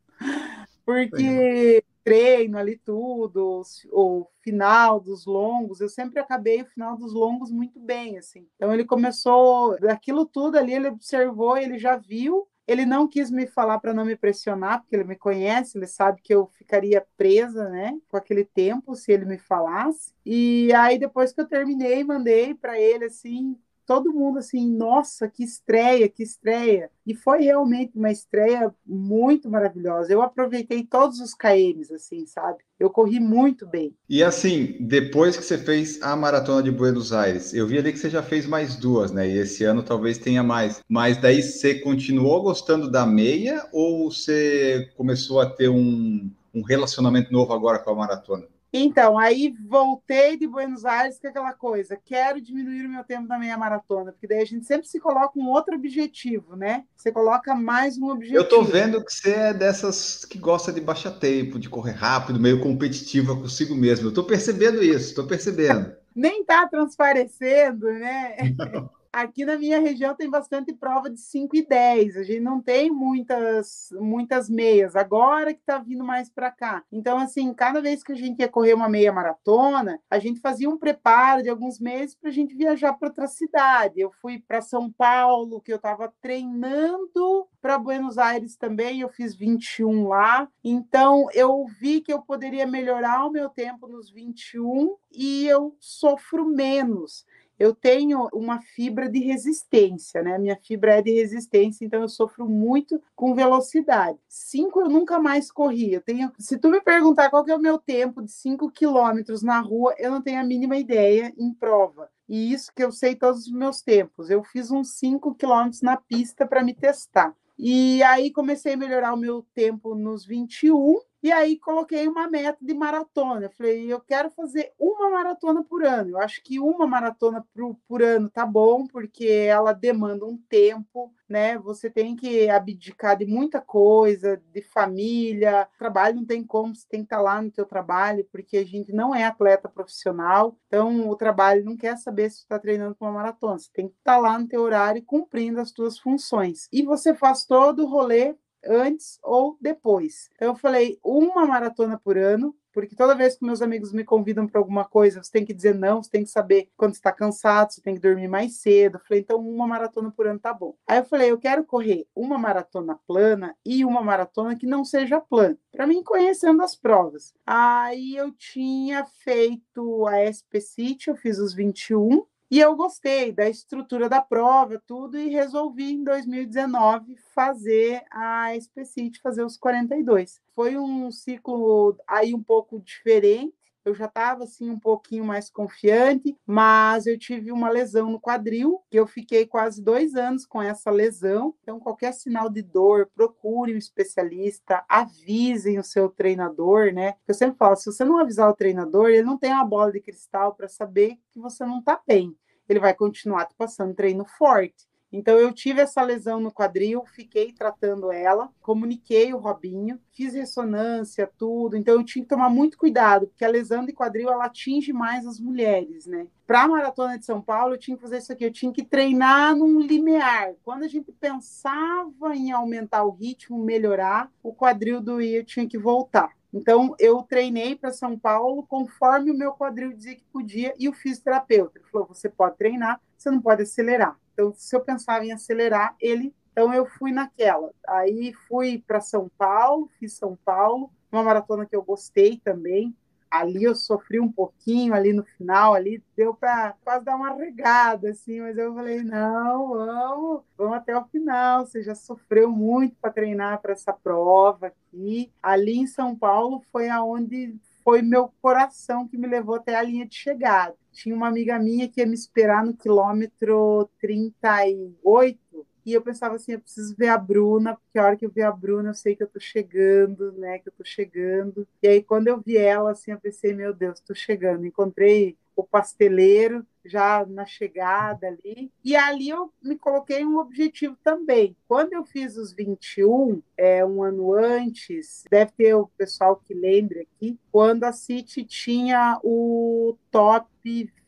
Porque 0.84 1.82
treino 2.06 2.56
ali 2.56 2.76
tudo, 2.78 3.62
o 3.90 4.28
final 4.40 5.00
dos 5.00 5.26
longos, 5.26 5.80
eu 5.80 5.88
sempre 5.88 6.20
acabei 6.20 6.62
o 6.62 6.66
final 6.66 6.96
dos 6.96 7.12
longos 7.12 7.50
muito 7.50 7.80
bem, 7.80 8.16
assim. 8.16 8.46
Então 8.54 8.72
ele 8.72 8.84
começou, 8.84 9.76
daquilo 9.80 10.24
tudo 10.24 10.56
ali, 10.56 10.72
ele 10.72 10.86
observou, 10.86 11.56
ele 11.56 11.80
já 11.80 11.96
viu 11.96 12.46
ele 12.66 12.84
não 12.84 13.08
quis 13.08 13.30
me 13.30 13.46
falar 13.46 13.78
para 13.78 13.94
não 13.94 14.04
me 14.04 14.16
pressionar, 14.16 14.80
porque 14.80 14.96
ele 14.96 15.04
me 15.04 15.16
conhece, 15.16 15.78
ele 15.78 15.86
sabe 15.86 16.20
que 16.22 16.34
eu 16.34 16.46
ficaria 16.48 17.06
presa, 17.16 17.68
né, 17.68 17.96
com 18.08 18.16
aquele 18.16 18.44
tempo 18.44 18.94
se 18.94 19.12
ele 19.12 19.24
me 19.24 19.38
falasse. 19.38 20.12
E 20.24 20.72
aí 20.74 20.98
depois 20.98 21.32
que 21.32 21.40
eu 21.40 21.46
terminei, 21.48 22.02
mandei 22.02 22.54
para 22.54 22.80
ele 22.80 23.04
assim, 23.04 23.56
todo 23.86 24.12
mundo 24.12 24.38
assim, 24.38 24.68
nossa, 24.68 25.28
que 25.28 25.44
estreia, 25.44 26.08
que 26.08 26.22
estreia. 26.22 26.90
E 27.06 27.14
foi 27.14 27.42
realmente 27.42 27.92
uma 27.96 28.10
estreia 28.10 28.74
muito 28.84 29.48
maravilhosa. 29.48 30.12
Eu 30.12 30.20
aproveitei 30.20 30.84
todos 30.84 31.20
os 31.20 31.32
KMs, 31.32 31.94
assim, 31.94 32.26
sabe? 32.26 32.58
Eu 32.78 32.90
corri 32.90 33.20
muito 33.20 33.66
bem. 33.66 33.94
E 34.08 34.22
assim, 34.22 34.76
depois 34.80 35.36
que 35.36 35.44
você 35.44 35.56
fez 35.56 36.02
a 36.02 36.16
maratona 36.16 36.62
de 36.62 36.70
Buenos 36.70 37.12
Aires, 37.12 37.54
eu 37.54 37.66
vi 37.66 37.78
ali 37.78 37.92
que 37.92 37.98
você 37.98 38.10
já 38.10 38.22
fez 38.22 38.44
mais 38.44 38.76
duas, 38.76 39.12
né? 39.12 39.26
E 39.28 39.38
esse 39.38 39.64
ano 39.64 39.82
talvez 39.82 40.18
tenha 40.18 40.42
mais. 40.42 40.82
Mas 40.88 41.16
daí 41.16 41.42
você 41.42 41.76
continuou 41.76 42.42
gostando 42.42 42.90
da 42.90 43.06
meia 43.06 43.64
ou 43.72 44.10
você 44.10 44.90
começou 44.96 45.40
a 45.40 45.48
ter 45.48 45.68
um, 45.68 46.28
um 46.52 46.62
relacionamento 46.62 47.32
novo 47.32 47.52
agora 47.52 47.78
com 47.78 47.90
a 47.90 47.94
maratona? 47.94 48.44
Então, 48.72 49.18
aí 49.18 49.54
voltei 49.66 50.36
de 50.36 50.46
Buenos 50.46 50.84
Aires 50.84 51.18
com 51.18 51.28
aquela 51.28 51.52
coisa, 51.52 51.98
quero 52.04 52.40
diminuir 52.40 52.84
o 52.84 52.88
meu 52.88 53.04
tempo 53.04 53.28
da 53.28 53.38
meia 53.38 53.56
maratona, 53.56 54.12
porque 54.12 54.26
daí 54.26 54.42
a 54.42 54.44
gente 54.44 54.66
sempre 54.66 54.86
se 54.86 55.00
coloca 55.00 55.38
um 55.38 55.48
outro 55.48 55.74
objetivo, 55.76 56.56
né? 56.56 56.84
Você 56.96 57.12
coloca 57.12 57.54
mais 57.54 57.96
um 57.96 58.08
objetivo. 58.08 58.40
Eu 58.40 58.48
tô 58.48 58.62
vendo 58.62 59.02
que 59.04 59.12
você 59.12 59.30
é 59.30 59.54
dessas 59.54 60.24
que 60.24 60.38
gosta 60.38 60.72
de 60.72 60.80
baixar 60.80 61.12
tempo, 61.12 61.58
de 61.58 61.68
correr 61.68 61.92
rápido, 61.92 62.40
meio 62.40 62.60
competitiva 62.60 63.36
consigo 63.36 63.74
mesmo. 63.74 64.08
Eu 64.08 64.14
tô 64.14 64.24
percebendo 64.24 64.82
isso, 64.82 65.14
tô 65.14 65.24
percebendo. 65.24 65.94
Nem 66.14 66.44
tá 66.44 66.66
transparecendo, 66.66 67.86
né? 67.86 68.36
Não. 68.56 68.95
Aqui 69.16 69.46
na 69.46 69.56
minha 69.56 69.80
região 69.80 70.14
tem 70.14 70.28
bastante 70.28 70.74
prova 70.74 71.08
de 71.08 71.18
5 71.18 71.56
e 71.56 71.66
10. 71.66 72.18
A 72.18 72.22
gente 72.22 72.40
não 72.40 72.60
tem 72.60 72.90
muitas 72.90 73.88
muitas 73.92 74.50
meias. 74.50 74.94
Agora 74.94 75.54
que 75.54 75.60
está 75.60 75.78
vindo 75.78 76.04
mais 76.04 76.28
para 76.28 76.50
cá. 76.50 76.84
Então, 76.92 77.16
assim, 77.16 77.54
cada 77.54 77.80
vez 77.80 78.02
que 78.02 78.12
a 78.12 78.14
gente 78.14 78.40
ia 78.40 78.48
correr 78.48 78.74
uma 78.74 78.90
meia 78.90 79.10
maratona, 79.10 79.98
a 80.10 80.18
gente 80.18 80.38
fazia 80.38 80.68
um 80.68 80.76
preparo 80.76 81.42
de 81.42 81.48
alguns 81.48 81.80
meses 81.80 82.14
para 82.14 82.28
a 82.28 82.32
gente 82.32 82.54
viajar 82.54 82.92
para 82.92 83.08
outra 83.08 83.26
cidade. 83.26 83.98
Eu 83.98 84.10
fui 84.20 84.38
para 84.38 84.60
São 84.60 84.92
Paulo, 84.92 85.62
que 85.62 85.72
eu 85.72 85.76
estava 85.76 86.12
treinando 86.20 87.48
para 87.62 87.78
Buenos 87.78 88.18
Aires 88.18 88.54
também. 88.54 89.00
Eu 89.00 89.08
fiz 89.08 89.34
21 89.34 90.08
lá. 90.08 90.46
Então, 90.62 91.26
eu 91.32 91.64
vi 91.80 92.02
que 92.02 92.12
eu 92.12 92.20
poderia 92.20 92.66
melhorar 92.66 93.24
o 93.24 93.32
meu 93.32 93.48
tempo 93.48 93.88
nos 93.88 94.10
21 94.10 94.94
e 95.10 95.46
eu 95.46 95.74
sofro 95.80 96.44
menos 96.44 97.24
eu 97.58 97.74
tenho 97.74 98.28
uma 98.32 98.60
fibra 98.60 99.08
de 99.08 99.18
resistência, 99.20 100.22
né? 100.22 100.38
Minha 100.38 100.56
fibra 100.56 100.96
é 100.96 101.02
de 101.02 101.12
resistência, 101.12 101.84
então 101.84 102.02
eu 102.02 102.08
sofro 102.08 102.48
muito 102.48 103.00
com 103.14 103.34
velocidade. 103.34 104.18
Cinco 104.28 104.80
eu 104.80 104.88
nunca 104.88 105.18
mais 105.18 105.50
corri. 105.50 105.92
Eu 105.92 106.00
tenho, 106.00 106.32
se 106.38 106.58
tu 106.58 106.68
me 106.68 106.80
perguntar 106.80 107.30
qual 107.30 107.44
é 107.46 107.54
o 107.54 107.60
meu 107.60 107.78
tempo 107.78 108.22
de 108.22 108.30
cinco 108.30 108.70
quilômetros 108.70 109.42
na 109.42 109.60
rua, 109.60 109.94
eu 109.98 110.10
não 110.10 110.22
tenho 110.22 110.40
a 110.40 110.44
mínima 110.44 110.76
ideia 110.76 111.32
em 111.38 111.52
prova. 111.52 112.10
E 112.28 112.52
isso 112.52 112.72
que 112.74 112.82
eu 112.82 112.90
sei 112.90 113.14
todos 113.14 113.46
os 113.46 113.52
meus 113.52 113.80
tempos. 113.80 114.30
Eu 114.30 114.42
fiz 114.42 114.70
uns 114.70 114.94
5 114.98 115.34
quilômetros 115.34 115.80
na 115.80 115.96
pista 115.96 116.46
para 116.46 116.62
me 116.62 116.74
testar. 116.74 117.34
E 117.58 118.02
aí 118.02 118.30
comecei 118.30 118.74
a 118.74 118.76
melhorar 118.76 119.14
o 119.14 119.16
meu 119.16 119.46
tempo 119.54 119.94
nos 119.94 120.26
21 120.26 121.00
e 121.26 121.32
aí 121.32 121.58
coloquei 121.58 122.06
uma 122.06 122.28
meta 122.28 122.56
de 122.60 122.72
maratona. 122.72 123.50
Falei, 123.50 123.92
eu 123.92 124.00
quero 124.00 124.30
fazer 124.30 124.72
uma 124.78 125.10
maratona 125.10 125.64
por 125.64 125.84
ano. 125.84 126.10
Eu 126.10 126.18
acho 126.20 126.40
que 126.40 126.60
uma 126.60 126.86
maratona 126.86 127.44
por, 127.52 127.76
por 127.88 128.00
ano 128.00 128.30
tá 128.30 128.46
bom, 128.46 128.86
porque 128.86 129.26
ela 129.26 129.72
demanda 129.72 130.24
um 130.24 130.38
tempo, 130.48 131.12
né? 131.28 131.58
Você 131.58 131.90
tem 131.90 132.14
que 132.14 132.48
abdicar 132.48 133.16
de 133.16 133.26
muita 133.26 133.60
coisa, 133.60 134.40
de 134.52 134.62
família, 134.62 135.68
trabalho 135.76 136.14
não 136.14 136.24
tem 136.24 136.44
como, 136.44 136.76
você 136.76 136.86
tem 136.88 137.00
que 137.00 137.06
estar 137.06 137.16
tá 137.16 137.22
lá 137.22 137.42
no 137.42 137.50
teu 137.50 137.66
trabalho, 137.66 138.24
porque 138.30 138.58
a 138.58 138.64
gente 138.64 138.92
não 138.92 139.12
é 139.12 139.24
atleta 139.24 139.68
profissional, 139.68 140.56
então 140.68 141.10
o 141.10 141.16
trabalho 141.16 141.64
não 141.64 141.76
quer 141.76 141.96
saber 141.96 142.30
se 142.30 142.36
você 142.36 142.42
está 142.42 142.58
treinando 142.60 142.94
para 142.94 143.08
uma 143.08 143.14
maratona, 143.14 143.58
você 143.58 143.70
tem 143.72 143.88
que 143.88 143.96
estar 143.96 144.14
tá 144.14 144.18
lá 144.18 144.38
no 144.38 144.46
teu 144.46 144.62
horário 144.62 145.02
cumprindo 145.02 145.60
as 145.60 145.72
tuas 145.72 145.98
funções. 145.98 146.68
E 146.72 146.84
você 146.84 147.12
faz 147.12 147.44
todo 147.44 147.82
o 147.82 147.88
rolê 147.88 148.36
antes 148.68 149.18
ou 149.22 149.56
depois. 149.60 150.30
Então, 150.34 150.48
eu 150.48 150.54
falei 150.56 150.98
uma 151.02 151.46
maratona 151.46 151.98
por 151.98 152.18
ano, 152.18 152.54
porque 152.76 152.94
toda 152.94 153.14
vez 153.14 153.36
que 153.36 153.44
meus 153.46 153.62
amigos 153.62 153.90
me 153.90 154.04
convidam 154.04 154.46
para 154.46 154.60
alguma 154.60 154.84
coisa, 154.84 155.22
você 155.22 155.32
tem 155.32 155.46
que 155.46 155.54
dizer 155.54 155.74
não, 155.74 156.02
você 156.02 156.10
tem 156.10 156.24
que 156.24 156.28
saber 156.28 156.68
quando 156.76 156.92
está 156.92 157.10
cansado, 157.10 157.72
você 157.72 157.80
tem 157.80 157.94
que 157.94 158.00
dormir 158.00 158.28
mais 158.28 158.60
cedo. 158.60 158.98
Eu 158.98 159.00
falei, 159.00 159.22
então 159.22 159.40
uma 159.40 159.66
maratona 159.66 160.10
por 160.10 160.26
ano 160.26 160.38
tá 160.38 160.52
bom. 160.52 160.74
Aí 160.86 160.98
eu 160.98 161.04
falei, 161.06 161.30
eu 161.30 161.38
quero 161.38 161.64
correr 161.64 162.06
uma 162.14 162.36
maratona 162.36 163.00
plana 163.06 163.56
e 163.64 163.82
uma 163.82 164.02
maratona 164.02 164.54
que 164.54 164.66
não 164.66 164.84
seja 164.84 165.18
plana, 165.18 165.56
para 165.72 165.86
mim 165.86 166.02
conhecendo 166.02 166.62
as 166.62 166.76
provas. 166.76 167.32
Aí 167.46 168.14
eu 168.14 168.30
tinha 168.32 169.06
feito 169.06 170.06
a 170.06 170.18
SP 170.28 170.60
City, 170.60 171.08
eu 171.08 171.16
fiz 171.16 171.38
os 171.38 171.54
21, 171.54 172.26
e 172.50 172.60
eu 172.60 172.76
gostei 172.76 173.32
da 173.32 173.48
estrutura 173.48 174.08
da 174.08 174.22
prova, 174.22 174.80
tudo, 174.86 175.18
e 175.18 175.28
resolvi 175.28 175.92
em 175.92 176.04
2019 176.04 177.16
fazer 177.34 178.04
a 178.10 178.52
Specit, 178.60 179.20
fazer 179.20 179.44
os 179.44 179.56
42. 179.56 180.40
Foi 180.54 180.76
um 180.76 181.10
ciclo 181.10 181.96
aí 182.06 182.34
um 182.34 182.42
pouco 182.42 182.80
diferente. 182.80 183.54
Eu 183.86 183.94
já 183.94 184.06
estava 184.06 184.42
assim 184.42 184.68
um 184.68 184.80
pouquinho 184.80 185.24
mais 185.24 185.48
confiante, 185.48 186.36
mas 186.44 187.06
eu 187.06 187.16
tive 187.16 187.52
uma 187.52 187.70
lesão 187.70 188.10
no 188.10 188.20
quadril, 188.20 188.82
que 188.90 188.98
eu 188.98 189.06
fiquei 189.06 189.46
quase 189.46 189.80
dois 189.80 190.16
anos 190.16 190.44
com 190.44 190.60
essa 190.60 190.90
lesão. 190.90 191.54
Então, 191.62 191.78
qualquer 191.78 192.12
sinal 192.12 192.50
de 192.50 192.62
dor, 192.62 193.08
procure 193.14 193.72
um 193.72 193.78
especialista, 193.78 194.84
avisem 194.88 195.78
o 195.78 195.84
seu 195.84 196.08
treinador, 196.08 196.92
né? 196.92 197.14
Eu 197.28 197.34
sempre 197.34 197.56
falo, 197.56 197.76
se 197.76 197.86
você 197.86 198.04
não 198.04 198.18
avisar 198.18 198.50
o 198.50 198.56
treinador, 198.56 199.08
ele 199.10 199.22
não 199.22 199.38
tem 199.38 199.52
uma 199.52 199.64
bola 199.64 199.92
de 199.92 200.00
cristal 200.00 200.52
para 200.52 200.66
saber 200.66 201.16
que 201.30 201.38
você 201.38 201.64
não 201.64 201.78
está 201.78 202.02
bem. 202.04 202.36
Ele 202.68 202.80
vai 202.80 202.92
continuar 202.92 203.48
passando 203.56 203.94
treino 203.94 204.24
forte. 204.24 204.88
Então, 205.12 205.38
eu 205.38 205.52
tive 205.52 205.80
essa 205.80 206.02
lesão 206.02 206.40
no 206.40 206.52
quadril, 206.52 207.04
fiquei 207.06 207.52
tratando 207.52 208.10
ela, 208.10 208.50
comuniquei 208.60 209.32
o 209.32 209.38
Robinho, 209.38 210.00
fiz 210.12 210.34
ressonância, 210.34 211.30
tudo. 211.38 211.76
Então, 211.76 211.94
eu 211.94 212.04
tinha 212.04 212.22
que 212.22 212.28
tomar 212.28 212.50
muito 212.50 212.76
cuidado, 212.76 213.28
porque 213.28 213.44
a 213.44 213.48
lesão 213.48 213.86
de 213.86 213.92
quadril 213.92 214.28
ela 214.28 214.46
atinge 214.46 214.92
mais 214.92 215.26
as 215.26 215.38
mulheres, 215.38 216.06
né? 216.06 216.26
Para 216.46 216.64
a 216.64 216.68
maratona 216.68 217.18
de 217.18 217.24
São 217.24 217.40
Paulo, 217.40 217.74
eu 217.74 217.78
tinha 217.78 217.96
que 217.96 218.02
fazer 218.02 218.18
isso 218.18 218.32
aqui, 218.32 218.44
eu 218.44 218.52
tinha 218.52 218.72
que 218.72 218.84
treinar 218.84 219.54
num 219.56 219.80
limiar. 219.80 220.54
Quando 220.64 220.82
a 220.82 220.88
gente 220.88 221.12
pensava 221.12 222.34
em 222.34 222.50
aumentar 222.50 223.04
o 223.04 223.10
ritmo, 223.10 223.58
melhorar, 223.58 224.30
o 224.42 224.52
quadril 224.52 225.00
doía, 225.00 225.38
eu 225.38 225.44
tinha 225.44 225.68
que 225.68 225.78
voltar. 225.78 226.36
Então, 226.52 226.94
eu 226.98 227.22
treinei 227.22 227.76
para 227.76 227.92
São 227.92 228.18
Paulo 228.18 228.64
conforme 228.66 229.30
o 229.30 229.36
meu 229.36 229.52
quadril 229.52 229.92
dizia 229.92 230.16
que 230.16 230.24
podia, 230.32 230.74
e 230.78 230.88
o 230.88 230.92
fisioterapeuta 230.92 231.80
falou: 231.92 232.08
você 232.08 232.28
pode 232.28 232.56
treinar, 232.56 233.00
você 233.16 233.30
não 233.30 233.40
pode 233.40 233.62
acelerar. 233.62 234.16
Então, 234.36 234.52
se 234.54 234.76
eu 234.76 234.80
pensava 234.80 235.24
em 235.24 235.32
acelerar, 235.32 235.96
ele. 235.98 236.34
Então, 236.52 236.72
eu 236.74 236.84
fui 236.84 237.10
naquela. 237.10 237.72
Aí, 237.88 238.34
fui 238.46 238.84
para 238.86 239.00
São 239.00 239.30
Paulo, 239.38 239.90
fiz 239.98 240.12
São 240.12 240.38
Paulo, 240.44 240.90
uma 241.10 241.22
maratona 241.22 241.64
que 241.64 241.74
eu 241.74 241.82
gostei 241.82 242.38
também. 242.44 242.94
Ali 243.30 243.64
eu 243.64 243.74
sofri 243.74 244.20
um 244.20 244.30
pouquinho, 244.30 244.94
ali 244.94 245.12
no 245.12 245.24
final, 245.24 245.74
ali 245.74 246.02
deu 246.16 246.32
para 246.32 246.74
quase 246.84 247.04
dar 247.04 247.16
uma 247.16 247.34
regada, 247.34 248.10
assim, 248.10 248.40
mas 248.40 248.56
eu 248.56 248.72
falei: 248.72 249.02
não, 249.02 249.70
vamos, 249.70 250.42
vamos 250.56 250.76
até 250.76 250.96
o 250.96 251.04
final. 251.06 251.66
Você 251.66 251.82
já 251.82 251.94
sofreu 251.94 252.50
muito 252.50 252.94
para 253.00 253.10
treinar 253.10 253.60
para 253.60 253.72
essa 253.72 253.92
prova 253.92 254.68
aqui. 254.68 255.32
Ali 255.42 255.78
em 255.78 255.86
São 255.86 256.14
Paulo 256.14 256.62
foi 256.70 256.88
aonde 256.88 257.54
foi 257.82 258.00
meu 258.00 258.32
coração 258.40 259.06
que 259.06 259.16
me 259.16 259.26
levou 259.26 259.56
até 259.56 259.74
a 259.74 259.82
linha 259.82 260.06
de 260.06 260.16
chegada. 260.16 260.74
Tinha 260.96 261.14
uma 261.14 261.28
amiga 261.28 261.58
minha 261.58 261.86
que 261.88 262.00
ia 262.00 262.06
me 262.06 262.14
esperar 262.14 262.64
no 262.64 262.74
quilômetro 262.74 263.86
38 264.00 265.38
e 265.84 265.92
eu 265.92 266.02
pensava 266.02 266.34
assim, 266.34 266.52
eu 266.52 266.60
preciso 266.60 266.96
ver 266.96 267.08
a 267.08 267.18
Bruna, 267.18 267.76
porque 267.76 267.98
a 267.98 268.04
hora 268.04 268.16
que 268.16 268.26
eu 268.26 268.30
ver 268.30 268.42
a 268.42 268.50
Bruna, 268.50 268.88
eu 268.90 268.94
sei 268.94 269.14
que 269.14 269.22
eu 269.22 269.28
tô 269.28 269.38
chegando, 269.38 270.32
né? 270.32 270.58
Que 270.58 270.68
eu 270.68 270.72
tô 270.72 270.82
chegando. 270.84 271.68
E 271.80 271.86
aí, 271.86 272.02
quando 272.02 272.26
eu 272.26 272.40
vi 272.40 272.56
ela, 272.56 272.90
assim, 272.90 273.12
eu 273.12 273.20
pensei, 273.20 273.54
meu 273.54 273.72
Deus, 273.72 274.00
tô 274.00 274.12
chegando. 274.12 274.66
Encontrei 274.66 275.36
o 275.54 275.62
pasteleiro 275.62 276.66
já 276.84 277.24
na 277.26 277.46
chegada 277.46 278.26
ali. 278.26 278.70
E 278.84 278.96
ali 278.96 279.28
eu 279.28 279.52
me 279.62 279.76
coloquei 279.76 280.24
um 280.24 280.38
objetivo 280.38 280.96
também. 281.04 281.56
Quando 281.68 281.92
eu 281.92 282.04
fiz 282.04 282.36
os 282.36 282.52
21, 282.52 283.40
é, 283.56 283.84
um 283.84 284.02
ano 284.02 284.34
antes, 284.34 285.24
deve 285.30 285.52
ter 285.52 285.74
o 285.74 285.88
pessoal 285.96 286.36
que 286.36 286.52
lembre 286.52 287.00
aqui, 287.00 287.38
quando 287.50 287.84
a 287.84 287.92
City 287.92 288.44
tinha 288.44 289.20
o 289.22 289.96
top 290.10 290.48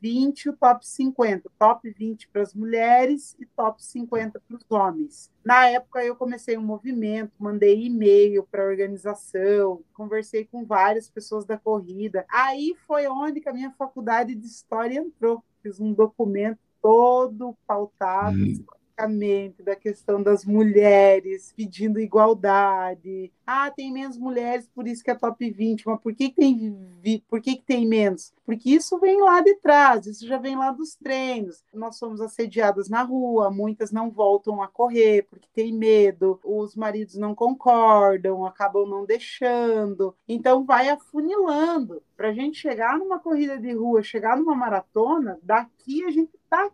20 0.01 0.45
e 0.45 0.51
o 0.51 0.57
top 0.57 0.87
50. 0.87 1.51
Top 1.59 1.91
20 1.91 2.29
para 2.29 2.43
as 2.43 2.55
mulheres 2.55 3.37
e 3.39 3.47
top 3.47 3.85
50 3.85 4.41
para 4.41 4.57
os 4.57 4.65
homens. 4.71 5.31
Na 5.45 5.69
época 5.69 6.05
eu 6.05 6.15
comecei 6.15 6.57
um 6.57 6.63
movimento, 6.63 7.33
mandei 7.39 7.85
e-mail 7.85 8.47
para 8.51 8.63
a 8.63 8.67
organização, 8.67 9.83
conversei 9.93 10.45
com 10.45 10.65
várias 10.65 11.11
pessoas 11.11 11.45
da 11.45 11.59
corrida. 11.59 12.25
Aí 12.29 12.77
foi 12.87 13.07
onde 13.09 13.41
que 13.41 13.49
a 13.49 13.53
minha 13.53 13.73
faculdade 13.73 14.35
de 14.35 14.47
história 14.47 14.99
entrou. 14.99 15.43
Fiz 15.63 15.81
um 15.81 15.93
documento 15.93 16.61
todo 16.81 17.57
pautado 17.67 18.37
hum 18.37 18.65
da 19.63 19.77
questão 19.77 20.21
das 20.21 20.45
mulheres 20.45 21.53
pedindo 21.57 22.01
igualdade. 22.01 23.33
Ah, 23.47 23.71
tem 23.71 23.93
menos 23.93 24.19
mulheres, 24.19 24.69
por 24.75 24.89
isso 24.89 25.05
que 25.05 25.11
é 25.11 25.15
top 25.15 25.49
20. 25.51 25.87
Mas 25.87 26.01
por 26.01 26.13
que, 26.13 26.31
que 26.31 26.35
tem, 26.35 27.23
por 27.29 27.41
que, 27.41 27.57
que 27.57 27.63
tem 27.63 27.87
menos? 27.87 28.33
Porque 28.45 28.71
isso 28.71 28.99
vem 28.99 29.23
lá 29.23 29.41
de 29.41 29.55
trás, 29.57 30.07
isso 30.07 30.27
já 30.27 30.37
vem 30.37 30.57
lá 30.57 30.73
dos 30.73 30.97
treinos. 30.97 31.63
Nós 31.73 31.97
somos 31.97 32.21
assediadas 32.21 32.89
na 32.89 33.03
rua, 33.03 33.51
muitas 33.51 33.93
não 33.93 34.11
voltam 34.11 34.61
a 34.61 34.67
correr 34.67 35.27
porque 35.31 35.49
tem 35.55 35.73
medo, 35.73 36.41
os 36.45 36.75
maridos 36.75 37.15
não 37.15 37.35
concordam, 37.35 38.45
acabam 38.45 38.85
não 38.85 39.07
deixando. 39.07 40.15
Então 40.29 40.65
vai 40.65 40.89
afunilando. 40.89 42.03
Para 42.17 42.31
a 42.31 42.33
gente 42.33 42.59
chegar 42.59 42.99
numa 42.99 43.21
corrida 43.21 43.57
de 43.59 43.73
rua, 43.73 44.03
chegar 44.03 44.37
numa 44.37 44.57
maratona, 44.57 45.39
daqui 45.43 46.05
a 46.05 46.11
gente 46.11 46.33
eu 46.51 46.73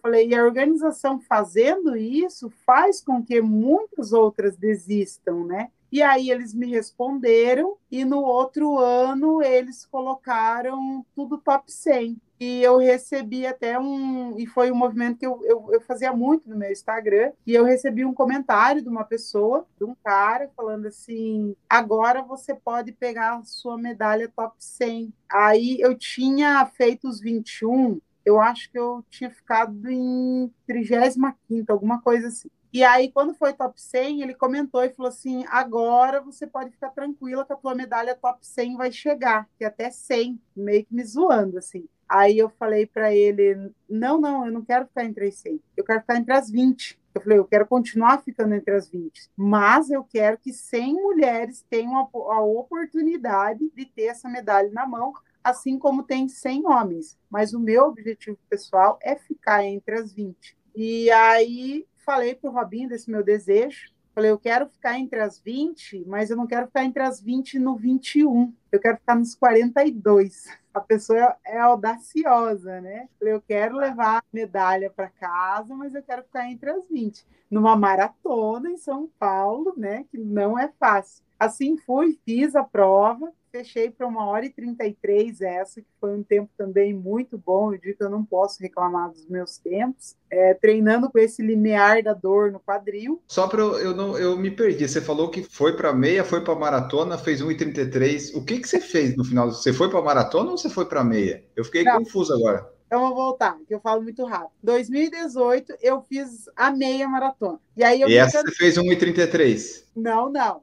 falei, 0.00 0.28
e 0.28 0.34
a 0.34 0.44
organização 0.44 1.20
fazendo 1.20 1.96
isso 1.96 2.50
faz 2.66 3.02
com 3.02 3.22
que 3.22 3.40
muitas 3.40 4.12
outras 4.12 4.56
desistam, 4.56 5.44
né? 5.44 5.70
E 5.92 6.02
aí 6.02 6.30
eles 6.30 6.54
me 6.54 6.70
responderam, 6.70 7.76
e 7.90 8.04
no 8.04 8.20
outro 8.20 8.78
ano 8.78 9.42
eles 9.42 9.84
colocaram 9.84 11.04
tudo 11.14 11.36
top 11.38 11.70
100. 11.70 12.16
E 12.38 12.62
eu 12.62 12.78
recebi 12.78 13.46
até 13.46 13.78
um. 13.78 14.38
E 14.38 14.46
foi 14.46 14.70
um 14.70 14.74
movimento 14.74 15.18
que 15.18 15.26
eu, 15.26 15.42
eu, 15.44 15.68
eu, 15.72 15.80
fazia 15.82 16.10
muito 16.10 16.48
no 16.48 16.56
meu 16.56 16.72
Instagram. 16.72 17.32
E 17.46 17.54
eu 17.54 17.64
recebi 17.64 18.02
um 18.02 18.14
comentário 18.14 18.80
de 18.80 18.88
uma 18.88 19.04
pessoa, 19.04 19.66
de 19.76 19.84
um 19.84 19.94
cara, 20.02 20.50
falando 20.56 20.86
assim: 20.86 21.54
agora 21.68 22.22
você 22.22 22.54
pode 22.54 22.92
pegar 22.92 23.36
a 23.36 23.44
sua 23.44 23.76
medalha 23.76 24.32
top 24.34 24.54
100. 24.58 25.12
Aí 25.30 25.78
eu 25.80 25.94
tinha 25.94 26.64
feito 26.64 27.08
os 27.08 27.20
21 27.20 28.00
eu 28.30 28.40
acho 28.40 28.70
que 28.70 28.78
eu 28.78 29.04
tinha 29.10 29.30
ficado 29.30 29.90
em 29.90 30.52
35, 30.66 31.70
alguma 31.72 32.00
coisa 32.00 32.28
assim. 32.28 32.48
E 32.72 32.84
aí, 32.84 33.10
quando 33.10 33.34
foi 33.34 33.52
top 33.52 33.80
100, 33.80 34.22
ele 34.22 34.34
comentou 34.34 34.84
e 34.84 34.90
falou 34.90 35.08
assim: 35.08 35.44
agora 35.48 36.20
você 36.20 36.46
pode 36.46 36.70
ficar 36.70 36.90
tranquila 36.90 37.44
que 37.44 37.52
a 37.52 37.56
tua 37.56 37.74
medalha 37.74 38.14
top 38.14 38.46
100 38.46 38.76
vai 38.76 38.92
chegar, 38.92 39.48
que 39.58 39.64
até 39.64 39.90
100, 39.90 40.40
meio 40.56 40.84
que 40.84 40.94
me 40.94 41.04
zoando, 41.04 41.58
assim. 41.58 41.88
Aí 42.08 42.38
eu 42.38 42.48
falei 42.48 42.86
para 42.86 43.12
ele: 43.12 43.72
não, 43.88 44.20
não, 44.20 44.46
eu 44.46 44.52
não 44.52 44.64
quero 44.64 44.86
ficar 44.86 45.04
entre 45.04 45.26
as 45.26 45.34
100, 45.36 45.60
eu 45.76 45.84
quero 45.84 46.00
ficar 46.00 46.16
entre 46.16 46.32
as 46.32 46.48
20. 46.48 47.00
Eu 47.12 47.20
falei: 47.20 47.38
eu 47.38 47.44
quero 47.44 47.66
continuar 47.66 48.22
ficando 48.22 48.54
entre 48.54 48.72
as 48.72 48.88
20, 48.88 49.30
mas 49.36 49.90
eu 49.90 50.04
quero 50.04 50.38
que 50.38 50.52
100 50.52 50.94
mulheres 50.94 51.66
tenham 51.68 51.96
a, 51.96 52.02
a 52.34 52.40
oportunidade 52.40 53.68
de 53.74 53.84
ter 53.84 54.04
essa 54.04 54.28
medalha 54.28 54.70
na 54.70 54.86
mão, 54.86 55.12
assim 55.42 55.78
como 55.78 56.02
tem 56.02 56.28
100 56.28 56.66
homens. 56.66 57.18
Mas 57.28 57.52
o 57.52 57.60
meu 57.60 57.84
objetivo 57.84 58.38
pessoal 58.48 58.98
é 59.02 59.16
ficar 59.16 59.64
entre 59.64 59.94
as 59.94 60.12
20. 60.12 60.56
E 60.74 61.10
aí 61.10 61.86
falei 62.04 62.34
para 62.34 62.50
o 62.50 62.52
Robinho 62.52 62.88
desse 62.88 63.10
meu 63.10 63.22
desejo. 63.22 63.92
Falei, 64.12 64.30
eu 64.30 64.38
quero 64.38 64.68
ficar 64.68 64.98
entre 64.98 65.20
as 65.20 65.38
20, 65.38 66.04
mas 66.06 66.30
eu 66.30 66.36
não 66.36 66.46
quero 66.46 66.66
ficar 66.66 66.84
entre 66.84 67.02
as 67.02 67.20
20 67.20 67.58
no 67.58 67.76
21. 67.76 68.52
Eu 68.70 68.80
quero 68.80 68.98
ficar 68.98 69.14
nos 69.14 69.34
42. 69.34 70.46
A 70.74 70.80
pessoa 70.80 71.36
é 71.44 71.58
audaciosa, 71.58 72.80
né? 72.80 73.08
Falei, 73.18 73.34
eu 73.34 73.40
quero 73.40 73.76
levar 73.76 74.18
a 74.18 74.24
medalha 74.32 74.90
para 74.90 75.08
casa, 75.08 75.74
mas 75.74 75.94
eu 75.94 76.02
quero 76.02 76.22
ficar 76.24 76.50
entre 76.50 76.70
as 76.70 76.88
20. 76.88 77.24
Numa 77.50 77.76
maratona 77.76 78.70
em 78.70 78.76
São 78.76 79.08
Paulo, 79.18 79.74
né? 79.76 80.04
Que 80.10 80.18
não 80.18 80.58
é 80.58 80.68
fácil. 80.78 81.24
Assim 81.38 81.76
fui, 81.76 82.18
fiz 82.24 82.54
a 82.54 82.62
prova, 82.62 83.32
fechei 83.50 83.90
para 83.90 84.06
uma 84.06 84.26
hora 84.26 84.46
e 84.46 84.50
33 84.50 85.40
essa, 85.40 85.80
que 85.80 85.86
foi 86.00 86.14
um 86.14 86.22
tempo 86.22 86.50
também 86.56 86.94
muito 86.94 87.36
bom. 87.36 87.72
Eu 87.72 87.78
digo 87.78 87.98
que 87.98 88.04
eu 88.04 88.10
não 88.10 88.24
posso 88.24 88.62
reclamar 88.62 89.10
dos 89.10 89.26
meus 89.28 89.58
tempos. 89.58 90.16
É, 90.30 90.54
treinando 90.54 91.10
com 91.10 91.18
esse 91.18 91.42
limiar 91.42 92.02
da 92.02 92.14
dor 92.14 92.52
no 92.52 92.60
quadril. 92.60 93.20
Só 93.26 93.48
para 93.48 93.60
eu 93.60 93.94
não 93.94 94.16
eu 94.16 94.36
me 94.36 94.50
perdi. 94.50 94.86
Você 94.88 95.00
falou 95.00 95.28
que 95.28 95.42
foi 95.42 95.76
para 95.76 95.92
meia, 95.92 96.24
foi 96.24 96.42
para 96.42 96.54
maratona, 96.54 97.18
fez 97.18 97.42
1,33. 97.42 98.36
O 98.36 98.44
que 98.44 98.60
que 98.60 98.68
você 98.68 98.80
fez 98.80 99.16
no 99.16 99.24
final? 99.24 99.50
Você 99.50 99.72
foi 99.72 99.90
para 99.90 100.00
maratona 100.00 100.50
ou 100.50 100.58
você 100.58 100.70
foi 100.70 100.86
para 100.86 101.02
meia? 101.02 101.44
Eu 101.56 101.64
fiquei 101.64 101.82
não. 101.82 101.98
confuso 101.98 102.32
agora. 102.32 102.70
Então 102.86 103.02
vou 103.02 103.14
voltar, 103.14 103.56
que 103.68 103.72
eu 103.72 103.78
falo 103.78 104.02
muito 104.02 104.24
rápido. 104.24 104.50
2018 104.64 105.74
eu 105.80 106.02
fiz 106.02 106.48
a 106.56 106.72
meia 106.72 107.08
maratona. 107.08 107.60
E 107.76 107.84
aí 107.84 108.00
eu 108.00 108.08
E 108.08 108.16
essa 108.16 108.42
você 108.42 108.50
fez 108.50 108.76
1,33? 108.76 109.84
Não, 109.94 110.28
não. 110.28 110.62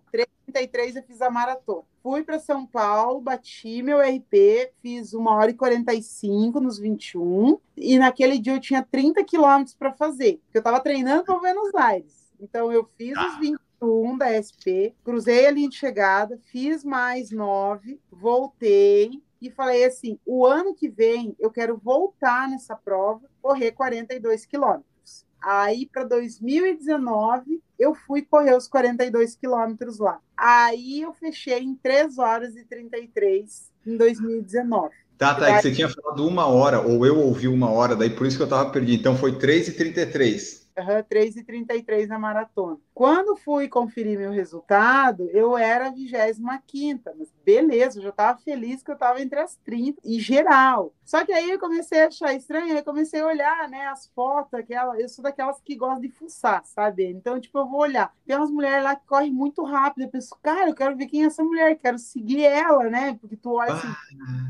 3,33 0.51 0.95
eu 0.95 1.03
fiz 1.03 1.21
a 1.21 1.29
maratona. 1.29 1.83
Fui 2.01 2.23
para 2.23 2.39
São 2.39 2.65
Paulo, 2.65 3.21
bati 3.21 3.81
meu 3.81 3.99
RP, 3.99 4.71
fiz 4.81 5.13
uma 5.13 5.35
hora 5.35 5.51
e 5.51 5.55
45 5.55 6.59
nos 6.59 6.79
21. 6.79 7.59
E 7.75 7.99
naquele 7.99 8.39
dia 8.39 8.53
eu 8.53 8.59
tinha 8.59 8.83
30 8.83 9.23
quilômetros 9.23 9.75
para 9.75 9.91
fazer, 9.91 10.39
porque 10.45 10.57
eu 10.57 10.61
estava 10.61 10.79
treinando 10.79 11.23
para 11.23 11.37
Buenos 11.37 11.75
Aires. 11.75 12.31
Então 12.39 12.71
eu 12.71 12.89
fiz 12.97 13.15
ah. 13.17 13.27
os 13.27 13.39
21 13.39 14.17
da 14.17 14.41
SP, 14.41 14.95
cruzei 15.03 15.47
a 15.47 15.51
linha 15.51 15.69
de 15.69 15.75
chegada, 15.75 16.39
fiz 16.51 16.83
mais 16.83 17.31
9, 17.31 17.99
voltei 18.11 19.21
e 19.41 19.51
falei 19.51 19.85
assim: 19.85 20.17
o 20.25 20.45
ano 20.45 20.73
que 20.73 20.89
vem 20.89 21.35
eu 21.39 21.51
quero 21.51 21.77
voltar 21.77 22.49
nessa 22.49 22.75
prova, 22.75 23.29
correr 23.41 23.71
42 23.71 24.45
quilômetros. 24.45 24.96
Aí, 25.41 25.87
para 25.91 26.03
2019, 26.03 27.61
eu 27.79 27.93
fui 27.93 28.21
correr 28.21 28.55
os 28.55 28.67
42 28.67 29.35
quilômetros 29.35 29.99
lá. 29.99 30.19
Aí, 30.35 31.01
eu 31.01 31.13
fechei 31.13 31.59
em 31.59 31.75
3 31.75 32.17
horas 32.17 32.55
e 32.55 32.63
33 32.63 33.71
em 33.85 33.97
2019. 33.97 34.93
Tá, 35.17 35.33
tá, 35.33 35.49
é 35.49 35.55
que 35.55 35.61
você 35.63 35.71
tinha 35.71 35.89
falado 35.89 36.27
uma 36.27 36.45
hora, 36.45 36.79
ou 36.81 37.05
eu 37.05 37.17
ouvi 37.17 37.47
uma 37.47 37.71
hora, 37.71 37.95
daí 37.95 38.09
por 38.09 38.27
isso 38.27 38.37
que 38.37 38.43
eu 38.43 38.49
tava 38.49 38.69
perdido. 38.69 38.99
Então, 38.99 39.17
foi 39.17 39.37
3 39.37 39.69
e 39.69 39.71
33. 39.73 40.66
Uhum, 40.77 41.03
3,33 41.09 42.07
na 42.07 42.19
maratona. 42.19 42.77
Quando 42.93 43.35
fui 43.35 43.67
conferir 43.67 44.17
meu 44.17 44.31
resultado, 44.31 45.27
eu 45.31 45.57
era 45.57 45.87
a 45.87 45.91
25, 45.91 47.11
mas 47.17 47.33
beleza, 47.43 47.97
eu 47.97 48.03
já 48.03 48.09
estava 48.09 48.37
feliz 48.37 48.83
que 48.83 48.91
eu 48.91 48.93
estava 48.93 49.19
entre 49.21 49.39
as 49.39 49.55
30 49.57 49.99
e 50.05 50.19
geral. 50.19 50.93
Só 51.03 51.25
que 51.25 51.31
aí 51.31 51.49
eu 51.49 51.59
comecei 51.59 52.01
a 52.01 52.07
achar 52.07 52.33
estranho, 52.33 52.75
aí 52.75 52.83
comecei 52.83 53.21
a 53.21 53.25
olhar, 53.25 53.67
né, 53.69 53.87
as 53.87 54.07
fotos, 54.07 54.53
aquela, 54.53 54.99
eu 54.99 55.09
sou 55.09 55.23
daquelas 55.23 55.59
que 55.61 55.75
gostam 55.75 56.01
de 56.01 56.09
fuçar, 56.09 56.63
sabe? 56.63 57.05
Então, 57.07 57.39
tipo, 57.39 57.57
eu 57.57 57.67
vou 57.67 57.79
olhar. 57.79 58.13
Tem 58.25 58.35
umas 58.35 58.51
mulheres 58.51 58.83
lá 58.83 58.95
que 58.95 59.07
correm 59.07 59.31
muito 59.31 59.63
rápido, 59.63 60.03
eu 60.03 60.09
penso, 60.09 60.37
cara, 60.43 60.69
eu 60.69 60.75
quero 60.75 60.95
ver 60.95 61.07
quem 61.07 61.23
é 61.23 61.27
essa 61.27 61.43
mulher, 61.43 61.77
quero 61.77 61.97
seguir 61.97 62.43
ela, 62.43 62.83
né? 62.89 63.17
Porque 63.19 63.35
tu 63.35 63.53
olha 63.53 63.73
assim, 63.73 63.87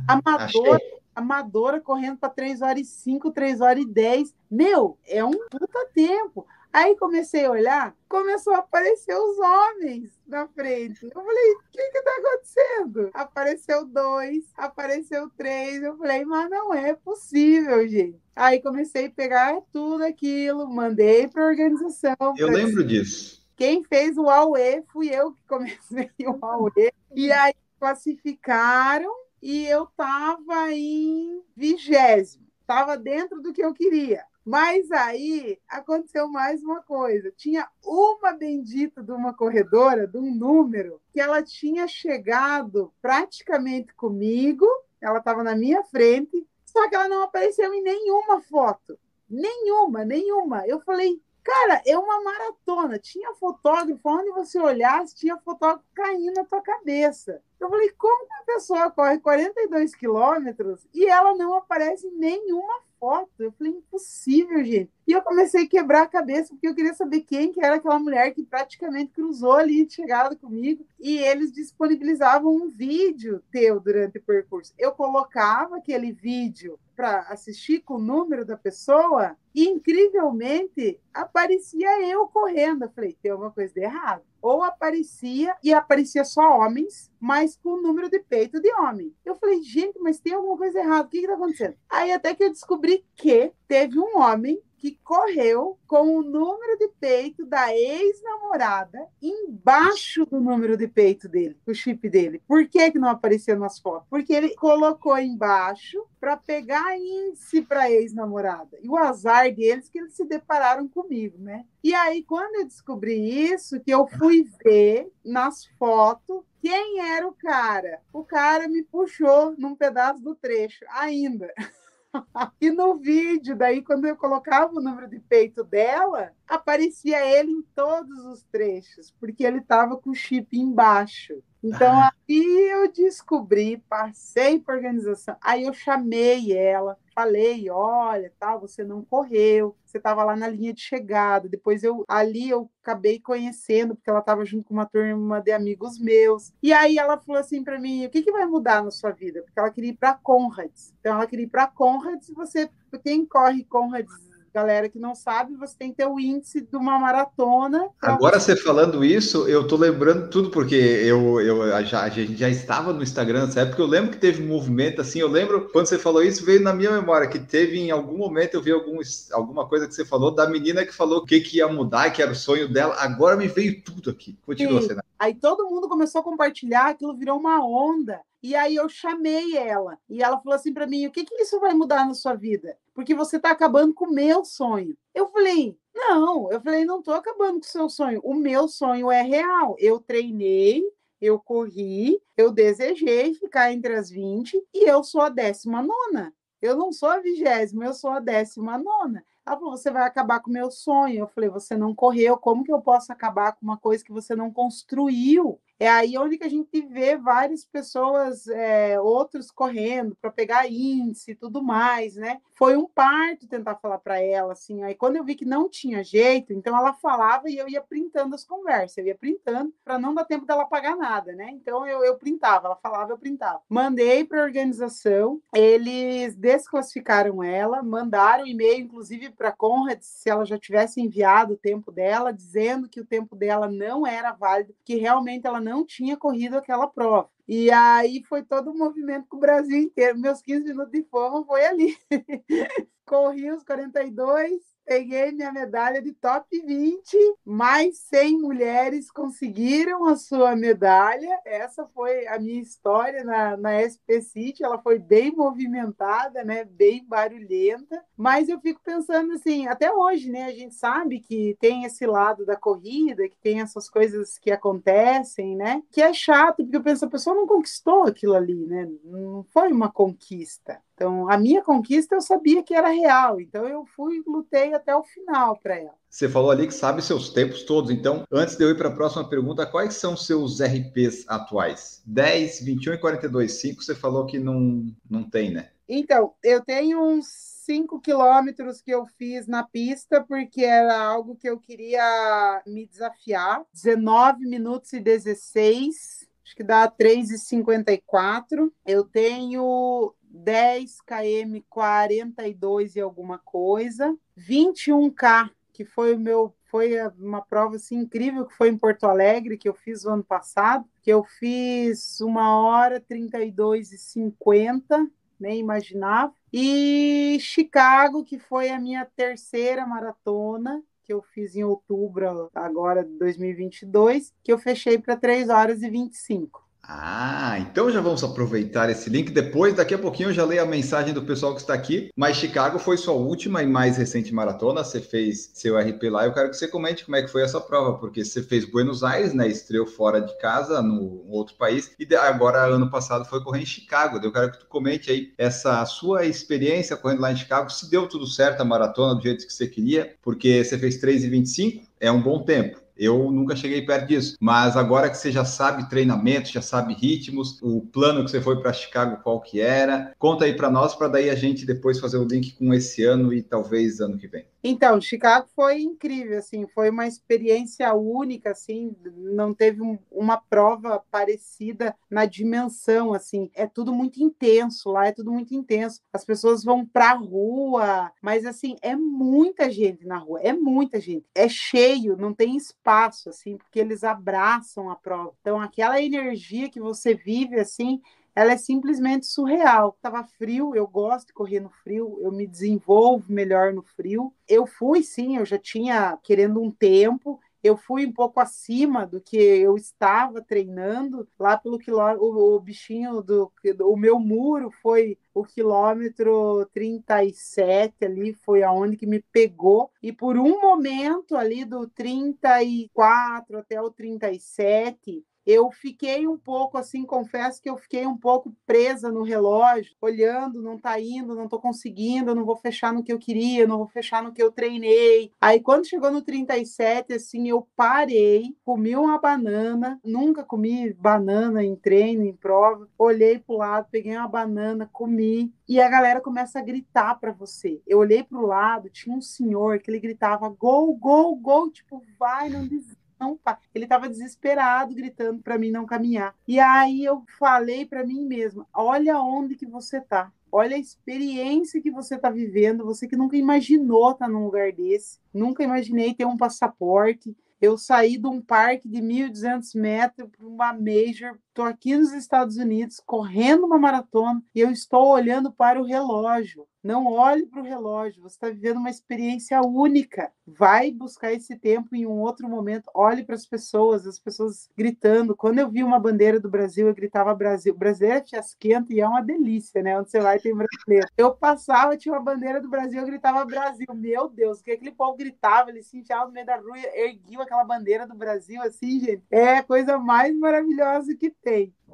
ah, 0.07 0.19
amadora. 0.25 0.43
Achei 0.43 0.97
amadora 1.18 1.82
correndo 1.82 2.18
para 2.18 2.30
3 2.30 2.61
horas 2.61 2.82
e 2.82 2.86
5, 2.86 3.32
3 3.32 3.59
horas 3.59 3.84
e 3.84 3.88
10. 3.88 4.36
Meu, 4.49 4.97
é 5.07 5.26
um 5.26 5.32
puta 5.49 5.89
tempo. 5.91 6.45
Aí 6.72 6.95
comecei 6.95 7.45
a 7.45 7.49
olhar, 7.49 7.95
começou 8.07 8.53
a 8.53 8.59
aparecer 8.59 9.15
os 9.15 9.39
homens 9.39 10.11
na 10.28 10.47
frente. 10.47 11.05
Eu 11.05 11.24
falei, 11.24 11.53
o 11.53 11.59
que 11.72 11.82
que 11.91 12.01
tá 12.03 12.11
acontecendo? 12.20 13.09
Apareceu 13.13 13.86
dois, 13.86 14.43
apareceu 14.55 15.32
três. 15.36 15.82
Eu 15.82 15.97
falei, 15.97 16.24
mas 16.24 16.49
não 16.51 16.72
é 16.72 16.93
possível, 16.93 17.88
gente. 17.88 18.20
Aí 18.36 18.61
comecei 18.61 19.07
a 19.07 19.11
pegar 19.11 19.59
tudo 19.74 20.03
aquilo, 20.03 20.70
mandei 20.70 21.28
para 21.28 21.45
a 21.45 21.47
organização. 21.47 22.36
Eu 22.38 22.49
lembro 22.49 22.84
disso. 22.84 23.43
Quem 23.55 23.84
fez 23.84 24.15
o 24.20 24.30
AUE 24.30 24.84
fui 24.93 25.09
eu 25.09 25.32
que 25.32 25.41
comecei 25.47 26.11
o 26.28 26.45
AUE. 26.45 26.93
E 27.15 27.32
aí 27.32 27.55
classificaram 27.80 29.26
e 29.41 29.65
eu 29.65 29.83
estava 29.83 30.71
em 30.71 31.41
vigésimo, 31.55 32.45
estava 32.61 32.97
dentro 32.97 33.41
do 33.41 33.53
que 33.53 33.63
eu 33.63 33.73
queria. 33.73 34.23
Mas 34.45 34.89
aí 34.93 35.59
aconteceu 35.67 36.29
mais 36.29 36.63
uma 36.63 36.81
coisa. 36.81 37.33
Tinha 37.35 37.67
uma 37.83 38.31
bendita 38.31 39.03
de 39.03 39.11
uma 39.11 39.33
corredora, 39.33 40.07
de 40.07 40.17
um 40.17 40.33
número, 40.33 41.01
que 41.11 41.19
ela 41.19 41.43
tinha 41.43 41.85
chegado 41.85 42.93
praticamente 43.01 43.93
comigo, 43.93 44.65
ela 45.01 45.19
estava 45.19 45.43
na 45.43 45.53
minha 45.53 45.83
frente, 45.83 46.47
só 46.65 46.88
que 46.88 46.95
ela 46.95 47.09
não 47.09 47.23
apareceu 47.23 47.73
em 47.73 47.83
nenhuma 47.83 48.41
foto. 48.41 48.97
Nenhuma, 49.29 50.05
nenhuma. 50.05 50.65
Eu 50.65 50.79
falei, 50.79 51.21
cara, 51.43 51.81
é 51.85 51.97
uma 51.97 52.23
maratona. 52.23 52.97
Tinha 52.97 53.33
fotógrafo, 53.35 53.99
onde 54.05 54.31
você 54.31 54.57
olhasse, 54.59 55.13
tinha 55.13 55.38
fotógrafo 55.38 55.83
caindo 55.93 56.35
na 56.35 56.45
tua 56.45 56.61
cabeça. 56.61 57.41
Eu 57.59 57.69
falei, 57.69 57.89
como 57.91 58.25
uma 58.25 58.43
pessoa 58.45 58.91
corre 58.91 59.19
42 59.19 59.95
quilômetros 59.95 60.87
e 60.93 61.05
ela 61.05 61.35
não 61.35 61.55
aparece 61.55 62.07
em 62.07 62.11
nenhuma 62.11 62.81
foto. 62.99 63.31
Eu 63.39 63.51
falei, 63.51 63.73
impossível, 63.73 64.63
gente. 64.63 64.91
E 65.07 65.11
eu 65.11 65.21
comecei 65.21 65.63
a 65.63 65.67
quebrar 65.67 66.03
a 66.03 66.07
cabeça, 66.07 66.49
porque 66.49 66.67
eu 66.67 66.75
queria 66.75 66.93
saber 66.93 67.21
quem 67.21 67.51
que 67.51 67.63
era 67.63 67.75
aquela 67.75 67.99
mulher 67.99 68.31
que 68.33 68.43
praticamente 68.43 69.11
cruzou 69.11 69.53
ali 69.53 69.85
de 69.85 69.93
chegada 69.93 70.35
comigo. 70.35 70.85
E 70.99 71.17
eles 71.17 71.51
disponibilizavam 71.51 72.53
um 72.53 72.69
vídeo 72.69 73.41
teu 73.51 73.79
durante 73.79 74.17
o 74.17 74.23
percurso. 74.23 74.73
Eu 74.77 74.91
colocava 74.91 75.77
aquele 75.77 76.11
vídeo 76.11 76.79
para 76.95 77.19
assistir 77.29 77.81
com 77.81 77.95
o 77.95 78.01
número 78.01 78.43
da 78.43 78.57
pessoa 78.57 79.37
e, 79.53 79.67
incrivelmente, 79.67 80.99
aparecia 81.13 82.03
eu 82.07 82.27
correndo. 82.27 82.85
Eu 82.85 82.89
falei, 82.89 83.15
tem 83.21 83.31
alguma 83.31 83.51
coisa 83.51 83.73
de 83.73 83.81
errado. 83.81 84.23
Ou 84.47 84.63
aparecia, 84.63 85.57
e 85.61 85.73
aparecia 85.73 86.23
só 86.23 86.41
homens, 86.59 87.11
mas 87.19 87.57
com 87.57 87.71
o 87.71 87.81
número 87.81 88.09
de 88.09 88.17
peito 88.19 88.61
de 88.61 88.71
homem. 88.75 89.13
Eu 89.25 89.35
falei, 89.35 89.61
gente, 89.61 89.99
mas 89.99 90.21
tem 90.21 90.33
alguma 90.33 90.57
coisa 90.57 90.79
errada, 90.79 91.05
o 91.05 91.09
que 91.09 91.17
está 91.17 91.33
acontecendo? 91.33 91.75
Aí 91.89 92.13
até 92.13 92.33
que 92.33 92.45
eu 92.45 92.49
descobri 92.49 93.05
que 93.13 93.51
teve 93.67 93.99
um 93.99 94.19
homem 94.19 94.57
que 94.78 94.97
correu 95.03 95.78
com 95.88 96.17
o 96.17 96.23
número 96.23 96.78
de 96.78 96.88
peito 96.99 97.45
da 97.45 97.73
ex-namorada 97.75 99.07
embaixo 99.21 100.25
do 100.25 100.39
número 100.39 100.78
de 100.78 100.88
peito 100.88 101.28
dele, 101.28 101.57
o 101.65 101.73
chip 101.73 102.07
dele. 102.09 102.41
Por 102.47 102.67
que, 102.67 102.91
que 102.91 102.99
não 102.99 103.09
apareceu 103.09 103.57
nas 103.57 103.80
fotos? 103.80 104.07
Porque 104.09 104.34
ele 104.34 104.55
colocou 104.55 105.17
embaixo 105.17 106.05
para 106.19 106.38
pegar 106.38 106.97
índice 106.97 107.61
para 107.61 107.91
ex-namorada. 107.91 108.78
E 108.82 108.88
o 108.88 108.97
azar 108.97 109.53
deles 109.53 109.88
é 109.88 109.91
que 109.91 109.99
eles 109.99 110.13
se 110.13 110.25
depararam 110.25 110.88
comigo, 110.88 111.38
né? 111.39 111.65
E 111.84 111.93
aí, 111.93 112.23
quando 112.23 112.55
eu 112.55 112.65
descobri 112.65 113.49
isso, 113.51 113.80
que 113.80 113.91
eu 113.91 114.07
fui 114.07 114.45
ver 114.63 115.11
nas 115.23 115.65
fotos 115.78 116.43
quem 116.61 116.99
era 116.99 117.28
o 117.28 117.34
cara. 117.34 118.01
O 118.11 118.23
cara 118.23 118.67
me 118.67 118.84
puxou 118.84 119.55
num 119.57 119.75
pedaço 119.75 120.21
do 120.21 120.36
trecho, 120.36 120.84
ainda. 120.89 121.51
e 122.61 122.71
no 122.71 122.97
vídeo, 122.97 123.55
daí, 123.55 123.81
quando 123.81 124.05
eu 124.05 124.15
colocava 124.15 124.73
o 124.73 124.81
número 124.81 125.07
de 125.07 125.19
peito 125.19 125.63
dela, 125.63 126.31
aparecia 126.47 127.25
ele 127.25 127.51
em 127.51 127.61
todos 127.75 128.25
os 128.25 128.43
trechos, 128.43 129.13
porque 129.19 129.43
ele 129.43 129.59
estava 129.59 129.97
com 129.97 130.11
o 130.11 130.15
chip 130.15 130.57
embaixo. 130.57 131.41
Então, 131.63 131.99
ah. 131.99 132.13
aí 132.29 132.69
eu 132.71 132.91
descobri, 132.91 133.77
passei 133.89 134.59
para 134.59 134.75
organização, 134.75 135.35
aí 135.41 135.63
eu 135.63 135.73
chamei 135.73 136.53
ela, 136.55 136.97
falei, 137.18 137.68
olha, 137.72 138.32
tá, 138.39 138.55
você 138.55 138.84
não 138.84 139.03
correu, 139.03 139.76
você 139.84 139.97
estava 139.97 140.24
lá 140.24 140.36
na 140.36 140.47
linha 140.47 140.72
de 140.72 140.82
chegada. 140.82 141.49
Depois 141.49 141.82
eu 141.82 142.05
ali 142.07 142.47
eu 142.47 142.70
acabei 142.84 143.20
conhecendo, 143.20 143.95
porque 143.95 144.07
ela 144.07 144.20
estava 144.20 144.45
junto 144.45 144.65
com 144.65 144.76
uma 144.76 144.86
turma 144.86 145.41
de 145.41 145.51
amigos 145.51 145.97
meus. 145.97 146.53
E 146.61 146.72
aí 146.72 146.99
ela 146.99 147.18
falou 147.18 147.41
assim 147.41 147.63
para 147.63 147.80
mim, 147.80 148.05
o 148.05 148.09
que, 148.11 148.22
que 148.22 148.32
vai 148.32 148.45
mudar 148.45 148.84
na 148.84 148.91
sua 148.91 149.09
vida? 149.09 149.41
Porque 149.41 149.59
ela 149.59 149.72
queria 149.72 149.89
ir 149.89 149.97
para 149.97 150.13
Conrads. 150.13 150.93
Então 150.99 151.15
ela 151.15 151.26
queria 151.26 151.45
ir 151.45 151.49
para 151.49 151.65
Conrads, 151.65 152.30
você 152.36 152.70
quem 153.03 153.26
corre 153.26 153.63
Conrads 153.63 154.13
galera 154.57 154.89
que 154.89 154.97
não 154.97 155.13
sabe, 155.13 155.55
você 155.55 155.75
tem 155.77 155.91
que 155.91 155.97
ter 155.97 156.07
o 156.07 156.19
índice 156.19 156.61
de 156.61 156.75
uma 156.75 156.97
maratona. 156.97 157.89
Agora 158.01 158.39
você 158.39 158.55
falando 158.55 159.05
isso, 159.05 159.47
eu 159.47 159.67
tô 159.67 159.75
lembrando 159.75 160.29
tudo, 160.29 160.49
porque 160.49 160.75
eu, 160.75 161.39
eu 161.39 161.85
já, 161.85 162.01
a 162.01 162.09
gente 162.09 162.35
já 162.35 162.49
estava 162.49 162.91
no 162.91 163.03
Instagram 163.03 163.45
nessa 163.45 163.61
época, 163.61 163.81
eu 163.81 163.85
lembro 163.85 164.11
que 164.11 164.17
teve 164.17 164.41
um 164.41 164.47
movimento 164.47 164.99
assim, 164.99 165.19
eu 165.19 165.27
lembro, 165.27 165.69
quando 165.71 165.85
você 165.85 165.99
falou 165.99 166.23
isso, 166.23 166.43
veio 166.43 166.61
na 166.61 166.73
minha 166.73 166.91
memória, 166.91 167.27
que 167.27 167.37
teve 167.37 167.77
em 167.77 167.91
algum 167.91 168.17
momento, 168.17 168.55
eu 168.55 168.61
vi 168.61 168.71
algum, 168.71 168.97
alguma 169.31 169.67
coisa 169.67 169.87
que 169.87 169.93
você 169.93 170.03
falou, 170.03 170.31
da 170.31 170.49
menina 170.49 170.85
que 170.85 170.93
falou 170.93 171.19
o 171.19 171.25
que, 171.25 171.39
que 171.39 171.57
ia 171.57 171.67
mudar, 171.67 172.09
que 172.09 172.21
era 172.21 172.31
o 172.31 172.35
sonho 172.35 172.67
dela, 172.67 172.95
agora 172.97 173.35
me 173.35 173.47
veio 173.47 173.81
tudo 173.83 174.09
aqui. 174.09 174.37
Continua, 174.43 174.81
Senna. 174.81 175.03
Aí 175.19 175.35
todo 175.35 175.69
mundo 175.69 175.87
começou 175.87 176.21
a 176.21 176.23
compartilhar, 176.23 176.89
aquilo 176.89 177.15
virou 177.15 177.39
uma 177.39 177.63
onda. 177.63 178.19
E 178.43 178.55
aí 178.55 178.75
eu 178.75 178.88
chamei 178.89 179.57
ela 179.57 179.97
e 180.09 180.21
ela 180.23 180.39
falou 180.39 180.55
assim 180.55 180.73
para 180.73 180.88
mim: 180.88 181.05
"O 181.07 181.11
que 181.11 181.25
que 181.25 181.35
isso 181.41 181.59
vai 181.59 181.73
mudar 181.73 182.05
na 182.07 182.13
sua 182.13 182.35
vida? 182.35 182.77
Porque 182.93 183.13
você 183.15 183.38
está 183.38 183.51
acabando 183.51 183.93
com 183.93 184.05
o 184.05 184.13
meu 184.13 184.43
sonho". 184.45 184.95
Eu 185.13 185.27
falei: 185.29 185.77
"Não, 185.95 186.51
eu 186.51 186.61
falei, 186.61 186.85
não 186.85 186.99
estou 186.99 187.13
acabando 187.15 187.59
com 187.59 187.65
o 187.65 187.69
seu 187.69 187.89
sonho. 187.89 188.21
O 188.23 188.33
meu 188.35 188.67
sonho 188.67 189.11
é 189.11 189.21
real. 189.21 189.75
Eu 189.79 189.99
treinei, 189.99 190.83
eu 191.21 191.39
corri, 191.39 192.21
eu 192.38 192.51
desejei 192.51 193.33
ficar 193.33 193.71
entre 193.73 193.95
as 193.95 194.09
20 194.09 194.53
e 194.73 194.89
eu 194.89 195.03
sou 195.03 195.21
a 195.21 195.29
décima 195.29 195.81
nona. 195.81 196.33
Eu 196.61 196.75
não 196.77 196.91
sou 196.91 197.09
a 197.09 197.19
vigésima, 197.19 197.85
eu 197.85 197.93
sou 197.93 198.09
a 198.11 198.19
décima 198.19 198.77
nona. 198.77 199.23
Ela 199.47 199.57
falou: 199.57 199.77
você 199.77 199.89
vai 199.89 200.03
acabar 200.03 200.41
com 200.41 200.49
o 200.49 200.53
meu 200.53 200.69
sonho. 200.69 201.19
Eu 201.19 201.27
falei: 201.27 201.49
você 201.49 201.77
não 201.77 201.95
correu, 201.95 202.37
como 202.37 202.65
que 202.65 202.71
eu 202.71 202.81
posso 202.81 203.11
acabar 203.13 203.53
com 203.53 203.65
uma 203.65 203.77
coisa 203.77 204.03
que 204.03 204.11
você 204.11 204.35
não 204.35 204.51
construiu? 204.51 205.59
É 205.79 205.87
aí 205.87 206.17
onde 206.17 206.39
que 206.39 206.43
a 206.43 206.49
gente 206.49 206.81
vê 206.81 207.15
várias 207.15 207.63
pessoas, 207.63 208.47
é, 208.47 208.99
outros 208.99 209.51
correndo 209.51 210.17
para 210.19 210.31
pegar 210.31 210.67
índice 210.67 211.31
e 211.31 211.35
tudo 211.35 211.61
mais, 211.61 212.15
né? 212.15 212.41
Foi 212.53 212.75
um 212.75 212.87
parto 212.87 213.47
tentar 213.47 213.75
falar 213.75 213.99
para 213.99 214.19
ela, 214.19 214.53
assim. 214.53 214.81
Aí 214.81 214.95
quando 214.95 215.17
eu 215.17 215.23
vi 215.23 215.35
que 215.35 215.45
não 215.45 215.69
tinha 215.69 216.03
jeito, 216.03 216.51
então 216.51 216.75
ela 216.75 216.93
falava 216.93 217.47
e 217.47 217.57
eu 217.57 217.69
ia 217.69 217.81
printando 217.81 218.33
as 218.33 218.43
conversas, 218.43 218.97
eu 218.97 219.05
ia 219.05 219.15
printando 219.15 219.71
para 219.85 219.99
não 219.99 220.15
dar 220.15 220.25
tempo 220.25 220.47
dela 220.47 220.65
pagar 220.65 220.95
nada, 220.95 221.33
né? 221.33 221.51
Então 221.51 221.85
eu, 221.85 222.03
eu 222.03 222.17
printava, 222.17 222.65
ela 222.67 222.75
falava, 222.77 223.11
eu 223.11 223.17
printava. 223.17 223.61
Mandei 223.69 224.23
para 224.25 224.41
a 224.41 224.45
organização, 224.45 225.39
eles 225.53 226.35
desclassificaram 226.35 227.43
ela, 227.43 227.83
mandaram 227.83 228.47
e-mail, 228.47 228.85
inclusive 228.85 229.29
para 229.38 229.51
Conrad, 229.51 229.99
se 230.01 230.29
ela 230.29 230.45
já 230.45 230.57
tivesse 230.57 230.99
enviado 230.99 231.53
o 231.53 231.57
tempo 231.57 231.91
dela, 231.91 232.33
dizendo 232.33 232.89
que 232.89 232.99
o 232.99 233.05
tempo 233.05 233.35
dela 233.35 233.69
não 233.69 234.05
era 234.05 234.33
válido, 234.33 234.75
que 234.83 234.95
realmente 234.95 235.45
ela 235.45 235.61
não 235.61 235.85
tinha 235.85 236.17
corrido 236.17 236.57
aquela 236.57 236.88
prova. 236.88 237.29
E 237.47 237.71
aí 237.71 238.23
foi 238.23 238.43
todo 238.43 238.71
o 238.71 238.77
movimento 238.77 239.27
com 239.29 239.38
o 239.38 239.39
Brasil 239.39 239.77
inteiro. 239.77 240.19
Meus 240.19 240.41
15 240.41 240.65
minutos 240.65 240.91
de 240.91 241.03
fama 241.03 241.45
foi 241.45 241.65
ali. 241.65 241.97
Corri 243.05 243.49
os 243.51 243.63
42, 243.63 244.76
peguei 244.88 245.33
minha 245.33 245.51
medalha 245.51 246.01
de 246.01 246.13
top 246.13 246.47
20, 246.61 247.17
mais 247.43 247.99
100 248.09 248.39
mulheres 248.39 249.11
conseguiram 249.11 250.05
a 250.05 250.15
sua 250.15 250.55
medalha. 250.55 251.41
Essa 251.45 251.85
foi 251.93 252.25
a 252.25 252.39
minha 252.39 252.61
história 252.61 253.21
na, 253.25 253.57
na 253.57 253.81
SP 253.83 254.21
City. 254.21 254.63
Ela 254.63 254.79
foi 254.79 254.97
bem 254.97 255.35
movimentada, 255.35 256.41
né? 256.45 256.63
bem 256.63 257.05
barulhenta, 257.05 258.01
mas 258.15 258.47
eu 258.47 258.59
fico 258.61 258.79
pensando 258.81 259.33
assim, 259.33 259.67
até 259.67 259.91
hoje, 259.91 260.31
né? 260.31 260.45
A 260.45 260.51
gente 260.51 260.75
sabe 260.75 261.19
que 261.19 261.57
tem 261.59 261.83
esse 261.83 262.05
lado 262.05 262.45
da 262.45 262.55
corrida, 262.55 263.27
que 263.27 263.38
tem 263.41 263.59
essas 263.59 263.89
coisas 263.89 264.38
que 264.38 264.51
acontecem, 264.51 265.57
né? 265.57 265.83
Que 265.91 266.01
é 266.01 266.13
chato, 266.13 266.63
porque 266.63 266.77
eu 266.77 266.83
penso, 266.83 267.03
a 267.03 267.09
pessoa 267.09 267.35
não 267.35 267.45
conquistou 267.45 268.03
aquilo 268.03 268.35
ali, 268.35 268.65
né? 268.65 268.88
Não 269.03 269.43
foi 269.51 269.69
uma 269.69 269.91
conquista. 269.91 270.81
Então, 270.97 271.29
a 271.29 271.37
minha 271.37 271.61
conquista 271.61 272.15
eu 272.15 272.21
sabia 272.21 272.63
que 272.63 272.73
era 272.73 272.89
real, 272.89 273.39
então 273.39 273.67
eu 273.67 273.85
fui 273.85 274.23
lutei 274.25 274.73
até 274.73 274.95
o 274.95 275.03
final 275.03 275.55
para 275.55 275.77
ela. 275.77 275.93
Você 276.09 276.27
falou 276.27 276.49
ali 276.49 276.65
que 276.65 276.73
sabe 276.73 277.03
seus 277.03 277.29
tempos 277.29 277.61
todos, 277.61 277.91
então, 277.91 278.23
antes 278.31 278.57
de 278.57 278.63
eu 278.63 278.71
ir 278.71 278.77
para 278.77 278.89
a 278.89 278.95
próxima 278.95 279.29
pergunta, 279.29 279.67
quais 279.67 279.93
são 279.93 280.17
seus 280.17 280.59
RPs 280.59 281.23
atuais? 281.27 282.01
10, 282.03 282.61
21 282.61 282.93
e 282.93 282.97
42, 282.97 283.51
5, 283.51 283.83
você 283.83 283.93
falou 283.93 284.25
que 284.25 284.39
não, 284.39 284.91
não 285.07 285.23
tem, 285.23 285.53
né? 285.53 285.69
Então, 285.87 286.33
eu 286.43 286.65
tenho 286.65 286.99
uns 286.99 287.27
5 287.27 288.01
quilômetros 288.01 288.81
que 288.81 288.89
eu 288.89 289.05
fiz 289.05 289.45
na 289.45 289.61
pista, 289.61 290.25
porque 290.27 290.65
era 290.65 290.99
algo 290.99 291.35
que 291.35 291.47
eu 291.47 291.59
queria 291.59 292.63
me 292.65 292.87
desafiar. 292.87 293.63
19 293.71 294.47
minutos 294.47 294.91
e 294.93 294.99
16 294.99 296.27
acho 296.47 296.55
que 296.55 296.63
dá 296.63 296.89
3,54. 296.89 298.71
Eu 298.85 299.03
tenho 299.03 300.15
10 300.43 301.01
km 301.01 301.61
42 301.69 302.95
e 302.95 303.01
alguma 303.01 303.38
coisa, 303.38 304.17
21k, 304.38 305.49
que 305.73 305.85
foi 305.85 306.15
o 306.15 306.19
meu 306.19 306.53
foi 306.69 306.95
uma 307.17 307.41
prova 307.41 307.77
assim 307.77 307.99
incrível 307.99 308.45
que 308.45 308.53
foi 308.53 308.67
em 308.69 308.77
Porto 308.77 309.05
Alegre 309.05 309.57
que 309.57 309.69
eu 309.69 309.73
fiz 309.73 310.03
o 310.03 310.09
ano 310.09 310.23
passado, 310.23 310.85
que 311.01 311.09
eu 311.09 311.23
fiz 311.23 312.19
uma 312.19 312.59
hora 312.59 312.99
32 312.99 313.93
e 313.93 313.97
50, 313.97 315.09
nem 315.39 315.59
imaginava. 315.59 316.33
E 316.51 317.38
Chicago, 317.39 318.23
que 318.23 318.38
foi 318.38 318.69
a 318.69 318.79
minha 318.79 319.05
terceira 319.05 319.85
maratona, 319.85 320.83
que 321.03 321.13
eu 321.13 321.21
fiz 321.21 321.55
em 321.55 321.63
outubro 321.63 322.49
agora 322.53 323.03
de 323.03 323.17
2022, 323.17 324.33
que 324.43 324.51
eu 324.51 324.57
fechei 324.57 324.97
para 324.97 325.15
3 325.15 325.47
horas 325.47 325.81
e 325.81 325.89
25. 325.89 326.66
Ah, 326.89 327.57
então 327.59 327.91
já 327.91 327.99
vamos 327.99 328.23
aproveitar 328.23 328.89
esse 328.89 329.09
link. 329.09 329.29
Depois, 329.29 329.73
daqui 329.75 329.93
a 329.93 329.97
pouquinho, 329.97 330.29
eu 330.29 330.33
já 330.33 330.45
leio 330.45 330.63
a 330.63 330.65
mensagem 330.65 331.13
do 331.13 331.21
pessoal 331.21 331.53
que 331.53 331.59
está 331.59 331.73
aqui. 331.73 332.09
Mas 332.15 332.38
Chicago 332.38 332.79
foi 332.79 332.95
sua 332.95 333.13
última 333.13 333.61
e 333.61 333.67
mais 333.67 333.97
recente 333.97 334.33
maratona. 334.33 334.85
Você 334.85 335.01
fez 335.01 335.51
seu 335.53 335.77
RP 335.77 336.03
lá. 336.09 336.25
Eu 336.25 336.33
quero 336.33 336.49
que 336.49 336.55
você 336.55 336.65
comente 336.65 337.03
como 337.03 337.17
é 337.17 337.21
que 337.21 337.27
foi 337.27 337.43
essa 337.43 337.59
prova, 337.59 337.97
porque 337.97 338.23
você 338.23 338.41
fez 338.41 338.63
Buenos 338.63 339.03
Aires, 339.03 339.33
né? 339.33 339.49
Estreou 339.49 339.85
fora 339.85 340.21
de 340.21 340.38
casa, 340.39 340.81
no 340.81 341.25
outro 341.27 341.57
país, 341.57 341.91
e 341.99 342.15
agora, 342.15 342.63
ano 342.67 342.89
passado, 342.89 343.25
foi 343.25 343.43
correr 343.43 343.63
em 343.63 343.65
Chicago. 343.65 344.21
Eu 344.23 344.31
quero 344.31 344.51
que 344.53 344.59
tu 344.59 344.67
comente 344.67 345.11
aí 345.11 345.33
essa 345.38 345.85
sua 345.85 346.25
experiência 346.25 346.95
correndo 346.95 347.19
lá 347.19 347.33
em 347.33 347.35
Chicago. 347.35 347.69
Se 347.69 347.89
deu 347.89 348.07
tudo 348.07 348.25
certo 348.25 348.61
a 348.61 348.65
maratona 348.65 349.15
do 349.15 349.21
jeito 349.21 349.45
que 349.45 349.51
você 349.51 349.67
queria, 349.67 350.15
porque 350.21 350.63
você 350.63 350.77
fez 350.77 351.01
3,25, 351.01 351.81
é 351.99 352.09
um 352.09 352.21
bom 352.21 352.45
tempo. 352.45 352.86
Eu 352.97 353.31
nunca 353.31 353.55
cheguei 353.55 353.81
perto 353.81 354.07
disso. 354.07 354.35
Mas 354.39 354.75
agora 354.75 355.09
que 355.09 355.17
você 355.17 355.31
já 355.31 355.45
sabe 355.45 355.89
treinamento, 355.89 356.49
já 356.49 356.61
sabe 356.61 356.93
ritmos, 356.93 357.61
o 357.61 357.81
plano 357.81 358.23
que 358.23 358.31
você 358.31 358.41
foi 358.41 358.61
para 358.61 358.73
Chicago, 358.73 359.21
qual 359.23 359.41
que 359.41 359.59
era, 359.59 360.13
conta 360.17 360.45
aí 360.45 360.53
para 360.53 360.69
nós, 360.69 360.95
para 360.95 361.07
daí 361.07 361.29
a 361.29 361.35
gente 361.35 361.65
depois 361.65 361.99
fazer 361.99 362.17
o 362.17 362.27
link 362.27 362.53
com 362.53 362.73
esse 362.73 363.03
ano 363.03 363.33
e 363.33 363.41
talvez 363.41 363.99
ano 363.99 364.17
que 364.17 364.27
vem. 364.27 364.45
Então, 364.63 364.99
Chicago 364.99 365.47
foi 365.55 365.81
incrível, 365.81 366.37
assim, 366.39 366.67
foi 366.67 366.89
uma 366.89 367.07
experiência 367.07 367.93
única, 367.93 368.51
assim, 368.51 368.95
não 369.15 369.53
teve 369.53 369.81
um, 369.81 369.99
uma 370.11 370.37
prova 370.37 371.03
parecida 371.11 371.95
na 372.09 372.25
dimensão, 372.25 373.13
assim, 373.13 373.51
é 373.53 373.67
tudo 373.67 373.93
muito 373.93 374.21
intenso 374.21 374.89
lá, 374.89 375.07
é 375.07 375.11
tudo 375.11 375.31
muito 375.31 375.53
intenso. 375.53 376.01
As 376.11 376.25
pessoas 376.25 376.63
vão 376.63 376.85
para 376.85 377.11
a 377.11 377.17
rua, 377.17 378.11
mas 378.21 378.45
assim, 378.45 378.75
é 378.81 378.95
muita 378.95 379.71
gente 379.71 380.05
na 380.05 380.17
rua, 380.17 380.39
é 380.41 380.53
muita 380.53 380.99
gente. 380.99 381.25
É 381.35 381.47
cheio, 381.47 382.17
não 382.17 382.33
tem 382.33 382.57
espaço, 382.57 383.29
assim, 383.29 383.57
porque 383.57 383.79
eles 383.79 384.03
abraçam 384.03 384.89
a 384.89 384.95
prova. 384.95 385.33
Então, 385.39 385.61
aquela 385.61 386.01
energia 386.01 386.69
que 386.69 386.79
você 386.79 387.13
vive, 387.13 387.59
assim, 387.59 388.01
ela 388.38 388.51
é 388.51 388.57
simplesmente 388.57 389.25
surreal. 389.25 389.97
Tava 389.99 390.23
frio, 390.23 390.75
eu 390.75 390.85
gosto 390.85 391.27
de 391.27 391.33
correr 391.33 391.59
no 391.59 391.71
frio, 391.71 392.19
eu 392.21 392.31
me 392.31 392.45
desenvolvo 392.45 393.33
melhor 393.33 393.73
no 393.73 393.81
frio. 393.81 394.31
Eu 394.47 394.67
fui, 394.67 395.01
sim, 395.01 395.38
eu 395.38 395.45
já 395.45 395.57
tinha 395.57 396.15
querendo 396.21 396.61
um 396.61 396.69
tempo, 396.69 397.39
eu 397.63 397.75
fui 397.75 398.05
um 398.05 398.13
pouco 398.13 398.39
acima 398.39 399.07
do 399.07 399.19
que 399.19 399.38
eu 399.38 399.75
estava 399.75 400.39
treinando 400.39 401.27
lá 401.39 401.57
pelo 401.57 401.79
quilômetro, 401.79 402.23
o 402.23 402.59
bichinho 402.59 403.23
do 403.23 403.51
o 403.81 403.97
meu 403.97 404.19
muro 404.19 404.69
foi 404.69 405.17
o 405.33 405.43
quilômetro 405.43 406.63
37 406.71 408.05
ali, 408.05 408.35
foi 408.35 408.61
aonde 408.61 408.97
que 408.97 409.07
me 409.07 409.19
pegou 409.31 409.89
e 409.99 410.13
por 410.13 410.38
um 410.38 410.61
momento 410.61 411.35
ali 411.35 411.65
do 411.65 411.88
34 411.88 413.57
até 413.57 413.81
o 413.81 413.89
37 413.89 415.25
eu 415.47 415.71
fiquei 415.71 416.27
um 416.27 416.37
pouco 416.37 416.77
assim, 416.77 417.05
confesso 417.05 417.61
que 417.61 417.69
eu 417.69 417.77
fiquei 417.77 418.05
um 418.05 418.17
pouco 418.17 418.53
presa 418.65 419.09
no 419.09 419.23
relógio, 419.23 419.95
olhando, 420.01 420.61
não 420.61 420.77
tá 420.77 420.99
indo, 420.99 421.33
não 421.33 421.47
tô 421.47 421.57
conseguindo, 421.57 422.35
não 422.35 422.43
vou 422.43 422.57
fechar 422.57 422.93
no 422.93 423.01
que 423.01 423.13
eu 423.13 423.17
queria, 423.17 423.65
não 423.65 423.77
vou 423.77 423.87
fechar 423.87 424.21
no 424.21 424.33
que 424.33 424.43
eu 424.43 424.51
treinei. 424.51 425.31
Aí 425.39 425.61
quando 425.61 425.87
chegou 425.87 426.11
no 426.11 426.21
37, 426.21 427.13
assim, 427.13 427.47
eu 427.47 427.65
parei, 427.77 428.57
comi 428.65 428.93
uma 428.97 429.17
banana, 429.17 429.97
nunca 430.03 430.43
comi 430.43 430.93
banana 430.93 431.63
em 431.63 431.77
treino, 431.77 432.25
em 432.25 432.33
prova, 432.33 432.89
olhei 432.97 433.39
pro 433.39 433.55
lado, 433.55 433.87
peguei 433.89 434.17
uma 434.17 434.27
banana, 434.27 434.89
comi, 434.91 435.53
e 435.65 435.79
a 435.79 435.87
galera 435.87 436.19
começa 436.19 436.59
a 436.59 436.61
gritar 436.61 437.15
para 437.15 437.31
você. 437.31 437.81
Eu 437.87 437.99
olhei 437.99 438.21
pro 438.21 438.45
lado, 438.45 438.89
tinha 438.89 439.15
um 439.15 439.21
senhor 439.21 439.79
que 439.79 439.89
ele 439.89 439.99
gritava 439.99 440.49
gol, 440.49 440.93
gol, 440.93 441.33
gol, 441.37 441.71
tipo, 441.71 442.03
vai, 442.19 442.49
não 442.49 442.67
desista 442.67 442.96
não 443.20 443.39
Ele 443.74 443.86
estava 443.86 444.09
desesperado, 444.09 444.93
gritando 444.93 445.41
para 445.41 445.57
mim 445.57 445.72
não 445.72 445.86
caminhar. 445.86 446.36
E 446.47 446.59
aí 446.59 447.03
eu 447.03 447.24
falei 447.39 447.86
para 447.86 448.05
mim 448.05 448.26
mesma: 448.26 448.68
olha 448.74 449.20
onde 449.20 449.55
que 449.55 449.65
você 449.65 450.01
tá. 450.01 450.32
Olha 450.51 450.76
a 450.76 450.80
experiência 450.80 451.82
que 451.82 451.91
você 451.91 452.15
está 452.15 452.30
vivendo. 452.30 452.86
Você 452.86 453.07
que 453.07 453.18
nunca 453.18 453.36
imaginou 453.36 454.11
estar 454.11 454.26
tá 454.26 454.32
num 454.32 454.45
lugar 454.45 454.72
desse. 454.72 455.20
Nunca 455.34 455.63
imaginei 455.63 456.13
ter 456.13 456.26
um 456.26 456.38
passaporte. 456.38 457.36
Eu 457.59 457.78
saí 457.78 458.18
de 458.18 458.28
um 458.28 458.39
parque 458.39 458.88
de 458.88 459.01
1.200 459.01 459.76
metros 459.80 460.30
para 460.30 460.47
uma 460.47 460.74
major. 460.74 461.38
Estou 461.57 461.65
aqui 461.65 461.97
nos 461.97 462.13
Estados 462.13 462.57
Unidos 462.57 463.01
correndo 463.03 463.65
uma 463.65 463.79
maratona 463.79 464.43
e 464.53 464.59
eu 464.59 464.69
estou 464.69 465.07
olhando 465.07 465.51
para 465.51 465.81
o 465.81 465.83
relógio. 465.83 466.67
Não 466.83 467.05
olhe 467.07 467.45
para 467.45 467.59
o 467.59 467.65
relógio, 467.65 468.21
você 468.21 468.35
está 468.35 468.49
vivendo 468.49 468.77
uma 468.77 468.89
experiência 468.89 469.59
única. 469.61 470.31
Vai 470.45 470.89
buscar 470.89 471.33
esse 471.33 471.57
tempo 471.57 471.93
em 471.93 472.05
um 472.05 472.21
outro 472.21 472.47
momento. 472.47 472.89
Olhe 472.93 473.25
para 473.25 473.35
as 473.35 473.45
pessoas, 473.45 474.07
as 474.07 474.17
pessoas 474.17 474.69
gritando. 474.77 475.35
Quando 475.35 475.59
eu 475.59 475.69
vi 475.69 475.83
uma 475.83 475.99
bandeira 475.99 476.39
do 476.39 476.49
Brasil, 476.49 476.87
eu 476.87 476.95
gritava 476.95 477.35
Brasil. 477.35 477.75
Brasileiro 477.75 478.19
é 478.19 478.25
fiasquento 478.25 478.93
e 478.93 479.01
é 479.01 479.07
uma 479.07 479.21
delícia, 479.21 479.81
né? 479.83 479.99
Onde 479.99 480.11
você 480.11 480.21
vai 480.21 480.39
tem 480.39 480.55
brasileiro. 480.55 481.07
Eu 481.17 481.35
passava, 481.35 481.97
tinha 481.97 482.13
uma 482.13 482.23
bandeira 482.23 482.61
do 482.61 482.69
Brasil, 482.69 483.01
eu 483.01 483.05
gritava 483.05 483.43
Brasil. 483.43 483.87
Meu 483.93 484.29
Deus, 484.29 484.61
que 484.61 484.71
aquele 484.71 484.91
povo 484.91 485.17
gritava, 485.17 485.69
ele 485.69 485.83
se 485.83 485.97
enfiava 485.97 486.27
no 486.27 486.31
meio 486.31 486.45
da 486.45 486.55
rua, 486.55 486.77
erguiu 486.93 487.41
aquela 487.41 487.65
bandeira 487.65 488.07
do 488.07 488.15
Brasil, 488.15 488.61
assim, 488.61 488.99
gente. 489.01 489.23
É 489.29 489.57
a 489.57 489.63
coisa 489.63 489.97
mais 489.97 490.33
maravilhosa 490.37 491.13
que 491.17 491.31
tem. 491.31 491.46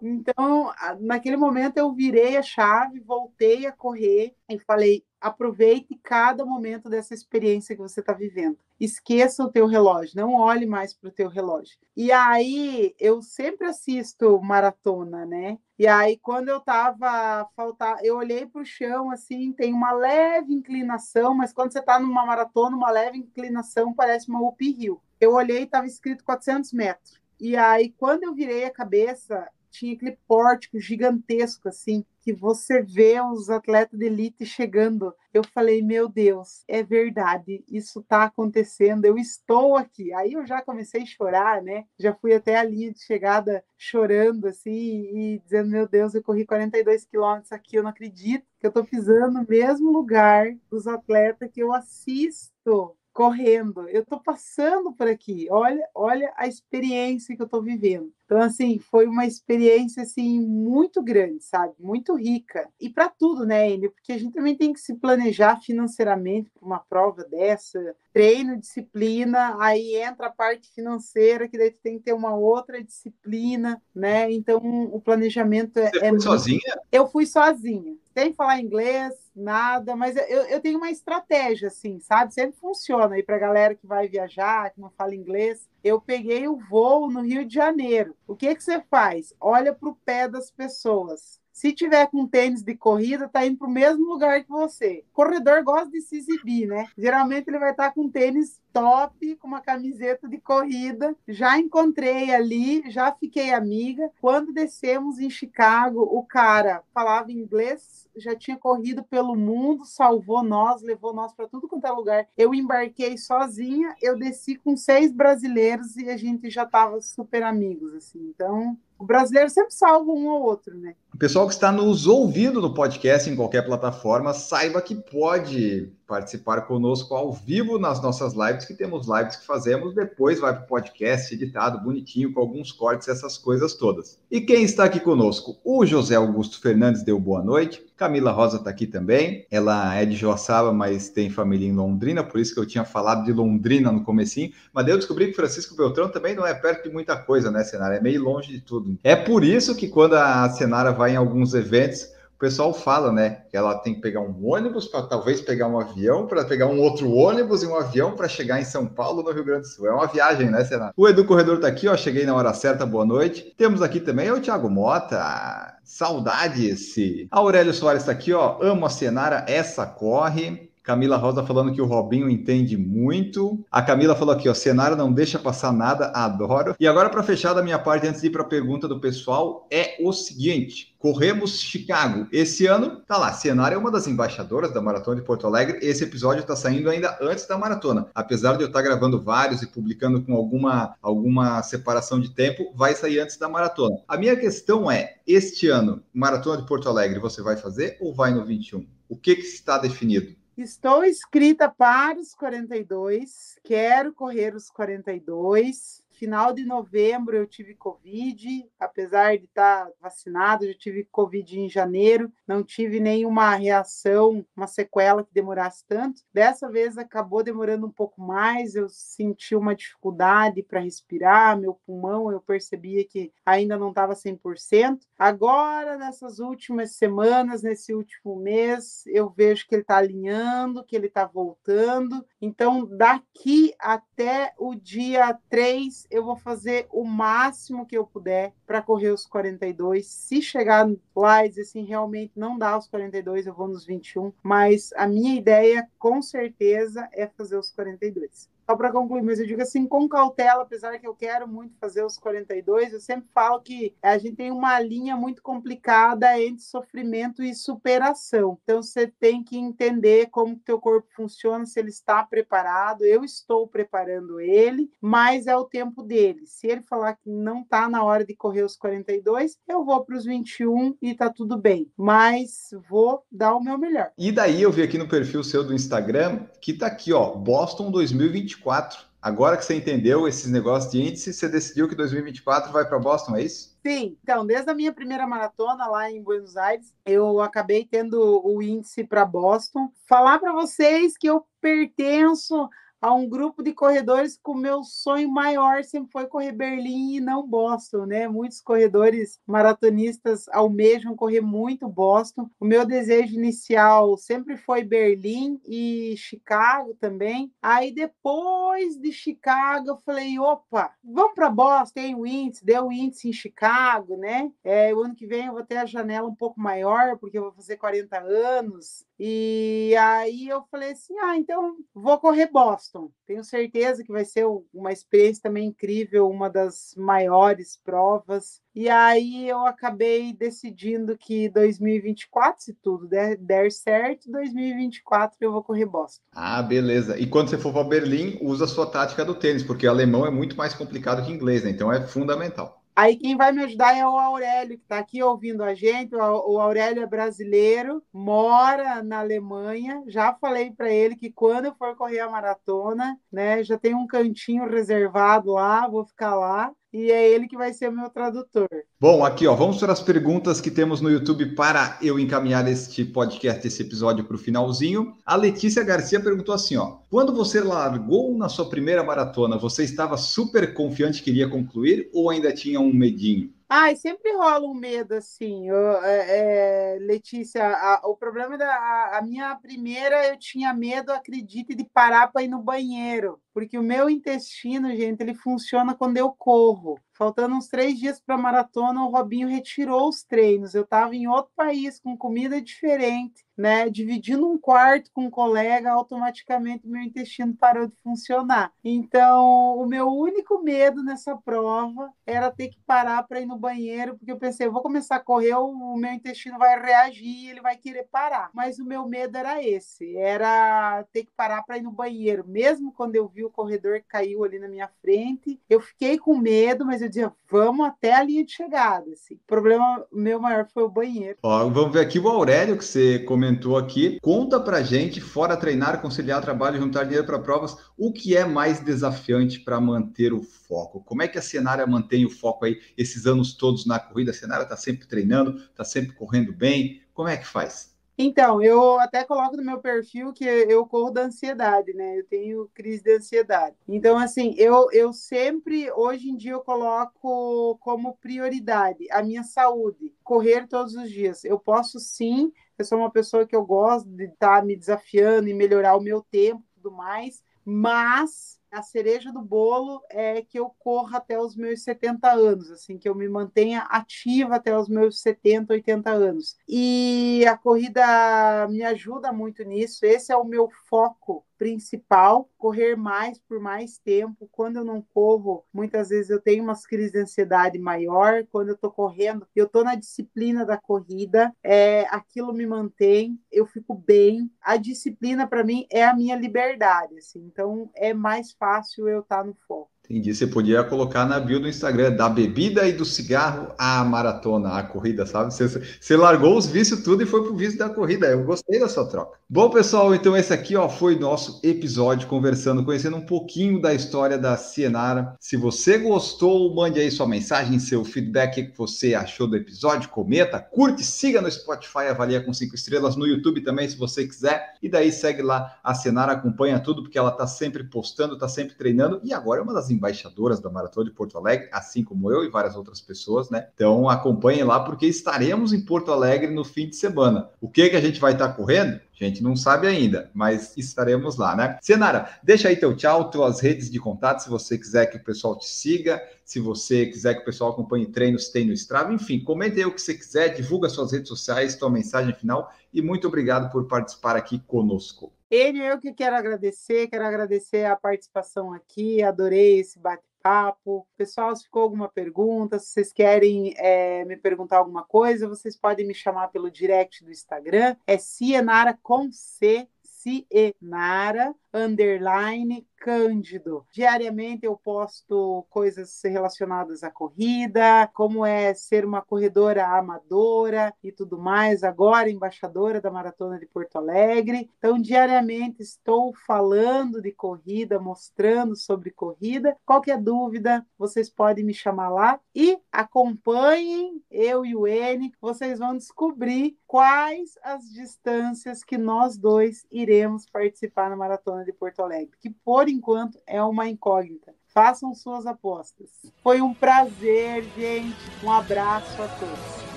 Então, 0.02 0.72
naquele 1.00 1.36
momento 1.36 1.76
eu 1.76 1.92
virei 1.92 2.36
a 2.36 2.42
chave, 2.42 3.00
voltei 3.00 3.66
a 3.66 3.72
correr 3.72 4.34
e 4.48 4.58
falei: 4.58 5.04
aproveite 5.20 5.98
cada 6.02 6.44
momento 6.44 6.88
dessa 6.88 7.12
experiência 7.12 7.76
que 7.76 7.82
você 7.82 8.00
está 8.00 8.12
vivendo. 8.12 8.58
Esqueça 8.78 9.44
o 9.44 9.50
teu 9.50 9.66
relógio, 9.66 10.16
não 10.16 10.34
olhe 10.34 10.64
mais 10.64 10.94
para 10.94 11.08
o 11.08 11.12
teu 11.12 11.28
relógio. 11.28 11.76
E 11.94 12.10
aí 12.10 12.94
eu 12.98 13.20
sempre 13.20 13.66
assisto 13.66 14.40
maratona, 14.40 15.26
né? 15.26 15.58
E 15.78 15.86
aí 15.86 16.16
quando 16.16 16.48
eu 16.48 16.60
tava 16.60 17.46
faltar, 17.54 18.02
eu 18.02 18.16
olhei 18.16 18.46
para 18.46 18.62
o 18.62 18.64
chão 18.64 19.10
assim, 19.10 19.52
tem 19.52 19.74
uma 19.74 19.92
leve 19.92 20.54
inclinação, 20.54 21.34
mas 21.34 21.52
quando 21.52 21.72
você 21.72 21.80
está 21.80 22.00
numa 22.00 22.24
maratona, 22.24 22.74
uma 22.74 22.90
leve 22.90 23.18
inclinação 23.18 23.92
parece 23.92 24.30
uma 24.30 24.40
up 24.40 24.64
hill. 24.64 25.02
Eu 25.20 25.34
olhei, 25.34 25.64
estava 25.64 25.86
escrito 25.86 26.24
400 26.24 26.72
metros. 26.72 27.19
E 27.40 27.56
aí 27.56 27.90
quando 27.96 28.24
eu 28.24 28.34
virei 28.34 28.64
a 28.64 28.70
cabeça, 28.70 29.48
tinha 29.70 29.94
aquele 29.94 30.18
pórtico 30.26 30.78
gigantesco, 30.78 31.68
assim, 31.68 32.04
que 32.20 32.32
você 32.32 32.82
vê 32.82 33.20
os 33.20 33.48
atletas 33.48 33.98
de 33.98 34.06
elite 34.06 34.44
chegando. 34.44 35.14
Eu 35.32 35.42
falei, 35.44 35.80
meu 35.80 36.08
Deus, 36.08 36.64
é 36.68 36.82
verdade, 36.82 37.64
isso 37.68 38.00
está 38.00 38.24
acontecendo, 38.24 39.04
eu 39.04 39.16
estou 39.16 39.76
aqui. 39.76 40.12
Aí 40.12 40.32
eu 40.32 40.44
já 40.46 40.60
comecei 40.60 41.02
a 41.02 41.06
chorar, 41.06 41.62
né? 41.62 41.84
Já 41.98 42.14
fui 42.14 42.34
até 42.34 42.56
a 42.56 42.64
linha 42.64 42.92
de 42.92 43.00
chegada 43.00 43.64
chorando, 43.78 44.46
assim, 44.46 44.70
e 44.72 45.38
dizendo, 45.44 45.70
meu 45.70 45.88
Deus, 45.88 46.14
eu 46.14 46.22
corri 46.22 46.44
42 46.44 47.04
quilômetros 47.04 47.52
aqui, 47.52 47.76
eu 47.76 47.82
não 47.82 47.90
acredito 47.90 48.44
que 48.58 48.66
eu 48.66 48.70
estou 48.70 48.84
pisando 48.84 49.40
no 49.40 49.46
mesmo 49.48 49.90
lugar 49.90 50.54
dos 50.70 50.86
atletas 50.86 51.50
que 51.50 51.60
eu 51.62 51.72
assisto 51.72 52.94
correndo. 53.12 53.88
Eu 53.88 54.02
estou 54.02 54.20
passando 54.20 54.92
por 54.92 55.08
aqui. 55.08 55.48
Olha, 55.50 55.88
olha 55.94 56.32
a 56.36 56.46
experiência 56.46 57.36
que 57.36 57.42
eu 57.42 57.46
estou 57.46 57.62
vivendo. 57.62 58.12
Então, 58.30 58.40
assim, 58.42 58.78
foi 58.78 59.08
uma 59.08 59.26
experiência, 59.26 60.04
assim, 60.04 60.40
muito 60.40 61.02
grande, 61.02 61.42
sabe? 61.42 61.74
Muito 61.80 62.14
rica. 62.14 62.68
E 62.80 62.88
para 62.88 63.08
tudo, 63.08 63.44
né, 63.44 63.68
Enio? 63.68 63.90
Porque 63.90 64.12
a 64.12 64.18
gente 64.18 64.32
também 64.34 64.56
tem 64.56 64.72
que 64.72 64.78
se 64.78 64.94
planejar 64.94 65.60
financeiramente 65.60 66.48
para 66.48 66.64
uma 66.64 66.78
prova 66.78 67.24
dessa. 67.24 67.92
Treino, 68.12 68.56
disciplina, 68.56 69.56
aí 69.58 69.96
entra 69.96 70.28
a 70.28 70.32
parte 70.32 70.72
financeira, 70.72 71.48
que 71.48 71.58
daí 71.58 71.72
tu 71.72 71.80
tem 71.82 71.98
que 71.98 72.04
ter 72.04 72.12
uma 72.12 72.32
outra 72.32 72.80
disciplina, 72.80 73.82
né? 73.92 74.30
Então, 74.30 74.60
o 74.92 75.00
planejamento 75.00 75.80
é... 75.80 75.90
Você 75.90 75.96
é 75.96 76.00
foi 76.00 76.10
muito... 76.10 76.22
sozinha? 76.22 76.80
Eu 76.92 77.08
fui 77.08 77.26
sozinha. 77.26 77.96
Sem 78.16 78.32
falar 78.32 78.60
inglês, 78.60 79.12
nada, 79.34 79.96
mas 79.96 80.16
eu, 80.16 80.42
eu 80.42 80.60
tenho 80.60 80.78
uma 80.78 80.90
estratégia, 80.90 81.66
assim, 81.66 81.98
sabe? 81.98 82.32
Sempre 82.32 82.60
funciona 82.60 83.16
aí 83.16 83.24
para 83.24 83.38
galera 83.38 83.74
que 83.74 83.86
vai 83.88 84.06
viajar, 84.06 84.70
que 84.70 84.80
não 84.80 84.90
fala 84.90 85.16
inglês 85.16 85.68
eu 85.82 86.00
peguei 86.00 86.46
o 86.46 86.56
voo 86.56 87.10
no 87.10 87.22
Rio 87.22 87.44
de 87.44 87.54
Janeiro. 87.54 88.16
O 88.26 88.36
que, 88.36 88.54
que 88.54 88.62
você 88.62 88.80
faz? 88.90 89.34
Olha 89.40 89.74
para 89.74 89.88
o 89.88 89.94
pé 89.94 90.28
das 90.28 90.50
pessoas. 90.50 91.40
Se 91.60 91.74
tiver 91.74 92.06
com 92.06 92.26
tênis 92.26 92.62
de 92.62 92.74
corrida, 92.74 93.28
tá 93.28 93.46
indo 93.46 93.58
para 93.58 93.68
o 93.68 93.70
mesmo 93.70 94.06
lugar 94.06 94.42
que 94.42 94.48
você. 94.48 95.04
Corredor 95.12 95.62
gosta 95.62 95.90
de 95.90 96.00
se 96.00 96.16
exibir, 96.16 96.66
né? 96.66 96.88
Geralmente 96.96 97.48
ele 97.48 97.58
vai 97.58 97.72
estar 97.72 97.88
tá 97.88 97.94
com 97.94 98.08
tênis 98.08 98.58
top, 98.72 99.36
com 99.36 99.46
uma 99.46 99.60
camiseta 99.60 100.26
de 100.26 100.38
corrida. 100.38 101.14
Já 101.28 101.58
encontrei 101.58 102.34
ali, 102.34 102.90
já 102.90 103.12
fiquei 103.12 103.52
amiga. 103.52 104.10
Quando 104.22 104.54
descemos 104.54 105.18
em 105.18 105.28
Chicago, 105.28 106.00
o 106.00 106.22
cara 106.22 106.82
falava 106.94 107.30
inglês, 107.30 108.08
já 108.16 108.34
tinha 108.34 108.56
corrido 108.56 109.02
pelo 109.02 109.36
mundo, 109.36 109.84
salvou 109.84 110.42
nós, 110.42 110.80
levou 110.80 111.12
nós 111.12 111.34
para 111.34 111.46
tudo 111.46 111.68
quanto 111.68 111.86
é 111.86 111.90
lugar. 111.90 112.26
Eu 112.38 112.54
embarquei 112.54 113.18
sozinha, 113.18 113.94
eu 114.00 114.18
desci 114.18 114.56
com 114.56 114.78
seis 114.78 115.12
brasileiros 115.12 115.94
e 115.98 116.08
a 116.08 116.16
gente 116.16 116.48
já 116.48 116.62
estava 116.62 117.02
super 117.02 117.42
amigos, 117.42 117.92
assim. 117.92 118.32
Então, 118.34 118.78
o 119.00 119.04
brasileiro 119.04 119.48
sempre 119.48 119.72
salva 119.72 120.12
um 120.12 120.28
ou 120.28 120.42
outro, 120.42 120.76
né? 120.76 120.94
O 121.14 121.16
pessoal 121.16 121.46
que 121.46 121.54
está 121.54 121.72
nos 121.72 122.06
ouvindo 122.06 122.60
no 122.60 122.74
podcast 122.74 123.30
em 123.30 123.34
qualquer 123.34 123.64
plataforma, 123.64 124.34
saiba 124.34 124.82
que 124.82 124.94
pode 124.94 125.90
participar 126.10 126.62
conosco 126.62 127.14
ao 127.14 127.32
vivo 127.32 127.78
nas 127.78 128.02
nossas 128.02 128.34
lives, 128.34 128.64
que 128.64 128.74
temos 128.74 129.06
lives 129.06 129.36
que 129.36 129.46
fazemos, 129.46 129.94
depois 129.94 130.40
vai 130.40 130.52
para 130.52 130.64
o 130.64 130.66
podcast 130.66 131.32
editado, 131.32 131.80
bonitinho, 131.80 132.32
com 132.32 132.40
alguns 132.40 132.72
cortes, 132.72 133.06
essas 133.06 133.38
coisas 133.38 133.74
todas. 133.74 134.18
E 134.28 134.40
quem 134.40 134.64
está 134.64 134.82
aqui 134.82 134.98
conosco? 134.98 135.56
O 135.64 135.86
José 135.86 136.16
Augusto 136.16 136.60
Fernandes 136.60 137.04
deu 137.04 137.16
boa 137.20 137.44
noite. 137.44 137.86
Camila 137.96 138.32
Rosa 138.32 138.56
está 138.56 138.70
aqui 138.70 138.88
também. 138.88 139.46
Ela 139.52 139.94
é 139.94 140.04
de 140.04 140.16
Joaçaba, 140.16 140.72
mas 140.72 141.10
tem 141.10 141.30
família 141.30 141.68
em 141.68 141.74
Londrina, 141.74 142.24
por 142.24 142.40
isso 142.40 142.54
que 142.54 142.58
eu 142.58 142.66
tinha 142.66 142.84
falado 142.84 143.24
de 143.24 143.32
Londrina 143.32 143.92
no 143.92 144.02
comecinho. 144.02 144.50
Mas 144.72 144.88
eu 144.88 144.96
descobri 144.96 145.28
que 145.28 145.34
Francisco 145.34 145.76
Beltrão 145.76 146.08
também 146.08 146.34
não 146.34 146.44
é 146.44 146.54
perto 146.54 146.88
de 146.88 146.92
muita 146.92 147.16
coisa, 147.16 147.52
né, 147.52 147.62
Senara? 147.62 147.94
É 147.94 148.00
meio 148.00 148.20
longe 148.20 148.50
de 148.50 148.60
tudo. 148.60 148.98
É 149.04 149.14
por 149.14 149.44
isso 149.44 149.76
que 149.76 149.86
quando 149.86 150.14
a 150.14 150.48
Senara 150.48 150.90
vai 150.90 151.12
em 151.12 151.16
alguns 151.16 151.54
eventos, 151.54 152.08
pessoal 152.40 152.72
fala, 152.72 153.12
né, 153.12 153.42
que 153.50 153.56
ela 153.56 153.78
tem 153.78 153.94
que 153.94 154.00
pegar 154.00 154.20
um 154.20 154.34
ônibus 154.42 154.88
para 154.88 155.02
talvez 155.02 155.42
pegar 155.42 155.68
um 155.68 155.78
avião, 155.78 156.26
para 156.26 156.42
pegar 156.42 156.66
um 156.66 156.80
outro 156.80 157.12
ônibus 157.12 157.62
e 157.62 157.66
um 157.66 157.76
avião 157.76 158.16
para 158.16 158.26
chegar 158.26 158.58
em 158.58 158.64
São 158.64 158.86
Paulo, 158.86 159.22
no 159.22 159.30
Rio 159.30 159.44
Grande 159.44 159.62
do 159.62 159.66
Sul. 159.66 159.86
É 159.86 159.92
uma 159.92 160.06
viagem, 160.06 160.50
né, 160.50 160.64
Senara? 160.64 160.92
O 160.96 161.06
Edu 161.06 161.24
Corredor 161.26 161.56
está 161.56 161.68
aqui, 161.68 161.86
ó, 161.86 161.96
cheguei 161.96 162.24
na 162.24 162.34
hora 162.34 162.54
certa, 162.54 162.86
boa 162.86 163.04
noite. 163.04 163.54
Temos 163.58 163.82
aqui 163.82 164.00
também 164.00 164.30
o 164.30 164.40
Thiago 164.40 164.70
Mota. 164.70 165.76
Saudades! 165.84 166.94
Aurélio 167.30 167.74
Soares 167.74 168.02
está 168.02 168.12
aqui, 168.12 168.32
ó. 168.32 168.58
Amo 168.62 168.86
a 168.86 168.90
Senara, 168.90 169.44
essa 169.46 169.84
corre. 169.84 170.69
Camila 170.90 171.16
Rosa 171.16 171.46
falando 171.46 171.72
que 171.72 171.80
o 171.80 171.86
Robinho 171.86 172.28
entende 172.28 172.76
muito. 172.76 173.64
A 173.70 173.80
Camila 173.80 174.16
falou 174.16 174.34
aqui, 174.34 174.48
ó, 174.48 174.54
cenário 174.54 174.96
não 174.96 175.12
deixa 175.12 175.38
passar 175.38 175.72
nada, 175.72 176.10
adoro. 176.12 176.74
E 176.80 176.88
agora, 176.88 177.08
para 177.08 177.22
fechar 177.22 177.54
da 177.54 177.62
minha 177.62 177.78
parte, 177.78 178.08
antes 178.08 178.20
de 178.20 178.26
ir 178.26 178.30
para 178.30 178.42
a 178.42 178.46
pergunta 178.46 178.88
do 178.88 178.98
pessoal, 178.98 179.68
é 179.70 179.96
o 180.00 180.12
seguinte: 180.12 180.92
corremos 180.98 181.60
Chicago. 181.60 182.26
Esse 182.32 182.66
ano, 182.66 183.02
tá 183.06 183.16
lá, 183.16 183.32
cenário 183.32 183.76
é 183.76 183.78
uma 183.78 183.92
das 183.92 184.08
embaixadoras 184.08 184.74
da 184.74 184.82
Maratona 184.82 185.20
de 185.20 185.22
Porto 185.24 185.46
Alegre. 185.46 185.78
Esse 185.80 186.02
episódio 186.02 186.40
está 186.40 186.56
saindo 186.56 186.90
ainda 186.90 187.16
antes 187.22 187.46
da 187.46 187.56
maratona. 187.56 188.08
Apesar 188.12 188.56
de 188.56 188.64
eu 188.64 188.66
estar 188.66 188.80
tá 188.80 188.84
gravando 188.84 189.22
vários 189.22 189.62
e 189.62 189.68
publicando 189.68 190.20
com 190.22 190.34
alguma, 190.34 190.96
alguma 191.00 191.62
separação 191.62 192.18
de 192.18 192.30
tempo, 192.30 192.72
vai 192.74 192.96
sair 192.96 193.20
antes 193.20 193.36
da 193.36 193.48
maratona. 193.48 193.94
A 194.08 194.16
minha 194.16 194.34
questão 194.34 194.90
é: 194.90 195.18
este 195.24 195.68
ano, 195.68 196.02
Maratona 196.12 196.60
de 196.60 196.66
Porto 196.66 196.88
Alegre, 196.88 197.20
você 197.20 197.40
vai 197.42 197.56
fazer 197.56 197.96
ou 198.00 198.12
vai 198.12 198.34
no 198.34 198.44
21? 198.44 198.84
O 199.08 199.16
que, 199.16 199.36
que 199.36 199.42
está 199.42 199.78
definido? 199.78 200.39
Estou 200.62 201.06
inscrita 201.06 201.70
para 201.70 202.20
os 202.20 202.34
42, 202.34 203.58
quero 203.64 204.12
correr 204.12 204.54
os 204.54 204.70
42 204.70 206.04
final 206.20 206.52
de 206.52 206.66
novembro 206.66 207.34
eu 207.34 207.46
tive 207.46 207.74
Covid, 207.74 208.70
apesar 208.78 209.38
de 209.38 209.46
estar 209.46 209.90
vacinado, 209.98 210.66
eu 210.66 210.76
tive 210.76 211.08
Covid 211.10 211.58
em 211.58 211.66
janeiro, 211.66 212.30
não 212.46 212.62
tive 212.62 213.00
nenhuma 213.00 213.54
reação, 213.54 214.44
uma 214.54 214.66
sequela 214.66 215.24
que 215.24 215.32
demorasse 215.32 215.82
tanto. 215.88 216.20
Dessa 216.30 216.68
vez 216.68 216.98
acabou 216.98 217.42
demorando 217.42 217.86
um 217.86 217.90
pouco 217.90 218.20
mais, 218.20 218.74
eu 218.74 218.86
senti 218.90 219.56
uma 219.56 219.74
dificuldade 219.74 220.62
para 220.62 220.80
respirar, 220.80 221.58
meu 221.58 221.80
pulmão 221.86 222.30
eu 222.30 222.40
percebia 222.42 223.02
que 223.02 223.32
ainda 223.44 223.78
não 223.78 223.88
estava 223.88 224.12
100%. 224.12 224.98
Agora, 225.18 225.96
nessas 225.96 226.38
últimas 226.38 226.96
semanas, 226.96 227.62
nesse 227.62 227.94
último 227.94 228.36
mês, 228.36 229.04
eu 229.06 229.30
vejo 229.30 229.66
que 229.66 229.74
ele 229.74 229.82
está 229.82 229.96
alinhando, 229.96 230.84
que 230.84 230.94
ele 230.94 231.06
está 231.06 231.24
voltando. 231.24 232.22
Então, 232.42 232.84
daqui 232.84 233.72
até 233.78 234.52
o 234.58 234.74
dia 234.74 235.34
3, 235.48 236.09
eu 236.10 236.24
vou 236.24 236.36
fazer 236.36 236.86
o 236.90 237.04
máximo 237.04 237.86
que 237.86 237.96
eu 237.96 238.06
puder 238.06 238.52
para 238.66 238.82
correr 238.82 239.10
os 239.10 239.26
42. 239.26 240.06
Se 240.06 240.42
chegar 240.42 240.88
lá 241.14 241.44
e 241.44 241.48
dizer 241.48 241.62
assim, 241.62 241.84
realmente 241.84 242.32
não 242.36 242.58
dá 242.58 242.76
os 242.76 242.88
42, 242.88 243.46
eu 243.46 243.54
vou 243.54 243.68
nos 243.68 243.86
21. 243.86 244.32
Mas 244.42 244.92
a 244.94 245.06
minha 245.06 245.34
ideia, 245.34 245.88
com 245.98 246.20
certeza, 246.20 247.08
é 247.12 247.26
fazer 247.26 247.56
os 247.56 247.70
42 247.70 248.48
só 248.70 248.76
para 248.76 248.92
concluir, 248.92 249.22
mas 249.22 249.40
eu 249.40 249.46
digo 249.46 249.60
assim 249.60 249.84
com 249.84 250.08
cautela, 250.08 250.62
apesar 250.62 250.96
que 250.96 251.06
eu 251.06 251.12
quero 251.12 251.48
muito 251.48 251.76
fazer 251.80 252.04
os 252.04 252.16
42, 252.16 252.92
eu 252.92 253.00
sempre 253.00 253.28
falo 253.34 253.60
que 253.60 253.96
a 254.00 254.16
gente 254.16 254.36
tem 254.36 254.52
uma 254.52 254.78
linha 254.78 255.16
muito 255.16 255.42
complicada 255.42 256.40
entre 256.40 256.62
sofrimento 256.62 257.42
e 257.42 257.52
superação. 257.52 258.56
Então 258.62 258.80
você 258.80 259.08
tem 259.08 259.42
que 259.42 259.58
entender 259.58 260.28
como 260.30 260.54
o 260.54 260.58
teu 260.58 260.78
corpo 260.78 261.08
funciona, 261.16 261.66
se 261.66 261.80
ele 261.80 261.88
está 261.88 262.22
preparado. 262.22 263.04
Eu 263.04 263.24
estou 263.24 263.66
preparando 263.66 264.38
ele, 264.40 264.88
mas 265.00 265.48
é 265.48 265.56
o 265.56 265.64
tempo 265.64 266.00
dele. 266.00 266.46
Se 266.46 266.68
ele 266.68 266.82
falar 266.82 267.14
que 267.14 267.28
não 267.28 267.62
está 267.62 267.88
na 267.88 268.04
hora 268.04 268.24
de 268.24 268.36
correr 268.36 268.62
os 268.62 268.76
42, 268.76 269.58
eu 269.68 269.84
vou 269.84 270.04
para 270.04 270.16
os 270.16 270.24
21 270.24 270.96
e 271.02 271.12
tá 271.12 271.28
tudo 271.28 271.56
bem. 271.58 271.90
Mas 271.96 272.70
vou 272.88 273.24
dar 273.32 273.56
o 273.56 273.60
meu 273.60 273.76
melhor. 273.76 274.12
E 274.16 274.30
daí 274.30 274.62
eu 274.62 274.70
vi 274.70 274.82
aqui 274.82 274.96
no 274.96 275.08
perfil 275.08 275.42
seu 275.42 275.64
do 275.64 275.74
Instagram 275.74 276.44
que 276.60 276.72
tá 276.72 276.86
aqui, 276.86 277.12
ó, 277.12 277.34
Boston 277.34 277.90
2024 277.90 278.59
2024. 278.60 279.10
Agora 279.22 279.56
que 279.56 279.64
você 279.64 279.74
entendeu 279.74 280.26
esses 280.26 280.50
negócios 280.50 280.90
de 280.90 281.02
índice, 281.02 281.34
você 281.34 281.46
decidiu 281.46 281.86
que 281.86 281.94
2024 281.94 282.72
vai 282.72 282.86
para 282.86 282.98
Boston, 282.98 283.36
é 283.36 283.42
isso? 283.42 283.76
Sim, 283.86 284.16
então, 284.22 284.46
desde 284.46 284.70
a 284.70 284.74
minha 284.74 284.92
primeira 284.92 285.26
maratona 285.26 285.86
lá 285.86 286.10
em 286.10 286.22
Buenos 286.22 286.56
Aires, 286.56 286.94
eu 287.04 287.40
acabei 287.42 287.84
tendo 287.84 288.40
o 288.42 288.62
índice 288.62 289.04
para 289.04 289.24
Boston. 289.26 289.90
Falar 290.06 290.38
para 290.38 290.52
vocês 290.52 291.18
que 291.18 291.26
eu 291.26 291.44
pertenço 291.60 292.66
a 293.00 293.12
um 293.14 293.28
grupo 293.28 293.62
de 293.62 293.72
corredores 293.72 294.38
com 294.42 294.52
o 294.52 294.56
meu 294.56 294.82
sonho 294.82 295.30
maior 295.30 295.82
sempre 295.84 296.10
foi 296.12 296.26
correr 296.26 296.52
Berlim 296.52 297.14
e 297.14 297.20
não 297.20 297.46
Boston, 297.46 298.04
né? 298.06 298.28
Muitos 298.28 298.60
corredores 298.60 299.40
maratonistas 299.46 300.48
almejam 300.48 301.16
correr 301.16 301.40
muito 301.40 301.88
Boston. 301.88 302.48
O 302.60 302.64
meu 302.64 302.84
desejo 302.84 303.34
inicial 303.34 304.16
sempre 304.16 304.56
foi 304.56 304.84
Berlim 304.84 305.60
e 305.64 306.14
Chicago 306.16 306.94
também. 307.00 307.52
Aí 307.62 307.92
depois 307.92 308.96
de 308.98 309.12
Chicago 309.12 309.88
eu 309.88 309.96
falei, 309.98 310.38
opa, 310.38 310.92
vamos 311.02 311.34
para 311.34 311.48
Boston, 311.48 311.94
tem 311.94 312.14
o 312.14 312.26
índice, 312.26 312.64
deu 312.64 312.88
o 312.88 312.92
índice 312.92 313.28
em 313.28 313.32
Chicago, 313.32 314.16
né? 314.16 314.50
É, 314.62 314.94
o 314.94 315.02
ano 315.02 315.14
que 315.14 315.26
vem 315.26 315.46
eu 315.46 315.52
vou 315.52 315.64
ter 315.64 315.78
a 315.78 315.86
janela 315.86 316.28
um 316.28 316.34
pouco 316.34 316.60
maior, 316.60 317.16
porque 317.18 317.38
eu 317.38 317.42
vou 317.42 317.52
fazer 317.52 317.76
40 317.76 318.18
anos. 318.18 319.04
E 319.22 319.94
aí 319.98 320.48
eu 320.48 320.62
falei 320.70 320.92
assim, 320.92 321.12
ah, 321.18 321.36
então 321.36 321.76
vou 321.94 322.18
correr 322.18 322.46
Boston. 322.50 323.10
Tenho 323.26 323.44
certeza 323.44 324.02
que 324.02 324.10
vai 324.10 324.24
ser 324.24 324.46
uma 324.72 324.92
experiência 324.92 325.42
também 325.42 325.68
incrível, 325.68 326.26
uma 326.26 326.48
das 326.48 326.94
maiores 326.96 327.78
provas. 327.84 328.62
E 328.74 328.88
aí 328.88 329.46
eu 329.46 329.66
acabei 329.66 330.32
decidindo 330.32 331.18
que 331.18 331.50
2024, 331.50 332.62
se 332.62 332.72
tudo 332.72 333.06
der, 333.06 333.36
der 333.36 333.70
certo, 333.70 334.30
2024 334.32 335.36
eu 335.38 335.52
vou 335.52 335.62
correr 335.62 335.84
Boston. 335.84 336.22
Ah, 336.32 336.62
beleza. 336.62 337.18
E 337.18 337.26
quando 337.26 337.50
você 337.50 337.58
for 337.58 337.74
para 337.74 337.84
Berlim, 337.84 338.38
usa 338.40 338.64
a 338.64 338.68
sua 338.68 338.86
tática 338.86 339.22
do 339.22 339.34
tênis, 339.34 339.62
porque 339.62 339.86
alemão 339.86 340.24
é 340.24 340.30
muito 340.30 340.56
mais 340.56 340.72
complicado 340.72 341.26
que 341.26 341.30
inglês, 341.30 341.62
né? 341.62 341.68
Então 341.68 341.92
é 341.92 342.06
fundamental. 342.06 342.79
Aí 343.00 343.16
quem 343.16 343.34
vai 343.34 343.50
me 343.50 343.64
ajudar 343.64 343.96
é 343.96 344.06
o 344.06 344.18
Aurélio, 344.18 344.76
que 344.76 344.82
está 344.82 344.98
aqui 344.98 345.22
ouvindo 345.22 345.64
a 345.64 345.74
gente. 345.74 346.14
O 346.14 346.60
Aurélio 346.60 347.02
é 347.02 347.06
brasileiro, 347.06 348.02
mora 348.12 349.02
na 349.02 349.20
Alemanha. 349.20 350.02
Já 350.06 350.34
falei 350.34 350.70
para 350.70 350.92
ele 350.92 351.16
que 351.16 351.32
quando 351.32 351.74
for 351.76 351.96
correr 351.96 352.20
a 352.20 352.28
maratona, 352.28 353.18
né, 353.32 353.64
já 353.64 353.78
tem 353.78 353.94
um 353.94 354.06
cantinho 354.06 354.68
reservado 354.68 355.52
lá, 355.52 355.88
vou 355.88 356.04
ficar 356.04 356.34
lá 356.34 356.70
e 356.92 357.10
é 357.10 357.30
ele 357.30 357.46
que 357.46 357.56
vai 357.56 357.72
ser 357.72 357.90
meu 357.90 358.10
tradutor. 358.10 358.68
Bom, 359.00 359.24
aqui 359.24 359.46
ó, 359.46 359.54
vamos 359.54 359.78
para 359.78 359.92
as 359.92 360.02
perguntas 360.02 360.60
que 360.60 360.70
temos 360.70 361.00
no 361.00 361.10
YouTube 361.10 361.54
para 361.54 361.98
eu 362.02 362.18
encaminhar 362.18 362.66
este 362.68 363.04
podcast, 363.04 363.66
esse 363.66 363.82
episódio 363.82 364.24
para 364.24 364.36
o 364.36 364.38
finalzinho. 364.38 365.14
A 365.24 365.36
Letícia 365.36 365.84
Garcia 365.84 366.20
perguntou 366.20 366.54
assim, 366.54 366.76
ó, 366.76 366.98
quando 367.08 367.34
você 367.34 367.60
largou 367.60 368.36
na 368.36 368.48
sua 368.48 368.68
primeira 368.68 369.04
maratona, 369.04 369.56
você 369.56 369.84
estava 369.84 370.16
super 370.16 370.74
confiante 370.74 371.22
que 371.22 371.30
iria 371.30 371.48
concluir 371.48 372.10
ou 372.12 372.30
ainda 372.30 372.52
tinha 372.52 372.80
um 372.80 372.92
medinho? 372.92 373.52
Ai, 373.72 373.94
sempre 373.94 374.32
rola 374.34 374.66
um 374.66 374.74
medo, 374.74 375.14
assim. 375.14 375.68
Eu, 375.68 376.02
é, 376.04 376.96
é, 376.96 376.98
Letícia, 376.98 377.64
a, 377.64 378.00
o 378.08 378.16
problema 378.16 378.58
da 378.58 378.66
a, 378.66 379.18
a, 379.18 379.22
minha 379.22 379.54
primeira, 379.56 380.26
eu 380.26 380.36
tinha 380.36 380.74
medo, 380.74 381.12
acredite, 381.12 381.76
de 381.76 381.84
parar 381.84 382.32
para 382.32 382.42
ir 382.42 382.48
no 382.48 382.60
banheiro. 382.60 383.40
Porque 383.54 383.78
o 383.78 383.82
meu 383.82 384.10
intestino, 384.10 384.88
gente, 384.96 385.20
ele 385.20 385.34
funciona 385.34 385.94
quando 385.94 386.16
eu 386.16 386.32
corro. 386.32 386.98
Faltando 387.20 387.54
uns 387.54 387.68
três 387.68 387.98
dias 387.98 388.18
para 388.18 388.34
a 388.34 388.38
maratona, 388.38 389.04
o 389.04 389.10
Robinho 389.10 389.46
retirou 389.46 390.08
os 390.08 390.22
treinos. 390.22 390.74
Eu 390.74 390.84
estava 390.84 391.14
em 391.14 391.28
outro 391.28 391.52
país, 391.54 392.00
com 392.00 392.16
comida 392.16 392.62
diferente, 392.62 393.44
né? 393.54 393.90
Dividindo 393.90 394.50
um 394.50 394.56
quarto 394.56 395.10
com 395.12 395.24
um 395.26 395.30
colega, 395.30 395.92
automaticamente 395.92 396.88
meu 396.88 397.02
intestino 397.02 397.54
parou 397.54 397.86
de 397.86 397.94
funcionar. 398.02 398.72
Então, 398.82 399.76
o 399.76 399.84
meu 399.84 400.08
único 400.08 400.62
medo 400.62 401.04
nessa 401.04 401.36
prova 401.36 402.10
era 402.26 402.50
ter 402.50 402.68
que 402.68 402.80
parar 402.86 403.22
para 403.24 403.38
ir 403.38 403.44
no 403.44 403.58
banheiro, 403.58 404.16
porque 404.16 404.32
eu 404.32 404.38
pensei, 404.38 404.66
eu 404.66 404.72
vou 404.72 404.80
começar 404.80 405.16
a 405.16 405.20
correr, 405.20 405.52
o 405.56 405.96
meu 405.98 406.14
intestino 406.14 406.56
vai 406.56 406.80
reagir, 406.80 407.50
ele 407.50 407.60
vai 407.60 407.76
querer 407.76 408.08
parar. 408.10 408.48
Mas 408.54 408.78
o 408.78 408.84
meu 408.86 409.06
medo 409.06 409.36
era 409.36 409.62
esse, 409.62 410.16
era 410.16 411.04
ter 411.12 411.24
que 411.24 411.32
parar 411.36 411.62
para 411.64 411.76
ir 411.76 411.82
no 411.82 411.92
banheiro. 411.92 412.48
Mesmo 412.48 412.94
quando 412.94 413.14
eu 413.14 413.28
vi 413.28 413.44
o 413.44 413.50
corredor 413.50 414.00
que 414.00 414.08
caiu 414.08 414.42
ali 414.42 414.58
na 414.58 414.68
minha 414.68 414.88
frente, 415.02 415.60
eu 415.68 415.82
fiquei 415.82 416.18
com 416.18 416.38
medo, 416.38 416.86
mas 416.86 417.02
eu 417.02 417.09
vamos 417.48 417.86
até 417.86 418.14
a 418.14 418.22
linha 418.22 418.44
de 418.44 418.52
chegada. 418.52 419.10
Assim. 419.12 419.34
O 419.34 419.46
problema 419.46 420.04
meu 420.12 420.40
maior 420.40 420.66
foi 420.72 420.82
o 420.82 420.88
banheiro. 420.88 421.38
Ó, 421.42 421.68
vamos 421.68 421.92
ver 421.92 422.00
aqui 422.00 422.18
o 422.18 422.28
Aurélio, 422.28 422.76
que 422.76 422.84
você 422.84 423.18
comentou 423.20 423.76
aqui. 423.76 424.18
Conta 424.20 424.60
pra 424.60 424.82
gente, 424.82 425.20
fora 425.20 425.56
treinar, 425.56 426.00
conciliar 426.00 426.40
trabalho 426.40 426.76
e 426.76 426.80
juntar 426.80 427.04
dinheiro 427.04 427.26
para 427.26 427.38
provas, 427.38 427.76
o 427.96 428.12
que 428.12 428.36
é 428.36 428.44
mais 428.44 428.80
desafiante 428.80 429.60
para 429.60 429.80
manter 429.80 430.32
o 430.32 430.42
foco? 430.42 431.02
Como 431.04 431.22
é 431.22 431.28
que 431.28 431.38
a 431.38 431.42
Senara 431.42 431.86
mantém 431.86 432.24
o 432.24 432.30
foco 432.30 432.64
aí 432.64 432.80
esses 432.96 433.26
anos 433.26 433.54
todos 433.54 433.86
na 433.86 433.98
corrida? 433.98 434.30
A 434.30 434.34
Senara 434.34 434.62
está 434.62 434.76
sempre 434.76 435.06
treinando, 435.06 435.56
está 435.56 435.84
sempre 435.84 436.12
correndo 436.14 436.52
bem. 436.52 437.02
Como 437.12 437.28
é 437.28 437.36
que 437.36 437.46
faz? 437.46 437.90
Então, 438.16 438.62
eu 438.62 439.00
até 439.00 439.24
coloco 439.24 439.56
no 439.56 439.64
meu 439.64 439.80
perfil 439.80 440.32
que 440.32 440.44
eu 440.44 440.86
corro 440.86 441.10
da 441.10 441.22
ansiedade, 441.22 441.94
né? 441.94 442.18
Eu 442.18 442.26
tenho 442.26 442.70
crise 442.74 443.02
de 443.02 443.16
ansiedade. 443.16 443.76
Então, 443.88 444.18
assim, 444.18 444.54
eu, 444.58 444.90
eu 444.92 445.12
sempre, 445.12 445.90
hoje 445.92 446.28
em 446.28 446.36
dia, 446.36 446.52
eu 446.52 446.60
coloco 446.60 447.78
como 447.80 448.16
prioridade 448.18 449.10
a 449.10 449.22
minha 449.22 449.42
saúde, 449.42 450.14
correr 450.22 450.68
todos 450.68 450.94
os 450.94 451.10
dias. 451.10 451.44
Eu 451.44 451.58
posso 451.58 451.98
sim, 451.98 452.52
eu 452.78 452.84
sou 452.84 452.98
uma 452.98 453.10
pessoa 453.10 453.46
que 453.46 453.56
eu 453.56 453.64
gosto 453.64 454.08
de 454.08 454.24
estar 454.24 454.60
tá 454.60 454.64
me 454.64 454.76
desafiando 454.76 455.48
e 455.48 455.54
melhorar 455.54 455.96
o 455.96 456.02
meu 456.02 456.20
tempo 456.22 456.62
e 456.62 456.74
tudo 456.82 456.94
mais, 456.94 457.42
mas 457.64 458.59
a 458.70 458.82
cereja 458.82 459.32
do 459.32 459.42
bolo 459.42 460.02
é 460.10 460.42
que 460.42 460.58
eu 460.58 460.70
corra 460.78 461.18
até 461.18 461.38
os 461.38 461.56
meus 461.56 461.82
70 461.82 462.30
anos, 462.30 462.70
assim, 462.70 462.98
que 462.98 463.08
eu 463.08 463.14
me 463.14 463.28
mantenha 463.28 463.80
ativa 463.82 464.56
até 464.56 464.76
os 464.76 464.88
meus 464.88 465.20
70, 465.20 465.72
80 465.72 466.10
anos. 466.10 466.56
E 466.68 467.44
a 467.48 467.56
corrida 467.56 468.68
me 468.68 468.82
ajuda 468.82 469.32
muito 469.32 469.64
nisso, 469.64 470.04
esse 470.04 470.32
é 470.32 470.36
o 470.36 470.44
meu 470.44 470.68
foco 470.88 471.44
principal, 471.60 472.48
correr 472.56 472.96
mais 472.96 473.38
por 473.38 473.60
mais 473.60 473.98
tempo. 473.98 474.48
Quando 474.50 474.76
eu 474.76 474.84
não 474.84 475.02
corro, 475.02 475.62
muitas 475.70 476.08
vezes 476.08 476.30
eu 476.30 476.40
tenho 476.40 476.64
umas 476.64 476.86
crises 476.86 477.12
de 477.12 477.18
ansiedade 477.18 477.78
maior. 477.78 478.46
Quando 478.50 478.68
eu 478.68 478.74
estou 478.76 478.90
correndo, 478.90 479.46
eu 479.54 479.66
estou 479.66 479.84
na 479.84 479.94
disciplina 479.94 480.64
da 480.64 480.78
corrida, 480.78 481.54
é, 481.62 482.06
aquilo 482.08 482.54
me 482.54 482.64
mantém, 482.64 483.38
eu 483.52 483.66
fico 483.66 483.94
bem. 483.94 484.50
A 484.62 484.78
disciplina 484.78 485.46
para 485.46 485.62
mim 485.62 485.86
é 485.90 486.02
a 486.02 486.16
minha 486.16 486.34
liberdade, 486.34 487.18
assim. 487.18 487.40
Então 487.40 487.90
é 487.94 488.14
mais 488.14 488.54
fácil 488.60 489.08
eu 489.08 489.22
estar 489.22 489.38
tá 489.38 489.44
no 489.44 489.54
foco. 489.66 489.90
Entendi. 490.10 490.34
Você 490.34 490.44
podia 490.44 490.82
colocar 490.82 491.24
na 491.24 491.38
bio 491.38 491.60
do 491.60 491.68
Instagram 491.68 492.10
da 492.16 492.28
bebida 492.28 492.88
e 492.88 492.92
do 492.92 493.04
cigarro 493.04 493.68
à 493.78 494.02
maratona, 494.04 494.70
à 494.70 494.82
corrida, 494.82 495.24
sabe? 495.24 495.54
Você, 495.54 495.68
você 496.00 496.16
largou 496.16 496.58
os 496.58 496.66
vícios 496.66 497.04
tudo 497.04 497.22
e 497.22 497.26
foi 497.26 497.44
pro 497.44 497.54
vício 497.54 497.78
da 497.78 497.88
corrida. 497.88 498.26
Eu 498.26 498.42
gostei 498.42 498.80
da 498.80 498.88
sua 498.88 499.06
troca. 499.06 499.38
Bom, 499.48 499.70
pessoal, 499.70 500.12
então 500.12 500.36
esse 500.36 500.52
aqui 500.52 500.76
ó, 500.76 500.88
foi 500.88 501.16
nosso 501.16 501.60
episódio 501.62 502.26
conversando, 502.26 502.84
conhecendo 502.84 503.16
um 503.16 503.24
pouquinho 503.26 503.80
da 503.80 503.94
história 503.94 504.36
da 504.36 504.56
Cienara. 504.56 505.36
Se 505.38 505.56
você 505.56 505.98
gostou, 505.98 506.74
mande 506.74 506.98
aí 506.98 507.10
sua 507.10 507.28
mensagem, 507.28 507.78
seu 507.78 508.04
feedback, 508.04 508.60
o 508.60 508.70
que 508.70 508.78
você 508.78 509.14
achou 509.14 509.46
do 509.46 509.56
episódio, 509.56 510.08
comenta, 510.08 510.58
curte, 510.58 511.04
siga 511.04 511.40
no 511.40 511.50
Spotify, 511.50 512.08
avalia 512.10 512.40
com 512.40 512.52
cinco 512.52 512.74
estrelas, 512.74 513.14
no 513.14 513.26
YouTube 513.26 513.60
também, 513.60 513.88
se 513.88 513.96
você 513.96 514.26
quiser. 514.26 514.74
E 514.82 514.88
daí 514.88 515.12
segue 515.12 515.42
lá 515.42 515.78
a 515.84 515.94
Cienara, 515.94 516.32
acompanha 516.32 516.80
tudo, 516.80 517.02
porque 517.02 517.18
ela 517.18 517.30
tá 517.30 517.46
sempre 517.46 517.84
postando, 517.84 518.38
tá 518.38 518.48
sempre 518.48 518.74
treinando. 518.74 519.20
E 519.22 519.32
agora 519.32 519.60
é 519.60 519.62
uma 519.62 519.74
das 519.74 519.90
embaixadoras 520.00 520.60
da 520.60 520.70
Maratona 520.70 521.10
de 521.10 521.14
Porto 521.14 521.36
Alegre, 521.36 521.68
assim 521.70 522.02
como 522.02 522.32
eu 522.32 522.42
e 522.42 522.48
várias 522.48 522.74
outras 522.74 523.02
pessoas, 523.02 523.50
né? 523.50 523.68
Então 523.74 524.08
acompanhem 524.08 524.64
lá 524.64 524.80
porque 524.80 525.06
estaremos 525.06 525.74
em 525.74 525.84
Porto 525.84 526.10
Alegre 526.10 526.50
no 526.52 526.64
fim 526.64 526.88
de 526.88 526.96
semana. 526.96 527.50
O 527.60 527.68
que 527.68 527.90
que 527.90 527.96
a 527.96 528.00
gente 528.00 528.18
vai 528.18 528.32
estar 528.32 528.48
correndo? 528.54 528.98
Gente 529.20 529.42
não 529.42 529.54
sabe 529.54 529.86
ainda, 529.86 530.30
mas 530.32 530.74
estaremos 530.78 531.36
lá, 531.36 531.54
né? 531.54 531.78
Senara, 531.82 532.38
deixa 532.42 532.68
aí 532.68 532.76
teu 532.76 532.96
tchau, 532.96 533.30
tuas 533.30 533.60
redes 533.60 533.90
de 533.90 534.00
contato, 534.00 534.42
se 534.42 534.48
você 534.48 534.78
quiser 534.78 535.06
que 535.06 535.18
o 535.18 535.22
pessoal 535.22 535.58
te 535.58 535.66
siga, 535.66 536.22
se 536.42 536.58
você 536.58 537.04
quiser 537.04 537.34
que 537.34 537.42
o 537.42 537.44
pessoal 537.44 537.72
acompanhe 537.72 538.06
treinos, 538.06 538.48
tem 538.48 538.66
no 538.66 538.72
Strava, 538.72 539.12
enfim, 539.12 539.38
comente 539.44 539.76
aí 539.76 539.84
o 539.84 539.94
que 539.94 540.00
você 540.00 540.14
quiser, 540.14 540.54
divulga 540.54 540.88
suas 540.88 541.12
redes 541.12 541.28
sociais, 541.28 541.76
tua 541.76 541.90
mensagem 541.90 542.34
final 542.34 542.72
e 542.92 543.02
muito 543.02 543.28
obrigado 543.28 543.70
por 543.70 543.86
participar 543.86 544.36
aqui 544.36 544.58
conosco. 544.60 545.30
Ele, 545.50 545.84
eu 545.84 545.98
que 545.98 546.14
quero 546.14 546.36
agradecer, 546.36 547.08
quero 547.08 547.26
agradecer 547.26 547.84
a 547.84 547.96
participação 547.96 548.72
aqui, 548.72 549.22
adorei 549.22 549.80
esse 549.80 549.98
bate-papo. 550.40 551.06
Pessoal, 551.16 551.54
se 551.54 551.64
ficou 551.64 551.82
alguma 551.82 552.08
pergunta, 552.08 552.78
se 552.78 552.86
vocês 552.86 553.12
querem 553.12 553.74
é, 553.76 554.24
me 554.24 554.36
perguntar 554.36 554.78
alguma 554.78 555.04
coisa, 555.04 555.48
vocês 555.48 555.76
podem 555.76 556.06
me 556.06 556.14
chamar 556.14 556.48
pelo 556.48 556.70
direct 556.70 557.24
do 557.24 557.30
Instagram, 557.30 557.96
é 558.06 558.18
Cienara 558.18 558.98
com 559.02 559.30
C, 559.30 559.86
Cienara, 560.02 561.54
underline 561.72 562.86
Cândido. 563.00 563.86
Diariamente 563.90 564.66
eu 564.66 564.76
posto 564.76 565.66
coisas 565.70 566.20
relacionadas 566.22 567.02
à 567.02 567.10
corrida, 567.10 568.06
como 568.12 568.44
é 568.44 568.74
ser 568.74 569.06
uma 569.06 569.22
corredora 569.22 569.86
amadora 569.86 570.94
e 571.02 571.10
tudo 571.10 571.38
mais, 571.38 571.82
agora 571.82 572.28
embaixadora 572.28 573.00
da 573.00 573.10
Maratona 573.10 573.58
de 573.58 573.66
Porto 573.66 573.96
Alegre. 573.96 574.70
Então, 574.76 575.00
diariamente 575.00 575.82
estou 575.82 576.34
falando 576.46 577.22
de 577.22 577.32
corrida, 577.32 577.98
mostrando 577.98 578.76
sobre 578.76 579.10
corrida. 579.10 579.74
Qualquer 579.86 580.20
dúvida, 580.20 580.86
vocês 580.98 581.30
podem 581.30 581.64
me 581.64 581.72
chamar 581.72 582.10
lá 582.10 582.38
e 582.54 582.78
acompanhem 582.92 584.22
eu 584.30 584.64
e 584.64 584.76
o 584.76 584.86
N, 584.86 585.32
vocês 585.40 585.78
vão 585.78 585.96
descobrir 585.96 586.76
quais 586.86 587.58
as 587.62 587.90
distâncias 587.90 588.84
que 588.84 588.98
nós 588.98 589.38
dois 589.38 589.86
iremos 589.90 590.44
participar 590.46 591.08
na 591.08 591.16
Maratona 591.16 591.64
de 591.64 591.72
Porto 591.72 592.02
Alegre, 592.02 592.36
que 592.40 592.50
por 592.50 592.89
enquanto 592.90 593.38
é 593.46 593.62
uma 593.62 593.88
incógnita. 593.88 594.52
Façam 594.72 595.14
suas 595.14 595.46
apostas. 595.46 596.08
Foi 596.42 596.60
um 596.60 596.72
prazer, 596.72 597.64
gente. 597.76 598.16
Um 598.42 598.52
abraço 598.52 599.20
a 599.20 599.28
todos. 599.28 599.80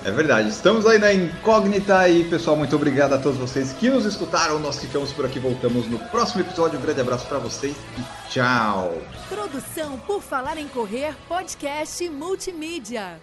É 0.04 0.10
verdade, 0.10 0.50
estamos 0.50 0.84
aí 0.84 0.98
na 0.98 1.14
incógnita 1.14 2.06
e 2.10 2.28
pessoal, 2.28 2.54
muito 2.56 2.76
obrigado 2.76 3.14
a 3.14 3.18
todos 3.18 3.38
vocês 3.38 3.72
que 3.72 3.88
nos 3.88 4.04
escutaram. 4.04 4.58
Nós 4.58 4.78
ficamos 4.78 5.10
por 5.14 5.24
aqui, 5.24 5.38
voltamos 5.38 5.88
no 5.88 5.98
próximo 6.10 6.42
episódio. 6.42 6.78
Um 6.78 6.82
grande 6.82 7.00
abraço 7.00 7.26
para 7.26 7.38
vocês 7.38 7.74
e 7.98 8.30
tchau. 8.30 8.92
Produção 9.30 9.98
por 10.00 10.20
Falar 10.20 10.58
em 10.58 10.68
Correr, 10.68 11.16
podcast 11.26 12.06
multimídia. 12.10 13.18